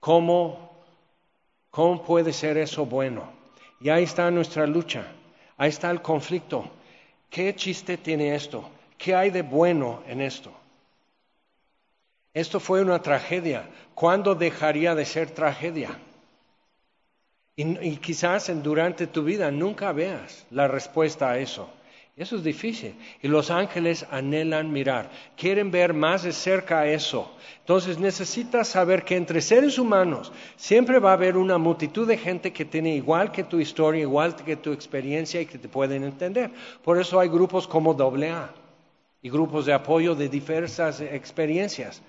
¿Cómo, 0.03 0.69
cómo 1.71 2.03
puede 2.03 2.33
ser 2.33 2.59
eso 2.59 2.85
bueno? 2.85 3.23
Y 3.81 3.89
ahí 3.89 4.03
está 4.03 4.29
nuestra 4.33 4.67
lucha, 4.67 5.07
ahí 5.57 5.69
está 5.69 5.93
el 5.93 6.03
conflicto. 6.03 6.69
¿Qué 7.31 7.55
chiste 7.55 7.97
tiene 7.99 8.35
esto? 8.35 8.69
¿Qué 8.99 9.15
hay 9.15 9.31
de 9.31 9.43
bueno 9.43 10.03
en 10.09 10.21
esto? 10.21 10.51
Esto 12.35 12.59
fue 12.59 12.83
una 12.83 13.01
tragedia. 13.01 13.69
¿Cuándo 13.95 14.35
dejaría 14.35 14.97
de 14.97 15.05
ser 15.05 15.31
tragedia? 15.31 15.97
Y, 17.55 17.97
quizás 17.97 18.51
durante 18.63 19.07
tu 19.07 19.25
vida 19.25 19.51
nunca 19.51 19.93
veas 19.93 20.47
la 20.51 20.69
respuesta 20.69 21.31
a 21.31 21.39
eso. 21.39 21.69
Eso 22.17 22.37
es 22.37 22.45
difícil. 22.45 22.95
Y 23.23 23.29
los 23.29 23.51
ángeles 23.51 24.07
anhelan 24.11 24.71
mirar, 24.71 25.11
quieren 25.37 25.71
ver 25.71 25.95
más 25.95 26.23
de 26.23 26.33
cerca 26.33 26.87
eso. 26.87 27.31
Entonces 27.61 27.99
necesitas 27.99 28.69
saber 28.69 29.05
que 29.05 29.17
entre 29.17 29.41
seres 29.41 29.79
humanos 29.79 30.33
siempre 30.57 30.99
va 30.99 31.11
a 31.11 31.15
haber 31.15 31.37
una 31.37 31.59
multitud 31.59 32.07
de 32.07 32.19
gente 32.19 32.53
que 32.53 32.65
tiene 32.65 32.95
igual 32.97 33.33
que 33.33 33.45
tu 33.45 33.61
historia, 33.61 34.03
igual 34.03 34.37
que 34.37 34.57
tu 34.57 34.73
experiencia 34.73 35.41
y 35.41 35.47
que 35.47 35.59
te 35.59 35.69
pueden 35.69 36.05
entender. 36.05 36.51
Por 36.83 37.01
eso 37.01 37.19
hay 37.19 37.29
grupos 37.29 37.67
como 37.67 37.93
AA 37.93 38.51
y 39.23 39.31
grupos 39.31 39.65
de 39.65 39.73
apoyo 39.73 40.15
de 40.15 40.29
diversas 40.29 41.01
experiencias. 41.01 42.03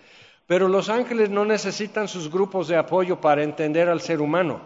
Pero 0.47 0.67
los 0.67 0.89
ángeles 0.89 1.29
no 1.29 1.45
necesitan 1.45 2.07
sus 2.09 2.29
grupos 2.29 2.67
de 2.67 2.75
apoyo 2.75 3.21
para 3.21 3.43
entender 3.43 3.87
al 3.87 4.01
ser 4.01 4.19
humano. 4.19 4.59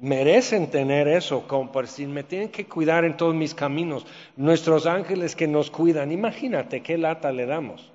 Merecen 0.00 0.70
tener 0.70 1.08
eso, 1.08 1.44
si 1.86 2.06
me 2.06 2.22
tienen 2.22 2.50
que 2.50 2.66
cuidar 2.66 3.04
en 3.04 3.16
todos 3.16 3.34
mis 3.34 3.54
caminos. 3.54 4.06
Nuestros 4.36 4.86
ángeles 4.86 5.34
que 5.34 5.48
nos 5.48 5.70
cuidan, 5.70 6.12
imagínate 6.12 6.82
qué 6.82 6.98
lata 6.98 7.32
le 7.32 7.46
damos. 7.46 7.92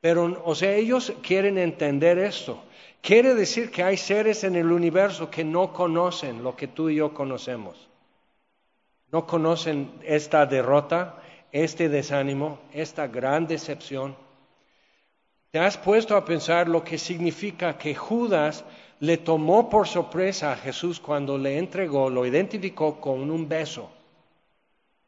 Pero, 0.00 0.42
o 0.44 0.54
sea, 0.54 0.74
ellos 0.74 1.12
quieren 1.22 1.58
entender 1.58 2.18
esto. 2.18 2.62
Quiere 3.00 3.34
decir 3.34 3.70
que 3.70 3.82
hay 3.82 3.96
seres 3.96 4.44
en 4.44 4.56
el 4.56 4.70
universo 4.70 5.30
que 5.30 5.44
no 5.44 5.72
conocen 5.72 6.42
lo 6.42 6.56
que 6.56 6.68
tú 6.68 6.90
y 6.90 6.96
yo 6.96 7.14
conocemos. 7.14 7.88
No 9.10 9.26
conocen 9.26 9.90
esta 10.04 10.46
derrota, 10.46 11.22
este 11.52 11.88
desánimo, 11.88 12.58
esta 12.72 13.06
gran 13.06 13.46
decepción 13.46 14.14
¿Te 15.50 15.58
has 15.58 15.76
puesto 15.76 16.16
a 16.16 16.24
pensar 16.24 16.68
lo 16.68 16.84
que 16.84 16.96
significa 16.96 17.76
que 17.76 17.92
Judas 17.92 18.64
le 19.00 19.16
tomó 19.16 19.68
por 19.68 19.88
sorpresa 19.88 20.52
a 20.52 20.56
Jesús 20.56 21.00
cuando 21.00 21.38
le 21.38 21.58
entregó, 21.58 22.10
lo 22.10 22.26
identificó 22.26 23.00
con 23.00 23.30
un 23.30 23.48
beso? 23.48 23.90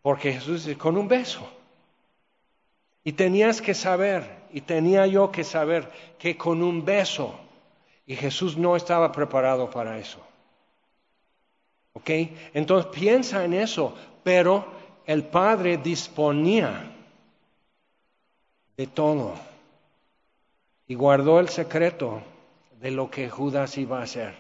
Porque 0.01 0.33
Jesús 0.33 0.65
dice, 0.65 0.79
con 0.79 0.97
un 0.97 1.07
beso. 1.07 1.47
Y 3.05 3.13
tenías 3.13 3.61
que 3.61 3.75
saber, 3.75 4.25
y 4.53 4.63
tenía 4.63 5.07
yo 5.07 5.31
que 5.31 5.45
saber, 5.45 5.91
que 6.19 6.37
con 6.37 6.63
un 6.63 6.85
beso, 6.85 7.35
y 8.07 8.17
Jesús 8.17 8.57
no 8.57 8.77
estaba 8.77 9.13
preparado 9.13 9.71
para 9.71 9.99
eso. 9.99 10.19
¿Ok? 11.93 12.11
Entonces 12.55 12.91
piensa 12.93 13.45
en 13.45 13.53
eso, 13.53 13.95
pero 14.23 14.65
el 15.05 15.25
Padre 15.25 15.77
disponía 15.77 16.91
de 18.77 18.87
todo 18.87 19.35
y 20.89 20.95
guardó 20.95 21.39
el 21.39 21.49
secreto 21.49 22.23
de 22.83 22.91
lo 22.91 23.09
que 23.11 23.31
Judas 23.31 23.79
iba 23.79 24.01
a 24.01 24.03
hacer. 24.03 24.35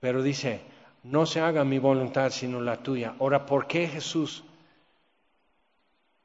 Pero 0.00 0.22
dice, 0.22 0.62
no 1.02 1.26
se 1.26 1.40
haga 1.40 1.64
mi 1.64 1.78
voluntad 1.78 2.30
sino 2.30 2.62
la 2.62 2.78
tuya. 2.78 3.14
Ahora, 3.20 3.44
¿por 3.44 3.66
qué 3.66 3.86
Jesús 3.86 4.42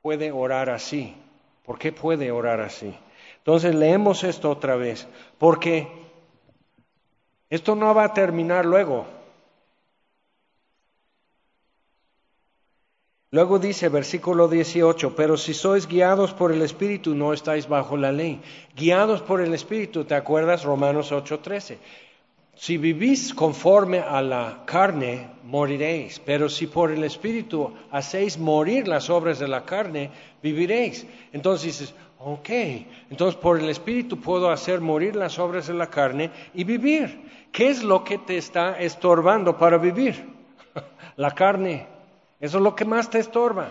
puede 0.01 0.31
orar 0.31 0.69
así? 0.69 1.13
¿Por 1.65 1.77
qué 1.77 1.91
puede 1.91 2.31
orar 2.31 2.61
así? 2.61 2.97
Entonces 3.39 3.75
leemos 3.75 4.23
esto 4.23 4.49
otra 4.49 4.77
vez, 4.77 5.05
porque 5.37 5.89
esto 7.49 7.75
no 7.75 7.93
va 7.93 8.05
a 8.05 8.13
terminar 8.13 8.65
luego. 8.65 9.05
Luego 13.35 13.59
dice 13.59 13.89
versículo 13.89 14.47
18, 14.47 15.13
pero 15.13 15.35
si 15.35 15.53
sois 15.53 15.89
guiados 15.89 16.31
por 16.31 16.53
el 16.53 16.61
Espíritu 16.61 17.13
no 17.13 17.33
estáis 17.33 17.67
bajo 17.67 17.97
la 17.97 18.13
ley. 18.13 18.39
Guiados 18.77 19.21
por 19.21 19.41
el 19.41 19.53
Espíritu, 19.53 20.05
¿te 20.05 20.15
acuerdas 20.15 20.63
Romanos 20.63 21.11
8:13? 21.11 21.77
Si 22.55 22.77
vivís 22.77 23.33
conforme 23.33 23.99
a 23.99 24.21
la 24.21 24.63
carne, 24.65 25.27
moriréis, 25.43 26.21
pero 26.25 26.47
si 26.47 26.67
por 26.67 26.91
el 26.91 27.03
Espíritu 27.03 27.73
hacéis 27.91 28.37
morir 28.37 28.87
las 28.87 29.09
obras 29.09 29.37
de 29.37 29.49
la 29.49 29.65
carne, 29.65 30.11
viviréis. 30.41 31.05
Entonces 31.33 31.65
dices, 31.77 31.93
ok, 32.19 32.49
entonces 33.09 33.35
por 33.35 33.59
el 33.59 33.67
Espíritu 33.69 34.17
puedo 34.17 34.49
hacer 34.49 34.79
morir 34.79 35.17
las 35.17 35.37
obras 35.39 35.67
de 35.67 35.73
la 35.73 35.89
carne 35.89 36.31
y 36.53 36.63
vivir. 36.63 37.19
¿Qué 37.51 37.67
es 37.67 37.83
lo 37.83 38.01
que 38.05 38.17
te 38.17 38.37
está 38.37 38.79
estorbando 38.79 39.57
para 39.57 39.77
vivir? 39.77 40.23
la 41.17 41.31
carne. 41.31 41.94
Eso 42.39 42.57
es 42.57 42.63
lo 42.63 42.75
que 42.75 42.85
más 42.85 43.09
te 43.09 43.19
estorba. 43.19 43.69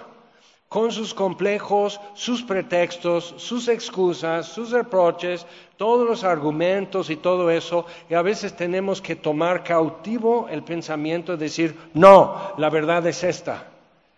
Con 0.68 0.90
sus 0.90 1.14
complejos, 1.14 2.00
sus 2.14 2.42
pretextos, 2.42 3.34
sus 3.36 3.68
excusas, 3.68 4.46
sus 4.46 4.70
reproches, 4.70 5.46
todos 5.76 6.08
los 6.08 6.24
argumentos 6.24 7.10
y 7.10 7.16
todo 7.16 7.50
eso, 7.50 7.86
y 8.08 8.14
a 8.14 8.22
veces 8.22 8.56
tenemos 8.56 9.00
que 9.00 9.14
tomar 9.14 9.62
cautivo 9.62 10.48
el 10.50 10.64
pensamiento 10.64 11.34
y 11.34 11.36
decir, 11.36 11.78
no, 11.92 12.54
la 12.56 12.70
verdad 12.70 13.06
es 13.06 13.22
esta. 13.22 13.68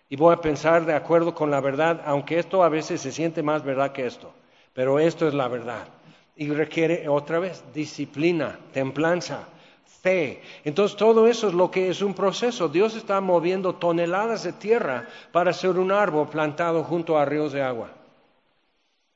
Y 0.09 0.15
voy 0.15 0.33
a 0.33 0.41
pensar 0.41 0.85
de 0.85 0.93
acuerdo 0.93 1.35
con 1.35 1.51
la 1.51 1.59
verdad, 1.59 2.01
aunque 2.05 2.39
esto 2.39 2.63
a 2.63 2.69
veces 2.69 3.01
se 3.01 3.11
siente 3.11 3.43
más 3.43 3.63
verdad 3.63 3.91
que 3.91 4.07
esto, 4.07 4.31
pero 4.73 4.99
esto 4.99 5.27
es 5.27 5.33
la 5.33 5.49
verdad. 5.49 5.87
Y 6.35 6.49
requiere 6.49 7.09
otra 7.09 7.39
vez 7.39 7.63
disciplina, 7.73 8.57
templanza, 8.71 9.47
fe. 10.01 10.41
Entonces 10.63 10.97
todo 10.97 11.27
eso 11.27 11.47
es 11.47 11.53
lo 11.53 11.71
que 11.71 11.89
es 11.89 12.01
un 12.01 12.13
proceso. 12.13 12.67
Dios 12.67 12.95
está 12.95 13.19
moviendo 13.21 13.75
toneladas 13.75 14.43
de 14.43 14.53
tierra 14.53 15.07
para 15.31 15.53
ser 15.53 15.71
un 15.71 15.91
árbol 15.91 16.27
plantado 16.27 16.83
junto 16.83 17.17
a 17.17 17.25
ríos 17.25 17.53
de 17.53 17.61
agua. 17.61 17.89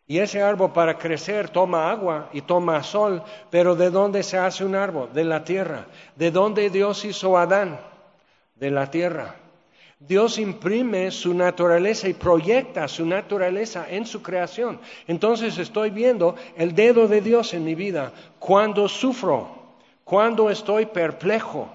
Y 0.08 0.20
ese 0.20 0.42
árbol 0.42 0.74
para 0.74 0.98
crecer 0.98 1.50
toma 1.50 1.90
agua 1.90 2.30
y 2.34 2.42
toma 2.42 2.84
sol, 2.84 3.24
pero 3.50 3.76
¿de 3.76 3.90
dónde 3.90 4.24
se 4.24 4.38
hace 4.38 4.66
un 4.66 4.76
árbol? 4.76 5.10
De 5.14 5.24
la 5.24 5.44
tierra. 5.44 5.86
¿De 6.16 6.32
dónde 6.32 6.70
Dios 6.70 7.06
hizo 7.06 7.38
a 7.38 7.44
Adán? 7.44 7.80
De 8.56 8.72
la 8.72 8.92
tierra. 8.92 9.36
Dios 10.00 10.40
imprime 10.40 11.12
su 11.12 11.34
naturaleza 11.34 12.10
y 12.10 12.14
proyecta 12.14 12.88
su 12.88 13.06
naturaleza 13.06 13.86
en 13.88 14.06
su 14.06 14.24
creación. 14.24 14.80
Entonces 15.08 15.60
estoy 15.60 15.92
viendo 15.92 16.36
el 16.58 16.74
dedo 16.74 17.08
de 17.08 17.22
Dios 17.22 17.54
en 17.54 17.64
mi 17.64 17.76
vida 17.76 18.12
cuando 18.40 18.90
sufro 18.90 19.61
cuando 20.12 20.50
estoy 20.50 20.88
perplejo, 20.88 21.70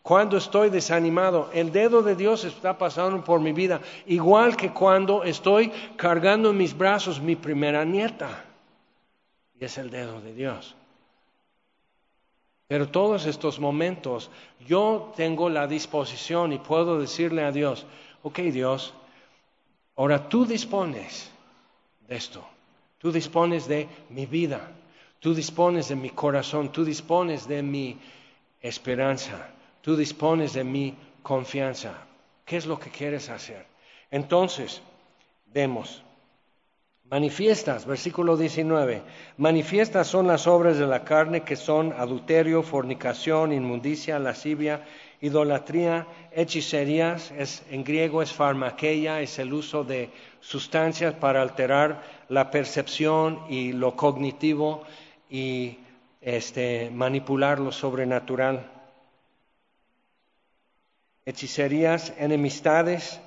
cuando 0.00 0.38
estoy 0.38 0.70
desanimado, 0.70 1.50
el 1.52 1.70
dedo 1.72 2.02
de 2.02 2.16
Dios 2.16 2.42
está 2.44 2.78
pasando 2.78 3.22
por 3.22 3.38
mi 3.38 3.52
vida, 3.52 3.82
igual 4.06 4.56
que 4.56 4.72
cuando 4.72 5.24
estoy 5.24 5.70
cargando 5.96 6.48
en 6.48 6.56
mis 6.56 6.74
brazos 6.74 7.20
mi 7.20 7.36
primera 7.36 7.84
nieta. 7.84 8.46
Y 9.60 9.66
es 9.66 9.76
el 9.76 9.90
dedo 9.90 10.22
de 10.22 10.32
Dios. 10.32 10.74
Pero 12.66 12.88
todos 12.88 13.26
estos 13.26 13.60
momentos 13.60 14.30
yo 14.66 15.12
tengo 15.14 15.50
la 15.50 15.66
disposición 15.66 16.54
y 16.54 16.58
puedo 16.58 16.98
decirle 16.98 17.44
a 17.44 17.52
Dios, 17.52 17.84
ok 18.22 18.38
Dios, 18.38 18.94
ahora 19.96 20.30
tú 20.30 20.46
dispones 20.46 21.30
de 22.08 22.16
esto, 22.16 22.42
tú 22.96 23.12
dispones 23.12 23.68
de 23.68 23.86
mi 24.08 24.24
vida, 24.24 24.70
Tú 25.22 25.34
dispones 25.34 25.88
de 25.88 25.94
mi 25.94 26.10
corazón, 26.10 26.72
tú 26.72 26.84
dispones 26.84 27.46
de 27.46 27.62
mi 27.62 27.96
esperanza, 28.60 29.50
tú 29.80 29.94
dispones 29.94 30.52
de 30.52 30.64
mi 30.64 30.96
confianza. 31.22 31.94
¿Qué 32.44 32.56
es 32.56 32.66
lo 32.66 32.80
que 32.80 32.90
quieres 32.90 33.30
hacer? 33.30 33.64
Entonces, 34.10 34.82
vemos, 35.46 36.02
manifiestas, 37.08 37.86
versículo 37.86 38.36
19, 38.36 39.00
manifiestas 39.36 40.08
son 40.08 40.26
las 40.26 40.48
obras 40.48 40.76
de 40.78 40.88
la 40.88 41.04
carne 41.04 41.42
que 41.42 41.54
son 41.54 41.92
adulterio, 41.92 42.64
fornicación, 42.64 43.52
inmundicia, 43.52 44.18
lascivia, 44.18 44.84
idolatría, 45.20 46.04
hechicerías, 46.32 47.30
es, 47.38 47.62
en 47.70 47.84
griego 47.84 48.22
es 48.22 48.32
farmaqueia, 48.32 49.20
es 49.20 49.38
el 49.38 49.52
uso 49.52 49.84
de 49.84 50.10
sustancias 50.40 51.14
para 51.14 51.42
alterar 51.42 52.02
la 52.28 52.50
percepción 52.50 53.44
y 53.48 53.70
lo 53.72 53.94
cognitivo, 53.94 54.82
y 55.32 55.78
este, 56.20 56.90
manipular 56.90 57.58
lo 57.58 57.72
sobrenatural. 57.72 58.70
Hechicerías, 61.24 62.12
enemistades, 62.18 63.18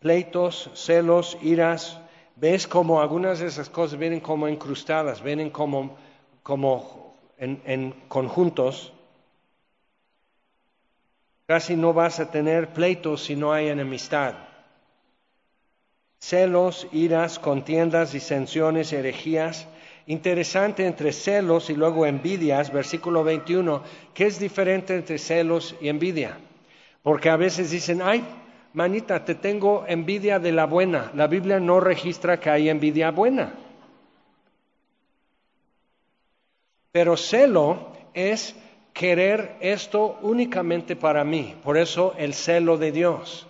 pleitos, 0.00 0.68
celos, 0.74 1.38
iras. 1.40 2.00
¿Ves 2.34 2.66
como 2.66 3.00
algunas 3.00 3.38
de 3.38 3.46
esas 3.46 3.70
cosas 3.70 3.96
vienen 3.96 4.18
como 4.18 4.48
incrustadas, 4.48 5.22
vienen 5.22 5.50
como, 5.50 5.96
como 6.42 7.16
en, 7.38 7.62
en 7.64 7.92
conjuntos? 8.08 8.92
Casi 11.46 11.76
no 11.76 11.92
vas 11.92 12.18
a 12.18 12.32
tener 12.32 12.72
pleitos 12.72 13.22
si 13.22 13.36
no 13.36 13.52
hay 13.52 13.68
enemistad. 13.68 14.34
Celos, 16.18 16.88
iras, 16.90 17.38
contiendas, 17.38 18.10
disensiones, 18.10 18.92
herejías 18.92 19.68
interesante 20.06 20.86
entre 20.86 21.12
celos 21.12 21.68
y 21.70 21.74
luego 21.74 22.06
envidias, 22.06 22.72
versículo 22.72 23.24
21, 23.24 23.82
¿qué 24.14 24.26
es 24.26 24.38
diferente 24.38 24.94
entre 24.94 25.18
celos 25.18 25.74
y 25.80 25.88
envidia? 25.88 26.38
Porque 27.02 27.28
a 27.28 27.36
veces 27.36 27.70
dicen, 27.70 28.00
ay, 28.02 28.24
manita, 28.72 29.24
te 29.24 29.34
tengo 29.34 29.84
envidia 29.88 30.38
de 30.38 30.52
la 30.52 30.66
buena. 30.66 31.10
La 31.14 31.26
Biblia 31.26 31.60
no 31.60 31.80
registra 31.80 32.38
que 32.38 32.50
hay 32.50 32.68
envidia 32.68 33.10
buena. 33.10 33.54
Pero 36.92 37.16
celo 37.16 37.92
es 38.14 38.54
querer 38.92 39.56
esto 39.60 40.18
únicamente 40.22 40.96
para 40.96 41.24
mí. 41.24 41.54
Por 41.62 41.76
eso 41.76 42.14
el 42.16 42.32
celo 42.32 42.78
de 42.78 42.92
Dios. 42.92 43.46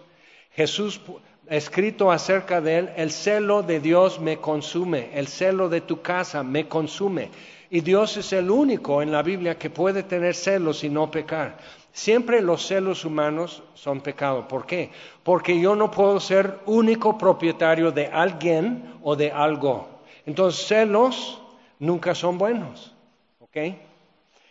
Jesús 0.50 1.00
escrito 1.48 2.10
acerca 2.10 2.60
de 2.60 2.78
él, 2.78 2.90
el 2.96 3.10
celo 3.10 3.62
de 3.62 3.80
Dios 3.80 4.20
me 4.20 4.38
consume, 4.38 5.10
el 5.14 5.28
celo 5.28 5.68
de 5.68 5.80
tu 5.80 6.00
casa 6.02 6.42
me 6.42 6.68
consume. 6.68 7.30
Y 7.70 7.80
Dios 7.80 8.16
es 8.16 8.32
el 8.32 8.50
único 8.50 9.02
en 9.02 9.10
la 9.10 9.22
Biblia 9.22 9.58
que 9.58 9.70
puede 9.70 10.02
tener 10.02 10.34
celos 10.34 10.84
y 10.84 10.88
no 10.88 11.10
pecar. 11.10 11.58
Siempre 11.92 12.42
los 12.42 12.66
celos 12.66 13.04
humanos 13.04 13.62
son 13.74 14.00
pecado. 14.00 14.46
¿Por 14.46 14.66
qué? 14.66 14.90
Porque 15.22 15.58
yo 15.58 15.74
no 15.74 15.90
puedo 15.90 16.20
ser 16.20 16.58
único 16.66 17.16
propietario 17.16 17.90
de 17.90 18.06
alguien 18.06 18.94
o 19.02 19.16
de 19.16 19.32
algo. 19.32 19.88
Entonces 20.26 20.66
celos 20.66 21.40
nunca 21.78 22.14
son 22.14 22.38
buenos. 22.38 22.94
¿Ok? 23.40 23.56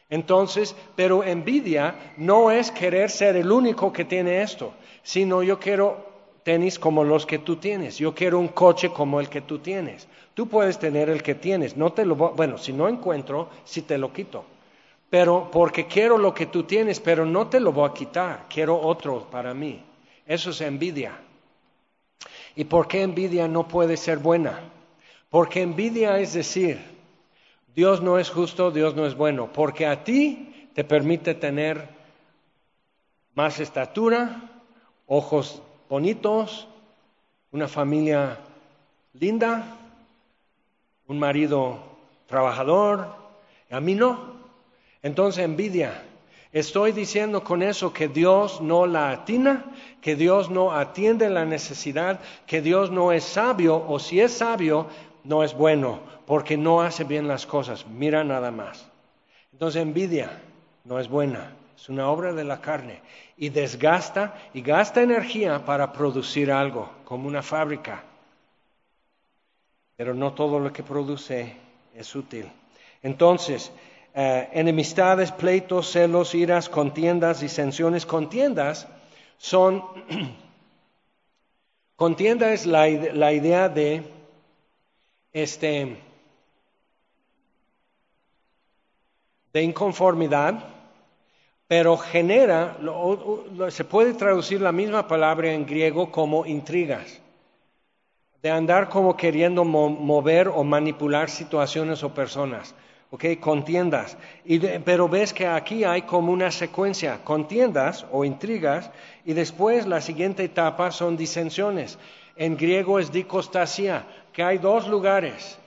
Entonces, 0.10 0.76
pero 0.96 1.24
envidia 1.24 2.14
no 2.18 2.52
es 2.52 2.72
querer 2.72 3.10
ser 3.10 3.36
el 3.36 3.52
único 3.52 3.92
que 3.92 4.06
tiene 4.06 4.42
esto, 4.42 4.74
sino 5.04 5.42
yo 5.44 5.60
quiero 5.60 6.15
tenis 6.46 6.78
como 6.78 7.04
los 7.04 7.26
que 7.26 7.40
tú 7.40 7.56
tienes, 7.56 7.98
yo 7.98 8.14
quiero 8.14 8.38
un 8.38 8.50
coche 8.50 8.92
como 8.92 9.20
el 9.20 9.30
que 9.30 9.42
tú 9.42 9.58
tienes. 9.58 10.08
Tú 10.36 10.48
puedes 10.48 10.78
tener 10.78 11.10
el 11.10 11.24
que 11.24 11.34
tienes, 11.34 11.76
no 11.76 11.92
te 11.92 12.06
lo 12.06 12.16
bueno, 12.16 12.60
si 12.60 12.72
no 12.72 12.88
encuentro, 12.88 13.50
si 13.64 13.82
te 13.82 13.98
lo 13.98 14.14
quito. 14.14 14.46
Pero 15.10 15.50
porque 15.52 15.88
quiero 15.88 16.20
lo 16.20 16.36
que 16.36 16.46
tú 16.46 16.62
tienes, 16.62 17.00
pero 17.00 17.26
no 17.26 17.48
te 17.48 17.60
lo 17.60 17.72
voy 17.72 17.90
a 17.90 17.94
quitar, 17.94 18.46
quiero 18.48 18.80
otro 18.80 19.28
para 19.32 19.56
mí. 19.56 19.82
Eso 20.28 20.52
es 20.52 20.62
envidia. 20.62 21.20
¿Y 22.56 22.66
por 22.66 22.88
qué 22.88 23.02
envidia 23.02 23.48
no 23.48 23.68
puede 23.68 23.98
ser 23.98 24.20
buena? 24.20 24.60
Porque 25.32 25.64
envidia 25.64 26.20
es 26.20 26.34
decir, 26.34 26.80
Dios 27.74 28.04
no 28.04 28.20
es 28.20 28.30
justo, 28.30 28.70
Dios 28.70 28.96
no 28.96 29.08
es 29.08 29.16
bueno, 29.16 29.50
porque 29.52 29.88
a 29.88 30.04
ti 30.04 30.70
te 30.76 30.84
permite 30.84 31.34
tener 31.34 31.90
más 33.34 33.60
estatura, 33.60 34.44
ojos 35.08 35.64
bonitos, 35.90 36.68
una 37.52 37.68
familia 37.68 38.38
linda, 39.14 39.78
un 41.08 41.20
marido 41.20 41.80
trabajador, 42.28 43.08
a 43.70 43.80
mí 43.80 43.96
no. 43.96 44.36
Entonces 45.02 45.44
envidia. 45.44 46.04
Estoy 46.52 46.94
diciendo 46.94 47.44
con 47.44 47.62
eso 47.62 47.92
que 47.92 48.08
Dios 48.08 48.62
no 48.62 48.86
la 48.86 49.12
atina, 49.12 49.66
que 50.02 50.16
Dios 50.16 50.50
no 50.50 50.72
atiende 50.72 51.30
la 51.30 51.44
necesidad, 51.44 52.22
que 52.48 52.62
Dios 52.62 52.92
no 52.92 53.12
es 53.12 53.26
sabio, 53.26 53.86
o 53.88 54.00
si 54.00 54.22
es 54.22 54.32
sabio, 54.32 54.88
no 55.26 55.44
es 55.44 55.54
bueno, 55.54 56.00
porque 56.26 56.56
no 56.56 56.82
hace 56.82 57.04
bien 57.04 57.28
las 57.28 57.46
cosas. 57.46 57.86
Mira 57.88 58.24
nada 58.24 58.52
más. 58.52 58.90
Entonces 59.52 59.82
envidia 59.82 60.42
no 60.86 61.00
es 61.00 61.10
buena, 61.10 61.52
es 61.76 61.90
una 61.90 62.10
obra 62.10 62.34
de 62.34 62.44
la 62.44 62.62
carne 62.62 63.02
y 63.38 63.50
desgasta 63.50 64.36
y 64.54 64.62
gasta 64.62 65.02
energía 65.02 65.66
para 65.66 65.92
producir 65.92 66.52
algo, 66.52 66.90
como 67.04 67.28
una 67.28 67.42
fábrica. 67.42 68.04
Pero 69.96 70.14
no 70.14 70.34
todo 70.34 70.60
lo 70.60 70.72
que 70.72 70.84
produce 70.84 71.56
es 71.94 72.16
útil. 72.16 72.50
Entonces, 73.02 73.72
eh, 74.14 74.50
enemistades, 74.54 75.32
pleitos, 75.32 75.92
celos, 75.92 76.34
iras, 76.34 76.70
contiendas, 76.70 77.42
disensiones, 77.42 78.06
contiendas 78.06 78.88
son, 79.38 79.84
contienda 81.96 82.54
es 82.54 82.66
la, 82.66 82.88
la 82.88 83.34
idea 83.34 83.70
de 83.70 84.04
este, 85.34 85.98
de 89.52 89.62
inconformidad, 89.62 90.75
pero 91.68 91.98
genera, 91.98 92.78
se 93.70 93.84
puede 93.84 94.14
traducir 94.14 94.62
la 94.62 94.72
misma 94.72 95.08
palabra 95.08 95.52
en 95.52 95.66
griego 95.66 96.12
como 96.12 96.46
intrigas, 96.46 97.20
de 98.42 98.52
andar 98.52 98.90
como 98.90 99.18
queriendo 99.18 99.66
mover 99.66 100.48
o 100.48 100.64
manipular 100.64 101.30
situaciones 101.30 102.04
o 102.04 102.14
personas. 102.14 102.76
¿ok? 103.12 103.40
Contiendas. 103.40 104.18
pero 104.84 105.08
ves 105.08 105.34
que 105.34 105.48
aquí 105.48 105.84
hay 105.84 106.04
como 106.04 106.32
una 106.32 106.52
secuencia, 106.52 107.24
contiendas 107.24 108.06
o 108.12 108.26
intrigas, 108.26 108.92
y 109.26 109.34
después 109.34 109.88
la 109.88 110.02
siguiente 110.02 110.44
etapa 110.44 110.92
son 110.92 111.18
disensiones. 111.18 111.98
En 112.36 112.58
griego 112.58 113.00
es 113.00 113.12
dicostasia, 113.12 114.06
que 114.34 114.44
hay 114.44 114.58
dos 114.58 114.88
lugares. 114.88 115.58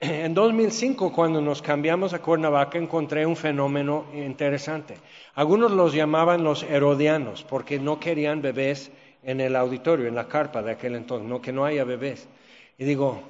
En 0.00 0.32
2005, 0.32 1.12
cuando 1.12 1.40
nos 1.40 1.60
cambiamos 1.60 2.14
a 2.14 2.20
Cuernavaca, 2.20 2.78
encontré 2.78 3.26
un 3.26 3.34
fenómeno 3.34 4.04
interesante. 4.14 4.94
Algunos 5.34 5.72
los 5.72 5.92
llamaban 5.92 6.44
los 6.44 6.62
herodianos, 6.62 7.42
porque 7.42 7.80
no 7.80 7.98
querían 7.98 8.40
bebés 8.40 8.92
en 9.24 9.40
el 9.40 9.56
auditorio, 9.56 10.06
en 10.06 10.14
la 10.14 10.28
carpa 10.28 10.62
de 10.62 10.70
aquel 10.70 10.94
entonces, 10.94 11.28
no 11.28 11.42
que 11.42 11.52
no 11.52 11.64
haya 11.64 11.82
bebés. 11.82 12.28
Y 12.78 12.84
digo, 12.84 13.20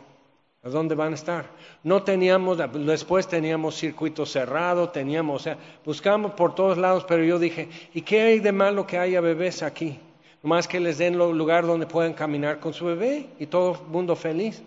¿a 0.63 0.69
dónde 0.69 0.95
van 0.95 1.13
a 1.13 1.15
estar? 1.15 1.47
No 1.85 2.03
teníamos, 2.03 2.59
después 2.85 3.27
teníamos 3.27 3.75
circuito 3.75 4.27
cerrado, 4.27 4.91
teníamos, 4.91 5.41
o 5.41 5.45
sea, 5.45 5.57
buscamos 5.87 6.33
por 6.33 6.55
todos 6.55 6.77
lados, 6.77 7.07
pero 7.09 7.25
yo 7.25 7.39
dije, 7.39 7.71
¿y 7.95 8.03
qué 8.03 8.21
hay 8.21 8.41
de 8.41 8.53
malo 8.53 8.87
que 8.87 8.99
haya 8.99 9.23
bebés 9.23 9.63
aquí? 9.63 9.99
Más 10.43 10.69
que 10.69 10.81
les 10.81 10.99
den 10.99 11.17
lugar 11.17 11.67
donde 11.67 11.87
puedan 11.87 12.13
caminar 12.13 12.61
con 12.61 12.75
su 12.75 12.85
bebé 12.85 13.25
y 13.39 13.47
todo 13.47 13.73
el 13.73 13.91
mundo 13.91 14.15
feliz. 14.15 14.63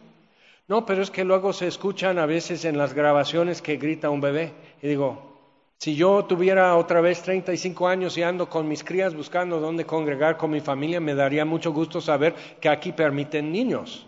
No, 0.68 0.86
pero 0.86 1.01
es 1.01 1.12
que 1.12 1.26
luego 1.26 1.53
se 1.53 1.68
escuchan 1.68 2.18
a 2.18 2.26
veces 2.26 2.66
en 2.66 2.78
las 2.78 2.93
grabaciones 2.93 3.62
que 3.62 3.78
grita 3.78 4.09
un 4.09 4.22
bebé. 4.22 4.53
Y 4.82 4.88
digo, 4.88 5.32
si 5.78 5.95
yo 5.95 6.26
tuviera 6.26 6.76
otra 6.78 7.01
vez 7.01 7.24
35 7.24 7.88
años 7.88 8.18
y 8.18 8.24
ando 8.24 8.47
con 8.47 8.68
mis 8.68 8.84
crías 8.84 9.16
buscando 9.16 9.59
dónde 9.59 9.86
congregar 9.86 10.38
con 10.38 10.51
mi 10.51 10.62
familia, 10.62 10.99
me 10.99 11.16
daría 11.16 11.43
mucho 11.43 11.72
gusto 11.74 11.99
saber 11.99 12.36
que 12.62 12.70
aquí 12.70 12.91
permiten 12.91 13.51
niños, 13.51 14.05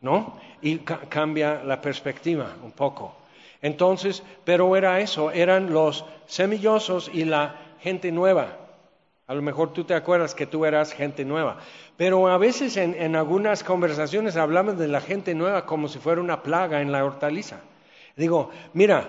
¿no? 0.00 0.36
Y 0.60 0.78
cambia 0.78 1.62
la 1.64 1.80
perspectiva 1.80 2.56
un 2.64 2.72
poco. 2.72 3.14
Entonces, 3.60 4.24
pero 4.44 4.76
era 4.76 4.98
eso, 4.98 5.30
eran 5.30 5.72
los 5.72 6.04
semillosos 6.26 7.08
y 7.14 7.24
la 7.24 7.54
gente 7.78 8.10
nueva. 8.10 8.58
A 9.26 9.34
lo 9.34 9.42
mejor 9.42 9.72
tú 9.72 9.84
te 9.84 9.94
acuerdas 9.94 10.34
que 10.34 10.46
tú 10.46 10.64
eras 10.64 10.92
gente 10.92 11.24
nueva. 11.24 11.58
Pero 11.96 12.28
a 12.28 12.38
veces 12.38 12.76
en, 12.76 13.16
algunas 13.16 13.62
conversaciones 13.62 14.36
hablamos 14.36 14.78
de 14.78 14.88
la 14.88 15.00
gente 15.00 15.34
nueva 15.34 15.64
como 15.64 15.88
si 15.88 15.98
fuera 15.98 16.20
una 16.20 16.42
plaga 16.42 16.80
en 16.80 16.92
la 16.92 17.04
hortaliza. 17.04 17.60
Digo, 18.16 18.50
mira, 18.72 19.08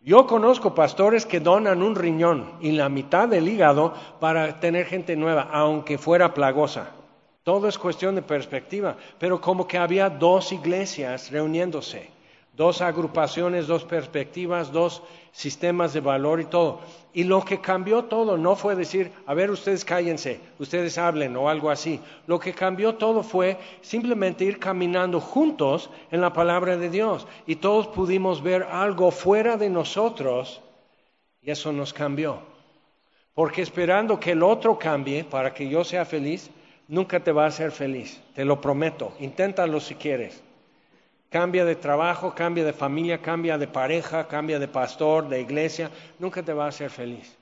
yo 0.00 0.26
conozco 0.26 0.74
pastores 0.74 1.24
que 1.24 1.40
donan 1.40 1.82
un 1.82 1.94
riñón 1.94 2.54
y 2.60 2.72
la 2.72 2.88
mitad 2.88 3.28
del 3.28 3.48
hígado 3.48 3.94
para 4.20 4.60
tener 4.60 4.86
gente 4.86 5.16
nueva, 5.16 5.48
aunque 5.52 5.98
fuera 5.98 6.34
plagosa. 6.34 6.90
Todo 7.42 7.68
es 7.68 7.78
cuestión 7.78 8.14
de 8.14 8.22
perspectiva, 8.22 8.96
pero 9.18 9.40
como 9.40 9.66
que 9.66 9.78
había 9.78 10.10
dos 10.10 10.52
iglesias 10.52 11.30
reuniéndose 11.30 12.17
dos 12.58 12.82
agrupaciones, 12.82 13.68
dos 13.68 13.84
perspectivas, 13.84 14.72
dos 14.72 15.00
sistemas 15.30 15.92
de 15.92 16.00
valor 16.00 16.40
y 16.40 16.46
todo. 16.46 16.80
Y 17.14 17.22
lo 17.22 17.44
que 17.44 17.60
cambió 17.60 18.06
todo 18.06 18.36
no 18.36 18.56
fue 18.56 18.74
decir, 18.74 19.12
a 19.26 19.32
ver, 19.32 19.52
ustedes 19.52 19.84
cállense, 19.84 20.40
ustedes 20.58 20.98
hablen 20.98 21.36
o 21.36 21.48
algo 21.48 21.70
así. 21.70 22.00
Lo 22.26 22.40
que 22.40 22.52
cambió 22.52 22.96
todo 22.96 23.22
fue 23.22 23.58
simplemente 23.80 24.44
ir 24.44 24.58
caminando 24.58 25.20
juntos 25.20 25.88
en 26.10 26.20
la 26.20 26.32
palabra 26.32 26.76
de 26.76 26.90
Dios. 26.90 27.28
Y 27.46 27.56
todos 27.56 27.86
pudimos 27.86 28.42
ver 28.42 28.64
algo 28.64 29.12
fuera 29.12 29.56
de 29.56 29.70
nosotros 29.70 30.60
y 31.40 31.52
eso 31.52 31.72
nos 31.72 31.92
cambió. 31.92 32.40
Porque 33.34 33.62
esperando 33.62 34.18
que 34.18 34.32
el 34.32 34.42
otro 34.42 34.76
cambie 34.76 35.22
para 35.22 35.54
que 35.54 35.68
yo 35.68 35.84
sea 35.84 36.04
feliz, 36.04 36.50
nunca 36.88 37.20
te 37.20 37.30
va 37.30 37.44
a 37.44 37.48
hacer 37.48 37.70
feliz, 37.70 38.20
te 38.34 38.44
lo 38.44 38.60
prometo. 38.60 39.12
Inténtalo 39.20 39.78
si 39.78 39.94
quieres. 39.94 40.42
Cambia 41.30 41.66
de 41.66 41.76
trabajo, 41.76 42.34
cambia 42.34 42.64
de 42.64 42.72
familia, 42.72 43.18
cambia 43.20 43.58
de 43.58 43.66
pareja, 43.66 44.26
cambia 44.26 44.58
de 44.58 44.66
pastor, 44.66 45.28
de 45.28 45.40
iglesia, 45.40 45.90
nunca 46.18 46.42
te 46.42 46.54
va 46.54 46.64
a 46.64 46.68
hacer 46.68 46.88
feliz. 46.88 47.36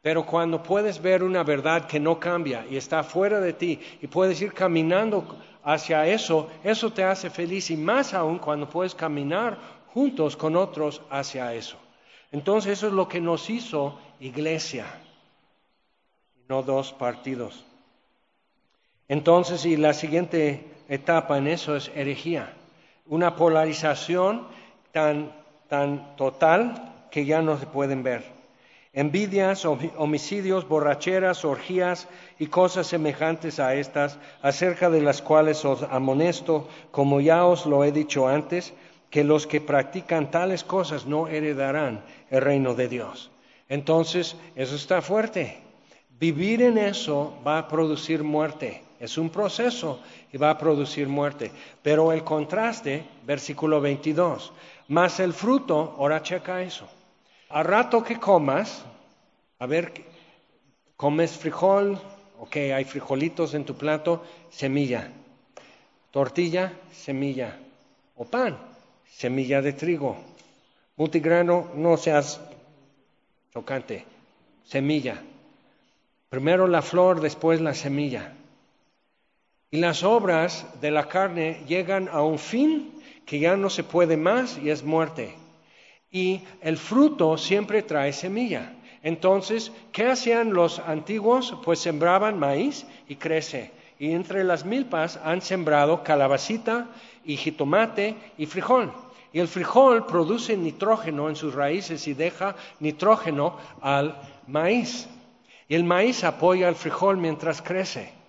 Pero 0.00 0.24
cuando 0.24 0.62
puedes 0.62 1.02
ver 1.02 1.24
una 1.24 1.42
verdad 1.42 1.86
que 1.86 1.98
no 1.98 2.20
cambia 2.20 2.64
y 2.70 2.76
está 2.76 3.02
fuera 3.02 3.40
de 3.40 3.52
ti 3.52 3.80
y 4.00 4.06
puedes 4.06 4.40
ir 4.40 4.52
caminando 4.52 5.36
hacia 5.64 6.06
eso, 6.06 6.50
eso 6.62 6.92
te 6.92 7.02
hace 7.02 7.30
feliz 7.30 7.70
y 7.70 7.76
más 7.76 8.14
aún 8.14 8.38
cuando 8.38 8.68
puedes 8.68 8.94
caminar 8.94 9.58
juntos 9.92 10.36
con 10.36 10.54
otros 10.54 11.02
hacia 11.10 11.52
eso. 11.52 11.76
Entonces 12.30 12.78
eso 12.78 12.86
es 12.86 12.92
lo 12.92 13.08
que 13.08 13.20
nos 13.20 13.50
hizo 13.50 13.98
iglesia, 14.20 14.86
no 16.48 16.62
dos 16.62 16.92
partidos. 16.92 17.64
Entonces, 19.08 19.66
y 19.66 19.76
la 19.76 19.92
siguiente 19.92 20.64
etapa 20.88 21.38
en 21.38 21.48
eso 21.48 21.76
es 21.76 21.90
herejía 21.94 22.54
una 23.06 23.36
polarización 23.36 24.46
tan 24.92 25.42
tan 25.72 26.16
total 26.16 27.08
que 27.10 27.24
ya 27.24 27.40
no 27.40 27.56
se 27.56 27.64
pueden 27.64 28.02
ver. 28.02 28.24
Envidias, 28.92 29.64
homicidios, 29.64 30.68
borracheras, 30.68 31.46
orgías 31.46 32.08
y 32.38 32.48
cosas 32.48 32.88
semejantes 32.88 33.58
a 33.58 33.74
estas, 33.74 34.18
acerca 34.42 34.90
de 34.90 35.00
las 35.00 35.22
cuales 35.22 35.64
os 35.64 35.82
amonesto, 35.84 36.68
como 36.90 37.22
ya 37.22 37.46
os 37.46 37.64
lo 37.64 37.84
he 37.84 37.90
dicho 37.90 38.28
antes, 38.28 38.74
que 39.08 39.24
los 39.24 39.46
que 39.46 39.62
practican 39.62 40.30
tales 40.30 40.62
cosas 40.62 41.06
no 41.06 41.26
heredarán 41.26 42.04
el 42.28 42.42
reino 42.42 42.74
de 42.74 42.88
Dios. 42.88 43.30
Entonces, 43.70 44.36
eso 44.54 44.76
está 44.76 45.00
fuerte. 45.00 45.56
Vivir 46.20 46.60
en 46.60 46.76
eso 46.76 47.32
va 47.46 47.56
a 47.56 47.68
producir 47.68 48.22
muerte. 48.22 48.82
Es 49.00 49.16
un 49.16 49.30
proceso 49.30 50.00
y 50.32 50.38
va 50.38 50.50
a 50.50 50.58
producir 50.58 51.08
muerte. 51.08 51.52
Pero 51.82 52.10
el 52.10 52.24
contraste, 52.24 53.04
versículo 53.24 53.80
22, 53.80 54.52
más 54.88 55.20
el 55.20 55.34
fruto, 55.34 55.94
ahora 55.98 56.22
checa 56.22 56.62
eso. 56.62 56.88
A 57.50 57.62
rato 57.62 58.02
que 58.02 58.18
comas, 58.18 58.84
a 59.58 59.66
ver, 59.66 59.92
comes 60.96 61.36
frijol, 61.36 62.00
ok, 62.40 62.56
hay 62.74 62.84
frijolitos 62.84 63.54
en 63.54 63.64
tu 63.64 63.76
plato, 63.76 64.24
semilla. 64.50 65.10
Tortilla, 66.10 66.72
semilla. 66.92 67.58
O 68.16 68.24
pan, 68.24 68.58
semilla 69.06 69.60
de 69.60 69.72
trigo. 69.72 70.16
Multigrano, 70.96 71.70
no 71.74 71.96
seas 71.96 72.40
chocante. 73.52 74.04
Semilla. 74.64 75.22
Primero 76.28 76.66
la 76.66 76.82
flor, 76.82 77.20
después 77.20 77.60
la 77.60 77.74
semilla. 77.74 78.32
Y 79.74 79.78
las 79.78 80.02
obras 80.02 80.66
de 80.82 80.90
la 80.90 81.08
carne 81.08 81.62
llegan 81.66 82.10
a 82.12 82.20
un 82.20 82.38
fin 82.38 82.92
que 83.24 83.38
ya 83.38 83.56
no 83.56 83.70
se 83.70 83.82
puede 83.82 84.18
más 84.18 84.58
y 84.58 84.68
es 84.68 84.84
muerte. 84.84 85.34
Y 86.10 86.42
el 86.60 86.76
fruto 86.76 87.38
siempre 87.38 87.82
trae 87.82 88.12
semilla. 88.12 88.74
Entonces, 89.02 89.72
¿qué 89.90 90.08
hacían 90.08 90.52
los 90.52 90.78
antiguos? 90.78 91.56
Pues 91.64 91.78
sembraban 91.78 92.38
maíz 92.38 92.84
y 93.08 93.16
crece. 93.16 93.70
Y 93.98 94.12
entre 94.12 94.44
las 94.44 94.66
milpas 94.66 95.18
han 95.24 95.40
sembrado 95.40 96.04
calabacita 96.04 96.88
y 97.24 97.38
jitomate 97.38 98.14
y 98.36 98.44
frijol. 98.44 98.92
Y 99.32 99.40
el 99.40 99.48
frijol 99.48 100.04
produce 100.04 100.54
nitrógeno 100.54 101.30
en 101.30 101.36
sus 101.36 101.54
raíces 101.54 102.06
y 102.08 102.12
deja 102.12 102.56
nitrógeno 102.78 103.56
al 103.80 104.20
maíz. 104.46 105.08
Y 105.66 105.74
el 105.76 105.84
maíz 105.84 106.24
apoya 106.24 106.68
al 106.68 106.74
frijol 106.74 107.16
mientras 107.16 107.62
crece 107.62 108.20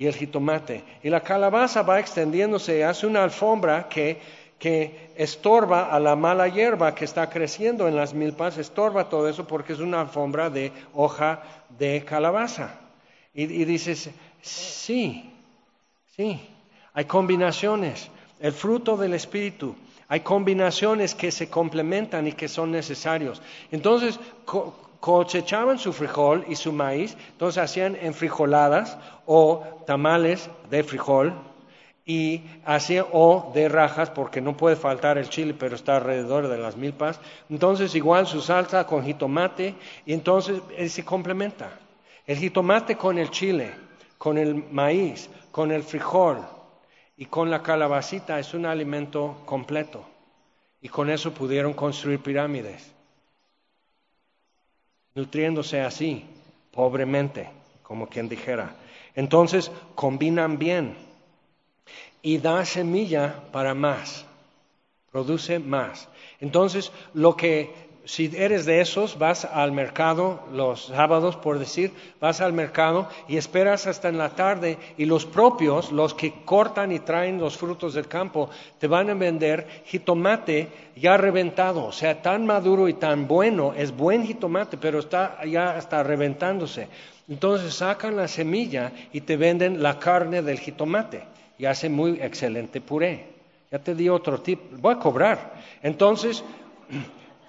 y 0.00 0.06
el 0.06 0.14
jitomate. 0.14 0.82
Y 1.02 1.10
la 1.10 1.20
calabaza 1.20 1.82
va 1.82 2.00
extendiéndose 2.00 2.78
y 2.78 2.82
hace 2.82 3.06
una 3.06 3.22
alfombra 3.22 3.86
que, 3.86 4.18
que 4.58 5.10
estorba 5.14 5.94
a 5.94 6.00
la 6.00 6.16
mala 6.16 6.48
hierba 6.48 6.94
que 6.94 7.04
está 7.04 7.28
creciendo 7.28 7.86
en 7.86 7.94
las 7.94 8.14
milpas, 8.14 8.56
estorba 8.56 9.10
todo 9.10 9.28
eso 9.28 9.46
porque 9.46 9.74
es 9.74 9.78
una 9.78 10.00
alfombra 10.00 10.48
de 10.48 10.72
hoja 10.94 11.42
de 11.78 12.02
calabaza. 12.02 12.80
Y, 13.34 13.42
y 13.42 13.64
dices, 13.66 14.08
sí, 14.40 15.30
sí, 16.16 16.48
hay 16.94 17.04
combinaciones. 17.04 18.08
El 18.40 18.52
fruto 18.54 18.96
del 18.96 19.12
Espíritu 19.12 19.76
hay 20.08 20.20
combinaciones 20.20 21.14
que 21.14 21.30
se 21.30 21.50
complementan 21.50 22.26
y 22.26 22.32
que 22.32 22.48
son 22.48 22.70
necesarios. 22.72 23.42
Entonces, 23.70 24.18
cosechaban 25.00 25.78
su 25.78 25.92
frijol 25.92 26.44
y 26.48 26.56
su 26.56 26.72
maíz, 26.72 27.16
entonces 27.32 27.62
hacían 27.62 27.96
enfrijoladas 27.96 28.98
o 29.26 29.64
tamales 29.86 30.50
de 30.70 30.84
frijol 30.84 31.34
y 32.04 32.42
hacían 32.64 33.06
o 33.12 33.50
de 33.54 33.68
rajas 33.68 34.10
porque 34.10 34.40
no 34.40 34.56
puede 34.56 34.76
faltar 34.76 35.18
el 35.18 35.28
chile 35.28 35.54
pero 35.58 35.74
está 35.74 35.96
alrededor 35.96 36.48
de 36.48 36.56
las 36.58 36.76
milpas 36.76 37.20
entonces 37.48 37.94
igual 37.94 38.26
su 38.26 38.40
salsa 38.40 38.86
con 38.86 39.04
jitomate 39.04 39.74
y 40.06 40.12
entonces 40.12 40.60
eh, 40.76 40.88
se 40.88 41.04
complementa. 41.04 41.70
El 42.26 42.38
jitomate 42.38 42.96
con 42.96 43.18
el 43.18 43.30
chile 43.30 43.74
con 44.18 44.38
el 44.38 44.54
maíz 44.54 45.30
con 45.50 45.72
el 45.72 45.82
frijol 45.82 46.38
y 47.16 47.26
con 47.26 47.50
la 47.50 47.62
calabacita 47.62 48.38
es 48.38 48.54
un 48.54 48.64
alimento 48.64 49.42
completo. 49.44 50.04
Y 50.80 50.88
con 50.88 51.10
eso 51.10 51.32
pudieron 51.32 51.74
construir 51.74 52.20
pirámides 52.20 52.94
nutriéndose 55.14 55.80
así, 55.80 56.24
pobremente, 56.70 57.50
como 57.82 58.08
quien 58.08 58.28
dijera. 58.28 58.74
Entonces 59.14 59.70
combinan 59.94 60.58
bien 60.58 60.94
y 62.22 62.38
da 62.38 62.64
semilla 62.64 63.42
para 63.52 63.74
más, 63.74 64.24
produce 65.10 65.58
más. 65.58 66.08
Entonces, 66.40 66.92
lo 67.14 67.36
que 67.36 67.89
si 68.04 68.30
eres 68.34 68.64
de 68.64 68.80
esos, 68.80 69.18
vas 69.18 69.44
al 69.44 69.72
mercado 69.72 70.40
los 70.52 70.86
sábados, 70.86 71.36
por 71.36 71.58
decir, 71.58 71.92
vas 72.20 72.40
al 72.40 72.52
mercado 72.52 73.08
y 73.28 73.36
esperas 73.36 73.86
hasta 73.86 74.08
en 74.08 74.18
la 74.18 74.30
tarde 74.30 74.78
y 74.96 75.04
los 75.04 75.26
propios, 75.26 75.92
los 75.92 76.14
que 76.14 76.32
cortan 76.44 76.92
y 76.92 77.00
traen 77.00 77.38
los 77.38 77.56
frutos 77.56 77.94
del 77.94 78.08
campo, 78.08 78.50
te 78.78 78.86
van 78.86 79.10
a 79.10 79.14
vender 79.14 79.66
jitomate 79.84 80.68
ya 80.96 81.16
reventado, 81.16 81.84
o 81.84 81.92
sea, 81.92 82.22
tan 82.22 82.46
maduro 82.46 82.88
y 82.88 82.94
tan 82.94 83.28
bueno, 83.28 83.74
es 83.76 83.94
buen 83.94 84.26
jitomate, 84.26 84.76
pero 84.76 84.98
está 84.98 85.44
ya 85.44 85.76
está 85.76 86.02
reventándose. 86.02 86.88
Entonces 87.28 87.74
sacan 87.74 88.16
la 88.16 88.28
semilla 88.28 88.92
y 89.12 89.20
te 89.20 89.36
venden 89.36 89.82
la 89.82 89.98
carne 89.98 90.42
del 90.42 90.58
jitomate 90.58 91.22
y 91.58 91.66
hace 91.66 91.88
muy 91.88 92.20
excelente 92.20 92.80
puré. 92.80 93.26
Ya 93.70 93.78
te 93.78 93.94
di 93.94 94.08
otro 94.08 94.40
tip, 94.40 94.58
voy 94.80 94.94
a 94.94 94.98
cobrar. 94.98 95.52
Entonces, 95.82 96.42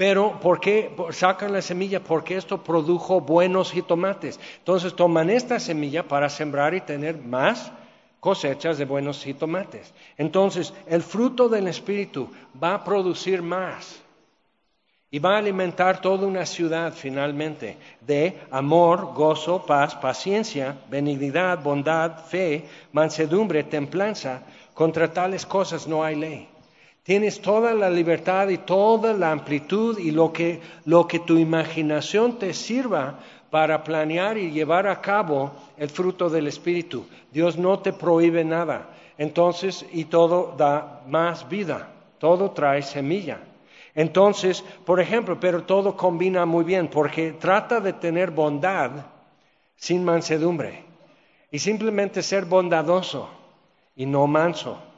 pero 0.01 0.39
¿por 0.39 0.59
qué 0.59 0.89
sacan 1.11 1.53
la 1.53 1.61
semilla? 1.61 1.99
Porque 1.99 2.35
esto 2.35 2.63
produjo 2.63 3.21
buenos 3.21 3.71
jitomates. 3.71 4.39
Entonces 4.57 4.95
toman 4.95 5.29
esta 5.29 5.59
semilla 5.59 6.01
para 6.01 6.27
sembrar 6.27 6.73
y 6.73 6.81
tener 6.81 7.19
más 7.19 7.71
cosechas 8.19 8.79
de 8.79 8.85
buenos 8.85 9.23
jitomates. 9.23 9.93
Entonces 10.17 10.73
el 10.87 11.03
fruto 11.03 11.49
del 11.49 11.67
Espíritu 11.67 12.31
va 12.59 12.73
a 12.73 12.83
producir 12.83 13.43
más 13.43 14.01
y 15.11 15.19
va 15.19 15.35
a 15.35 15.37
alimentar 15.37 16.01
toda 16.01 16.25
una 16.25 16.47
ciudad 16.47 16.93
finalmente 16.93 17.77
de 17.99 18.39
amor, 18.49 19.13
gozo, 19.13 19.67
paz, 19.67 19.93
paciencia, 19.93 20.79
benignidad, 20.89 21.61
bondad, 21.61 22.25
fe, 22.25 22.65
mansedumbre, 22.91 23.65
templanza. 23.65 24.41
Contra 24.73 25.13
tales 25.13 25.45
cosas 25.45 25.85
no 25.85 26.03
hay 26.03 26.15
ley. 26.15 26.50
Tienes 27.03 27.41
toda 27.41 27.73
la 27.73 27.89
libertad 27.89 28.49
y 28.49 28.59
toda 28.59 29.13
la 29.13 29.31
amplitud 29.31 29.97
y 29.97 30.11
lo 30.11 30.31
que, 30.31 30.61
lo 30.85 31.07
que 31.07 31.19
tu 31.19 31.37
imaginación 31.37 32.37
te 32.37 32.53
sirva 32.53 33.19
para 33.49 33.83
planear 33.83 34.37
y 34.37 34.51
llevar 34.51 34.87
a 34.87 35.01
cabo 35.01 35.51
el 35.77 35.89
fruto 35.89 36.29
del 36.29 36.47
Espíritu. 36.47 37.05
Dios 37.31 37.57
no 37.57 37.79
te 37.79 37.91
prohíbe 37.91 38.43
nada. 38.43 38.89
Entonces, 39.17 39.85
y 39.91 40.05
todo 40.05 40.55
da 40.57 41.01
más 41.07 41.49
vida, 41.49 41.89
todo 42.19 42.51
trae 42.51 42.81
semilla. 42.81 43.39
Entonces, 43.93 44.63
por 44.85 44.99
ejemplo, 44.99 45.39
pero 45.39 45.63
todo 45.63 45.97
combina 45.97 46.45
muy 46.45 46.63
bien 46.63 46.87
porque 46.87 47.33
trata 47.33 47.79
de 47.79 47.93
tener 47.93 48.31
bondad 48.31 48.91
sin 49.75 50.05
mansedumbre 50.05 50.83
y 51.51 51.59
simplemente 51.59 52.21
ser 52.21 52.45
bondadoso 52.45 53.29
y 53.95 54.05
no 54.05 54.27
manso. 54.27 54.90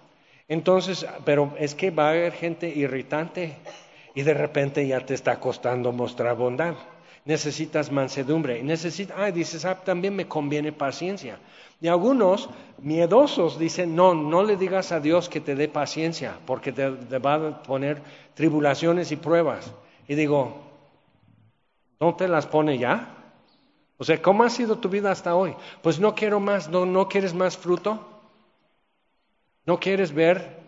Entonces, 0.48 1.06
pero 1.26 1.54
es 1.58 1.76
que 1.76 1.92
va 1.92 2.08
a 2.08 2.12
haber 2.12 2.34
gente 2.34 2.68
irritante 2.68 3.58
y 4.14 4.24
de 4.24 4.34
repente 4.34 4.86
ya 4.88 5.00
te 5.00 5.14
está 5.14 5.40
costando 5.40 5.92
mostrar 5.92 6.36
bondad. 6.36 6.76
Necesitas 7.26 7.92
mansedumbre. 7.92 8.62
Necesitas, 8.64 9.18
ah, 9.18 9.32
dices, 9.32 9.66
también 9.86 10.16
me 10.16 10.28
conviene 10.28 10.72
paciencia. 10.74 11.40
Y 11.80 11.88
algunos 11.88 12.50
miedosos 12.80 13.58
dicen, 13.58 13.96
no, 13.96 14.14
no 14.14 14.44
le 14.44 14.58
digas 14.58 14.92
a 14.92 15.00
Dios 15.00 15.30
que 15.30 15.42
te 15.42 15.56
dé 15.56 15.68
paciencia, 15.68 16.38
porque 16.46 16.72
te, 16.72 16.92
te 16.92 17.18
va 17.20 17.36
a 17.36 17.64
poner 17.64 18.02
tribulaciones 18.34 19.12
y 19.12 19.16
pruebas. 19.16 19.72
Y 20.08 20.16
digo, 20.16 20.62
¿no 22.00 22.16
te 22.16 22.28
las 22.28 22.46
pone 22.46 22.78
ya? 22.78 23.16
O 23.98 24.04
sea, 24.04 24.22
¿cómo 24.22 24.44
ha 24.44 24.50
sido 24.50 24.78
tu 24.78 24.90
vida 24.90 25.12
hasta 25.12 25.36
hoy? 25.36 25.56
Pues 25.82 26.00
no 26.00 26.14
quiero 26.14 26.40
más, 26.40 26.70
no, 26.70 26.86
no 26.86 27.08
quieres 27.08 27.34
más 27.34 27.58
fruto. 27.58 28.13
¿No 29.66 29.80
quieres 29.80 30.14
ver 30.14 30.62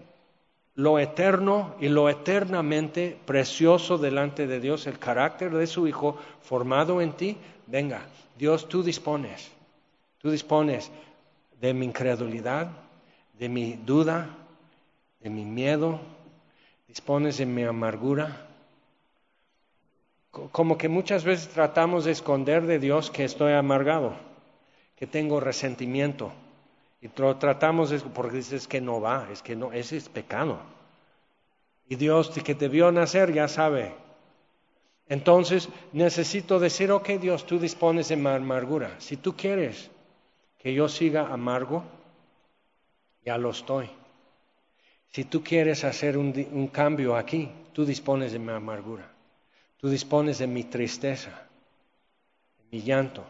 lo 0.76 1.00
eterno 1.00 1.76
y 1.80 1.90
lo 1.90 2.10
eternamente 2.10 3.18
precioso 3.26 3.98
delante 3.98 4.48
de 4.48 4.60
Dios, 4.60 4.88
el 4.88 5.00
carácter 5.00 5.54
de 5.54 5.68
su 5.68 5.88
Hijo 5.88 6.18
formado 6.42 7.02
en 7.02 7.14
ti? 7.14 7.38
Venga, 7.68 8.06
Dios, 8.38 8.70
tú 8.70 8.84
dispones, 8.84 9.52
tú 10.20 10.32
dispones 10.32 10.92
de 11.60 11.74
mi 11.74 11.86
incredulidad, 11.86 12.70
de 13.38 13.50
mi 13.50 13.74
duda, 13.74 14.30
de 15.20 15.30
mi 15.30 15.44
miedo, 15.44 16.00
dispones 16.88 17.38
de 17.38 17.46
mi 17.46 17.64
amargura. 17.64 18.48
Como 20.32 20.78
que 20.78 20.88
muchas 20.88 21.24
veces 21.26 21.50
tratamos 21.50 22.06
de 22.06 22.12
esconder 22.12 22.66
de 22.66 22.80
Dios 22.80 23.12
que 23.12 23.26
estoy 23.26 23.54
amargado, 23.54 24.14
que 24.96 25.08
tengo 25.08 25.40
resentimiento 25.40 26.32
y 27.06 27.10
tratamos 27.10 27.92
de, 27.92 28.00
porque 28.00 28.38
dices 28.38 28.68
que 28.68 28.82
no 28.82 29.00
va, 29.00 29.28
es 29.32 29.44
que 29.44 29.56
no, 29.56 29.72
ese 29.72 29.96
es 29.96 30.10
pecado. 30.10 30.58
Y 31.88 31.98
Dios 31.98 32.30
que 32.30 32.56
te 32.56 32.68
vio 32.68 32.92
nacer 32.92 33.32
ya 33.32 33.48
sabe. 33.48 33.94
Entonces 35.08 35.70
necesito 35.94 36.60
decir, 36.60 36.92
ok 36.92 37.10
Dios, 37.22 37.46
tú 37.46 37.60
dispones 37.60 38.10
de 38.10 38.16
mi 38.16 38.28
amargura. 38.30 38.96
Si 38.98 39.18
tú 39.18 39.36
quieres 39.36 39.92
que 40.58 40.74
yo 40.74 40.90
siga 40.90 41.32
amargo, 41.32 41.84
ya 43.24 43.38
lo 43.38 43.52
estoy. 43.52 43.88
Si 45.12 45.26
tú 45.26 45.44
quieres 45.44 45.84
hacer 45.84 46.18
un, 46.18 46.34
un 46.54 46.70
cambio 46.70 47.16
aquí, 47.16 47.52
tú 47.72 47.86
dispones 47.86 48.32
de 48.32 48.40
mi 48.40 48.52
amargura. 48.52 49.08
Tú 49.78 49.90
dispones 49.90 50.40
de 50.40 50.48
mi 50.48 50.64
tristeza, 50.64 51.30
de 52.58 52.64
mi 52.72 52.82
llanto, 52.82 53.24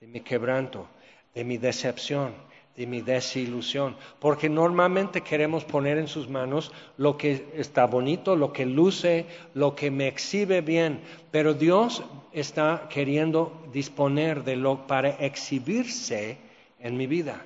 de 0.00 0.06
mi 0.06 0.22
quebranto, 0.22 0.88
de 1.34 1.44
mi 1.44 1.58
decepción, 1.58 2.48
de 2.78 2.86
mi 2.86 3.00
desilusión, 3.00 3.96
porque 4.20 4.48
normalmente 4.48 5.22
queremos 5.22 5.64
poner 5.64 5.98
en 5.98 6.06
sus 6.06 6.28
manos 6.28 6.70
lo 6.96 7.18
que 7.18 7.48
está 7.54 7.86
bonito, 7.86 8.36
lo 8.36 8.52
que 8.52 8.64
luce, 8.66 9.26
lo 9.54 9.74
que 9.74 9.90
me 9.90 10.06
exhibe 10.06 10.60
bien, 10.60 11.00
pero 11.32 11.54
Dios 11.54 12.04
está 12.32 12.86
queriendo 12.88 13.66
disponer 13.72 14.44
de 14.44 14.54
lo 14.54 14.86
para 14.86 15.08
exhibirse 15.08 16.38
en 16.78 16.96
mi 16.96 17.08
vida. 17.08 17.42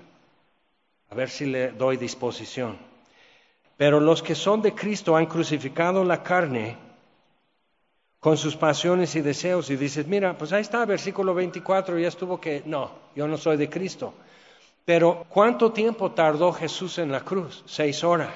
A 1.08 1.14
ver 1.14 1.30
si 1.30 1.46
le 1.46 1.72
doy 1.72 1.96
disposición. 1.96 2.76
Pero 3.78 4.00
los 4.00 4.22
que 4.22 4.34
son 4.34 4.60
de 4.60 4.74
Cristo 4.74 5.16
han 5.16 5.24
crucificado 5.24 6.04
la 6.04 6.22
carne 6.22 6.76
con 8.20 8.36
sus 8.36 8.54
pasiones 8.54 9.16
y 9.16 9.22
deseos 9.22 9.70
y 9.70 9.76
dices, 9.76 10.06
mira, 10.06 10.36
pues 10.36 10.52
ahí 10.52 10.60
está, 10.60 10.84
versículo 10.84 11.32
24, 11.32 11.98
ya 11.98 12.08
estuvo 12.08 12.38
que, 12.38 12.62
no, 12.66 12.90
yo 13.16 13.26
no 13.26 13.38
soy 13.38 13.56
de 13.56 13.70
Cristo. 13.70 14.12
Pero 14.84 15.26
¿cuánto 15.28 15.72
tiempo 15.72 16.10
tardó 16.10 16.52
Jesús 16.52 16.98
en 16.98 17.12
la 17.12 17.20
cruz? 17.20 17.62
Seis 17.66 18.02
horas. 18.02 18.32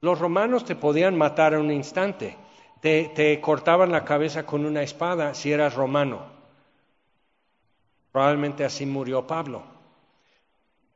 Los 0.00 0.18
romanos 0.18 0.64
te 0.64 0.76
podían 0.76 1.16
matar 1.16 1.54
en 1.54 1.60
un 1.60 1.72
instante. 1.72 2.36
Te, 2.80 3.40
cortaban 3.40 3.90
la 3.90 4.04
cabeza 4.04 4.44
con 4.44 4.66
una 4.66 4.82
espada 4.82 5.34
si 5.34 5.50
eras 5.50 5.74
romano. 5.74 6.26
Probablemente 8.12 8.64
así 8.64 8.84
murió 8.84 9.26
Pablo. 9.26 9.62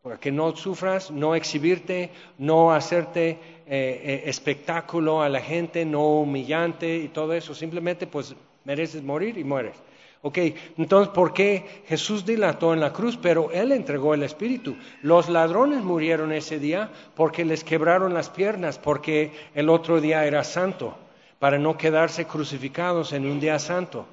Para 0.03 0.21
que 0.21 0.31
no 0.31 0.55
sufras, 0.55 1.11
no 1.11 1.35
exhibirte, 1.35 2.11
no 2.37 2.73
hacerte 2.73 3.31
eh, 3.31 3.39
eh, 3.67 4.23
espectáculo 4.27 5.23
a 5.23 5.29
la 5.29 5.41
gente, 5.41 5.85
no 5.85 6.21
humillante 6.21 6.97
y 6.97 7.09
todo 7.09 7.33
eso. 7.33 7.55
Simplemente 7.55 8.07
pues 8.07 8.35
mereces 8.65 9.03
morir 9.03 9.39
y 9.39 9.45
mueres. 9.45 9.77
Ok, 10.21 10.39
entonces, 10.77 11.15
¿por 11.15 11.33
qué 11.33 11.83
Jesús 11.87 12.27
dilató 12.27 12.75
en 12.75 12.81
la 12.81 12.93
cruz? 12.93 13.17
Pero 13.21 13.53
Él 13.53 13.71
entregó 13.71 14.15
el 14.15 14.25
Espíritu. 14.25 14.77
Los 15.03 15.29
ladrones 15.29 15.85
murieron 15.85 16.33
ese 16.33 16.59
día 16.59 16.91
porque 17.15 17.45
les 17.45 17.63
quebraron 17.63 18.15
las 18.15 18.29
piernas, 18.29 18.79
porque 18.79 19.33
el 19.55 19.69
otro 19.69 20.01
día 20.01 20.25
era 20.27 20.43
santo, 20.43 20.97
para 21.39 21.59
no 21.59 21.77
quedarse 21.77 22.25
crucificados 22.25 23.13
en 23.13 23.27
un 23.27 23.39
día 23.39 23.61
santo. 23.61 24.07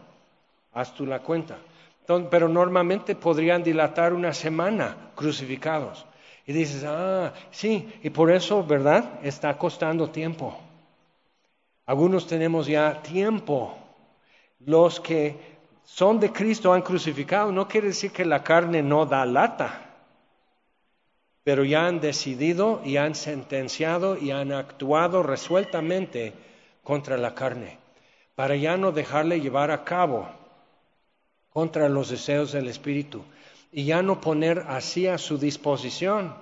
Haz 0.73 0.93
tú 0.93 1.05
la 1.05 1.19
cuenta. 1.19 1.57
pero 2.29 2.47
normalmente 2.47 3.15
podrían 3.15 3.63
dilatar 3.63 4.13
una 4.13 4.31
semana 4.31 4.95
crucificados. 5.15 6.05
Y 6.45 6.53
dices, 6.53 6.83
ah, 6.87 7.33
sí, 7.49 7.91
y 8.03 8.11
por 8.11 8.29
eso, 8.29 8.63
¿verdad? 8.63 9.19
Está 9.23 9.57
costando 9.57 10.11
tiempo. 10.11 10.55
Algunos 11.87 12.27
tenemos 12.27 12.67
ya 12.67 13.01
tiempo. 13.01 13.75
Los 14.59 14.99
que 14.99 15.54
son 15.85 16.19
de 16.19 16.31
Cristo, 16.31 16.73
han 16.73 16.81
crucificado, 16.81 17.51
no 17.51 17.67
quiere 17.67 17.87
decir 17.87 18.11
que 18.11 18.25
la 18.25 18.43
carne 18.43 18.81
no 18.81 19.05
da 19.05 19.25
lata, 19.25 19.81
pero 21.43 21.63
ya 21.63 21.85
han 21.85 22.01
decidido 22.01 22.81
y 22.83 22.97
han 22.97 23.13
sentenciado 23.13 24.17
y 24.17 24.31
han 24.31 24.51
actuado 24.51 25.21
resueltamente 25.21 26.33
contra 26.83 27.17
la 27.17 27.35
carne, 27.35 27.77
para 28.33 28.55
ya 28.55 28.77
no 28.77 28.91
dejarle 28.91 29.39
llevar 29.39 29.69
a 29.69 29.83
cabo 29.83 30.27
contra 31.53 31.87
los 31.87 32.09
deseos 32.09 32.51
del 32.51 32.67
Espíritu 32.67 33.23
y 33.71 33.85
ya 33.85 34.01
no 34.01 34.19
poner 34.19 34.65
así 34.67 35.07
a 35.07 35.19
su 35.19 35.37
disposición, 35.37 36.35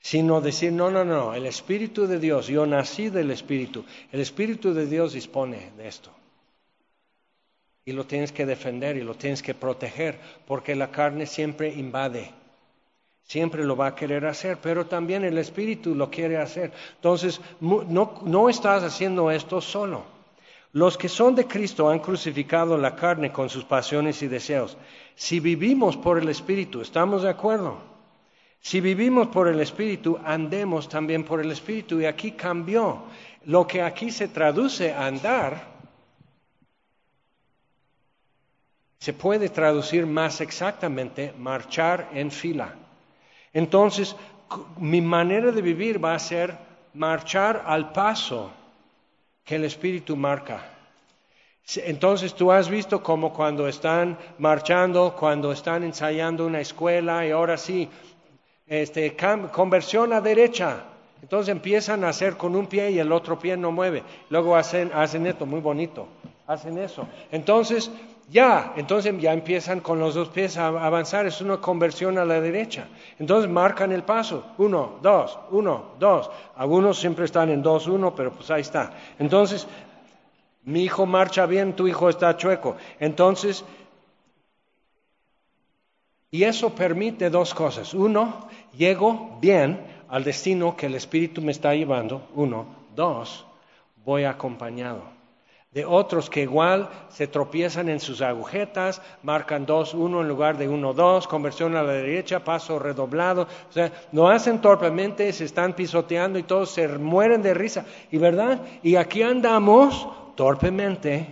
sino 0.00 0.42
decir, 0.42 0.70
no, 0.70 0.90
no, 0.90 1.02
no, 1.02 1.32
el 1.32 1.46
Espíritu 1.46 2.06
de 2.06 2.18
Dios, 2.18 2.46
yo 2.48 2.66
nací 2.66 3.08
del 3.08 3.30
Espíritu, 3.30 3.86
el 4.12 4.20
Espíritu 4.20 4.74
de 4.74 4.86
Dios 4.86 5.14
dispone 5.14 5.72
de 5.78 5.88
esto 5.88 6.10
y 7.84 7.92
lo 7.92 8.06
tienes 8.06 8.32
que 8.32 8.46
defender 8.46 8.96
y 8.96 9.02
lo 9.02 9.14
tienes 9.14 9.42
que 9.42 9.54
proteger, 9.54 10.18
porque 10.46 10.74
la 10.74 10.90
carne 10.90 11.26
siempre 11.26 11.68
invade, 11.68 12.30
siempre 13.24 13.64
lo 13.64 13.76
va 13.76 13.88
a 13.88 13.94
querer 13.94 14.24
hacer, 14.26 14.58
pero 14.62 14.86
también 14.86 15.24
el 15.24 15.36
espíritu 15.38 15.94
lo 15.94 16.10
quiere 16.10 16.38
hacer. 16.38 16.72
Entonces, 16.96 17.40
no, 17.60 18.22
no 18.24 18.48
estás 18.48 18.82
haciendo 18.82 19.30
esto 19.30 19.60
solo. 19.60 20.14
Los 20.72 20.98
que 20.98 21.08
son 21.08 21.34
de 21.36 21.46
Cristo 21.46 21.88
han 21.88 22.00
crucificado 22.00 22.76
la 22.76 22.96
carne 22.96 23.30
con 23.30 23.48
sus 23.48 23.64
pasiones 23.64 24.22
y 24.22 24.28
deseos. 24.28 24.76
Si 25.14 25.38
vivimos 25.38 25.96
por 25.96 26.18
el 26.18 26.28
Espíritu, 26.28 26.80
¿estamos 26.80 27.22
de 27.22 27.30
acuerdo? 27.30 27.78
Si 28.58 28.80
vivimos 28.80 29.28
por 29.28 29.46
el 29.46 29.60
Espíritu, 29.60 30.18
andemos 30.24 30.88
también 30.88 31.22
por 31.22 31.40
el 31.40 31.52
Espíritu. 31.52 32.00
Y 32.00 32.06
aquí 32.06 32.32
cambió. 32.32 33.04
Lo 33.44 33.68
que 33.68 33.82
aquí 33.82 34.10
se 34.10 34.26
traduce 34.26 34.92
andar 34.92 35.73
se 38.98 39.12
puede 39.12 39.48
traducir 39.48 40.06
más 40.06 40.40
exactamente 40.40 41.32
marchar 41.38 42.08
en 42.14 42.30
fila. 42.30 42.74
Entonces, 43.52 44.16
mi 44.78 45.00
manera 45.00 45.50
de 45.52 45.62
vivir 45.62 46.02
va 46.02 46.14
a 46.14 46.18
ser 46.18 46.56
marchar 46.94 47.64
al 47.66 47.92
paso 47.92 48.50
que 49.44 49.56
el 49.56 49.64
Espíritu 49.64 50.16
marca. 50.16 50.70
Entonces 51.76 52.34
tú 52.34 52.52
has 52.52 52.68
visto 52.68 53.02
como 53.02 53.32
cuando 53.32 53.66
están 53.66 54.18
marchando, 54.38 55.16
cuando 55.18 55.50
están 55.50 55.82
ensayando 55.82 56.46
una 56.46 56.60
escuela 56.60 57.26
y 57.26 57.30
ahora 57.30 57.56
sí, 57.56 57.88
este, 58.66 59.16
conversión 59.50 60.12
a 60.12 60.20
derecha. 60.20 60.84
Entonces 61.22 61.50
empiezan 61.50 62.04
a 62.04 62.10
hacer 62.10 62.36
con 62.36 62.54
un 62.54 62.66
pie 62.66 62.90
y 62.90 62.98
el 62.98 63.10
otro 63.10 63.38
pie 63.38 63.56
no 63.56 63.72
mueve. 63.72 64.02
Luego 64.28 64.56
hacen, 64.56 64.90
hacen 64.92 65.26
esto 65.26 65.46
muy 65.46 65.60
bonito, 65.60 66.06
hacen 66.46 66.76
eso. 66.76 67.08
Entonces 67.32 67.90
ya, 68.30 68.72
entonces 68.76 69.14
ya 69.20 69.32
empiezan 69.32 69.80
con 69.80 69.98
los 69.98 70.14
dos 70.14 70.28
pies 70.28 70.56
a 70.56 70.68
avanzar, 70.68 71.26
es 71.26 71.40
una 71.40 71.58
conversión 71.58 72.16
a 72.18 72.24
la 72.24 72.40
derecha. 72.40 72.88
Entonces 73.18 73.50
marcan 73.50 73.92
el 73.92 74.02
paso, 74.02 74.44
uno, 74.58 74.98
dos, 75.02 75.38
uno, 75.50 75.92
dos. 75.98 76.30
Algunos 76.56 76.98
siempre 76.98 77.26
están 77.26 77.50
en 77.50 77.62
dos, 77.62 77.86
uno, 77.86 78.14
pero 78.14 78.32
pues 78.32 78.50
ahí 78.50 78.62
está. 78.62 78.92
Entonces, 79.18 79.66
mi 80.64 80.84
hijo 80.84 81.04
marcha 81.04 81.44
bien, 81.44 81.74
tu 81.74 81.86
hijo 81.86 82.08
está 82.08 82.36
chueco. 82.36 82.76
Entonces, 82.98 83.64
y 86.30 86.44
eso 86.44 86.70
permite 86.70 87.28
dos 87.28 87.52
cosas. 87.52 87.92
Uno, 87.92 88.48
llego 88.76 89.38
bien 89.40 89.80
al 90.08 90.24
destino 90.24 90.76
que 90.76 90.86
el 90.86 90.94
Espíritu 90.94 91.42
me 91.42 91.52
está 91.52 91.74
llevando. 91.74 92.26
Uno, 92.34 92.66
dos, 92.96 93.44
voy 94.04 94.24
acompañado 94.24 95.13
de 95.74 95.84
otros 95.84 96.30
que 96.30 96.42
igual 96.42 96.88
se 97.08 97.26
tropiezan 97.26 97.88
en 97.88 97.98
sus 97.98 98.22
agujetas, 98.22 99.02
marcan 99.24 99.66
dos, 99.66 99.92
uno 99.92 100.22
en 100.22 100.28
lugar 100.28 100.56
de 100.56 100.68
uno, 100.68 100.94
dos, 100.94 101.26
conversión 101.26 101.74
a 101.76 101.82
la 101.82 101.92
derecha, 101.92 102.44
paso 102.44 102.78
redoblado, 102.78 103.48
o 103.68 103.72
sea, 103.72 103.92
lo 104.12 104.28
hacen 104.28 104.60
torpemente, 104.60 105.32
se 105.32 105.44
están 105.44 105.74
pisoteando 105.74 106.38
y 106.38 106.44
todos 106.44 106.70
se 106.70 106.86
mueren 106.86 107.42
de 107.42 107.54
risa, 107.54 107.84
y 108.12 108.18
verdad, 108.18 108.62
y 108.84 108.94
aquí 108.94 109.22
andamos 109.22 110.08
torpemente, 110.36 111.26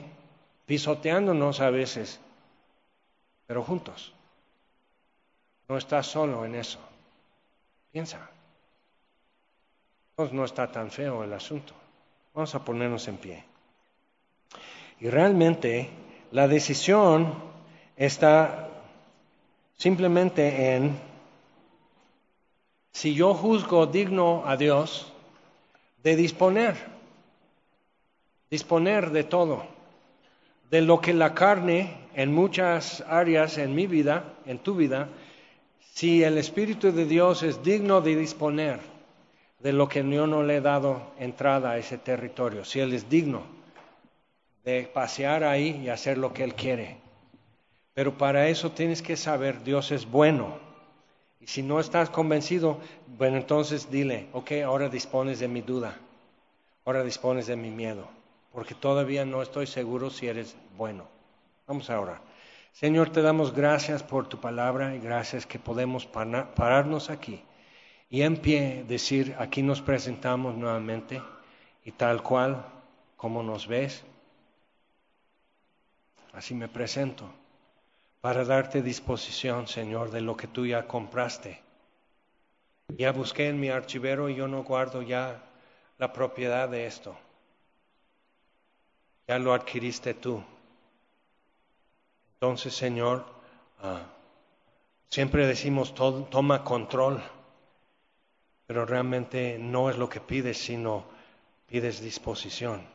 pisoteándonos 0.66 1.60
a 1.60 1.70
veces, 1.70 2.20
pero 3.46 3.62
juntos. 3.62 4.12
No 5.68 5.78
estás 5.78 6.08
solo 6.08 6.44
en 6.44 6.56
eso. 6.56 6.80
Piensa. 7.92 8.28
No 10.32 10.44
está 10.44 10.70
tan 10.70 10.90
feo 10.90 11.24
el 11.24 11.32
asunto. 11.32 11.72
Vamos 12.34 12.54
a 12.54 12.64
ponernos 12.64 13.06
en 13.08 13.16
pie. 13.16 13.44
Y 15.02 15.10
realmente 15.10 15.88
la 16.30 16.46
decisión 16.46 17.34
está 17.96 18.68
simplemente 19.76 20.76
en 20.76 20.96
si 22.92 23.12
yo 23.12 23.34
juzgo 23.34 23.86
digno 23.86 24.44
a 24.46 24.56
Dios 24.56 25.12
de 26.04 26.14
disponer, 26.14 26.76
disponer 28.48 29.10
de 29.10 29.24
todo, 29.24 29.64
de 30.70 30.82
lo 30.82 31.00
que 31.00 31.14
la 31.14 31.34
carne 31.34 31.96
en 32.14 32.32
muchas 32.32 33.00
áreas 33.08 33.58
en 33.58 33.74
mi 33.74 33.88
vida, 33.88 34.22
en 34.46 34.60
tu 34.60 34.76
vida, 34.76 35.08
si 35.80 36.22
el 36.22 36.38
Espíritu 36.38 36.92
de 36.92 37.06
Dios 37.06 37.42
es 37.42 37.64
digno 37.64 38.02
de 38.02 38.14
disponer 38.14 38.78
de 39.58 39.72
lo 39.72 39.88
que 39.88 40.08
yo 40.08 40.28
no 40.28 40.44
le 40.44 40.58
he 40.58 40.60
dado 40.60 41.10
entrada 41.18 41.72
a 41.72 41.78
ese 41.78 41.98
territorio, 41.98 42.64
si 42.64 42.78
Él 42.78 42.92
es 42.92 43.10
digno 43.10 43.61
de 44.64 44.84
pasear 44.92 45.44
ahí 45.44 45.80
y 45.84 45.88
hacer 45.88 46.18
lo 46.18 46.32
que 46.32 46.44
Él 46.44 46.54
quiere. 46.54 46.98
Pero 47.94 48.16
para 48.16 48.48
eso 48.48 48.70
tienes 48.72 49.02
que 49.02 49.16
saber, 49.16 49.62
Dios 49.64 49.90
es 49.90 50.10
bueno. 50.10 50.58
Y 51.40 51.46
si 51.46 51.62
no 51.62 51.80
estás 51.80 52.10
convencido, 52.10 52.78
bueno, 53.06 53.36
entonces 53.36 53.90
dile, 53.90 54.28
ok, 54.32 54.52
ahora 54.64 54.88
dispones 54.88 55.40
de 55.40 55.48
mi 55.48 55.60
duda. 55.60 55.98
Ahora 56.84 57.04
dispones 57.04 57.46
de 57.46 57.56
mi 57.56 57.70
miedo, 57.70 58.08
porque 58.52 58.74
todavía 58.74 59.24
no 59.24 59.42
estoy 59.42 59.66
seguro 59.66 60.10
si 60.10 60.26
eres 60.26 60.56
bueno. 60.76 61.06
Vamos 61.66 61.90
ahora. 61.90 62.20
Señor, 62.72 63.10
te 63.10 63.22
damos 63.22 63.54
gracias 63.54 64.02
por 64.02 64.28
tu 64.28 64.40
palabra 64.40 64.94
y 64.94 64.98
gracias 64.98 65.46
que 65.46 65.58
podemos 65.58 66.06
pararnos 66.06 67.10
aquí 67.10 67.42
y 68.12 68.20
en 68.20 68.36
pie 68.36 68.84
decir, 68.86 69.34
aquí 69.38 69.62
nos 69.62 69.80
presentamos 69.80 70.54
nuevamente 70.54 71.22
y 71.82 71.92
tal 71.92 72.22
cual 72.22 72.62
como 73.16 73.42
nos 73.42 73.66
ves, 73.66 74.04
así 76.32 76.54
me 76.54 76.68
presento 76.68 77.30
para 78.22 78.44
darte 78.44 78.82
disposición, 78.82 79.66
Señor, 79.66 80.12
de 80.12 80.20
lo 80.20 80.36
que 80.36 80.46
tú 80.46 80.64
ya 80.64 80.86
compraste. 80.86 81.60
Ya 82.88 83.10
busqué 83.10 83.48
en 83.48 83.58
mi 83.58 83.68
archivero 83.68 84.28
y 84.28 84.36
yo 84.36 84.46
no 84.46 84.62
guardo 84.62 85.02
ya 85.02 85.42
la 85.98 86.12
propiedad 86.12 86.68
de 86.68 86.86
esto. 86.86 87.16
Ya 89.26 89.40
lo 89.40 89.52
adquiriste 89.52 90.14
tú. 90.14 90.42
Entonces, 92.34 92.74
Señor, 92.74 93.26
ah, 93.82 94.02
siempre 95.08 95.46
decimos 95.46 95.94
toma 95.94 96.62
control, 96.62 97.20
pero 98.66 98.86
realmente 98.86 99.58
no 99.58 99.90
es 99.90 99.98
lo 99.98 100.08
que 100.08 100.20
pides, 100.20 100.58
sino 100.58 101.04
pides 101.66 102.00
disposición, 102.00 102.86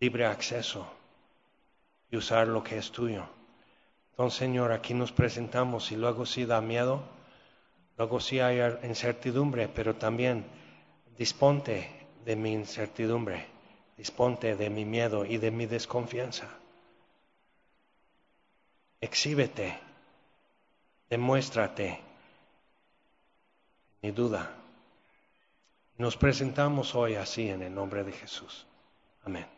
libre 0.00 0.24
acceso 0.24 0.95
y 2.10 2.16
usar 2.16 2.48
lo 2.48 2.62
que 2.62 2.78
es 2.78 2.90
tuyo. 2.90 3.26
Entonces, 4.10 4.38
Señor, 4.38 4.72
aquí 4.72 4.94
nos 4.94 5.12
presentamos 5.12 5.92
y 5.92 5.96
luego 5.96 6.24
sí 6.24 6.46
da 6.46 6.60
miedo, 6.60 7.02
luego 7.98 8.20
sí 8.20 8.40
hay 8.40 8.60
incertidumbre, 8.82 9.68
pero 9.68 9.96
también 9.96 10.46
disponte 11.18 12.06
de 12.24 12.36
mi 12.36 12.52
incertidumbre, 12.52 13.46
disponte 13.96 14.56
de 14.56 14.70
mi 14.70 14.84
miedo 14.84 15.24
y 15.24 15.38
de 15.38 15.50
mi 15.50 15.66
desconfianza. 15.66 16.48
Exhíbete, 19.00 19.78
demuéstrate, 21.10 22.00
mi 24.02 24.10
duda. 24.10 24.50
Nos 25.98 26.16
presentamos 26.16 26.94
hoy 26.94 27.14
así 27.14 27.48
en 27.48 27.62
el 27.62 27.74
nombre 27.74 28.04
de 28.04 28.12
Jesús. 28.12 28.66
Amén. 29.24 29.55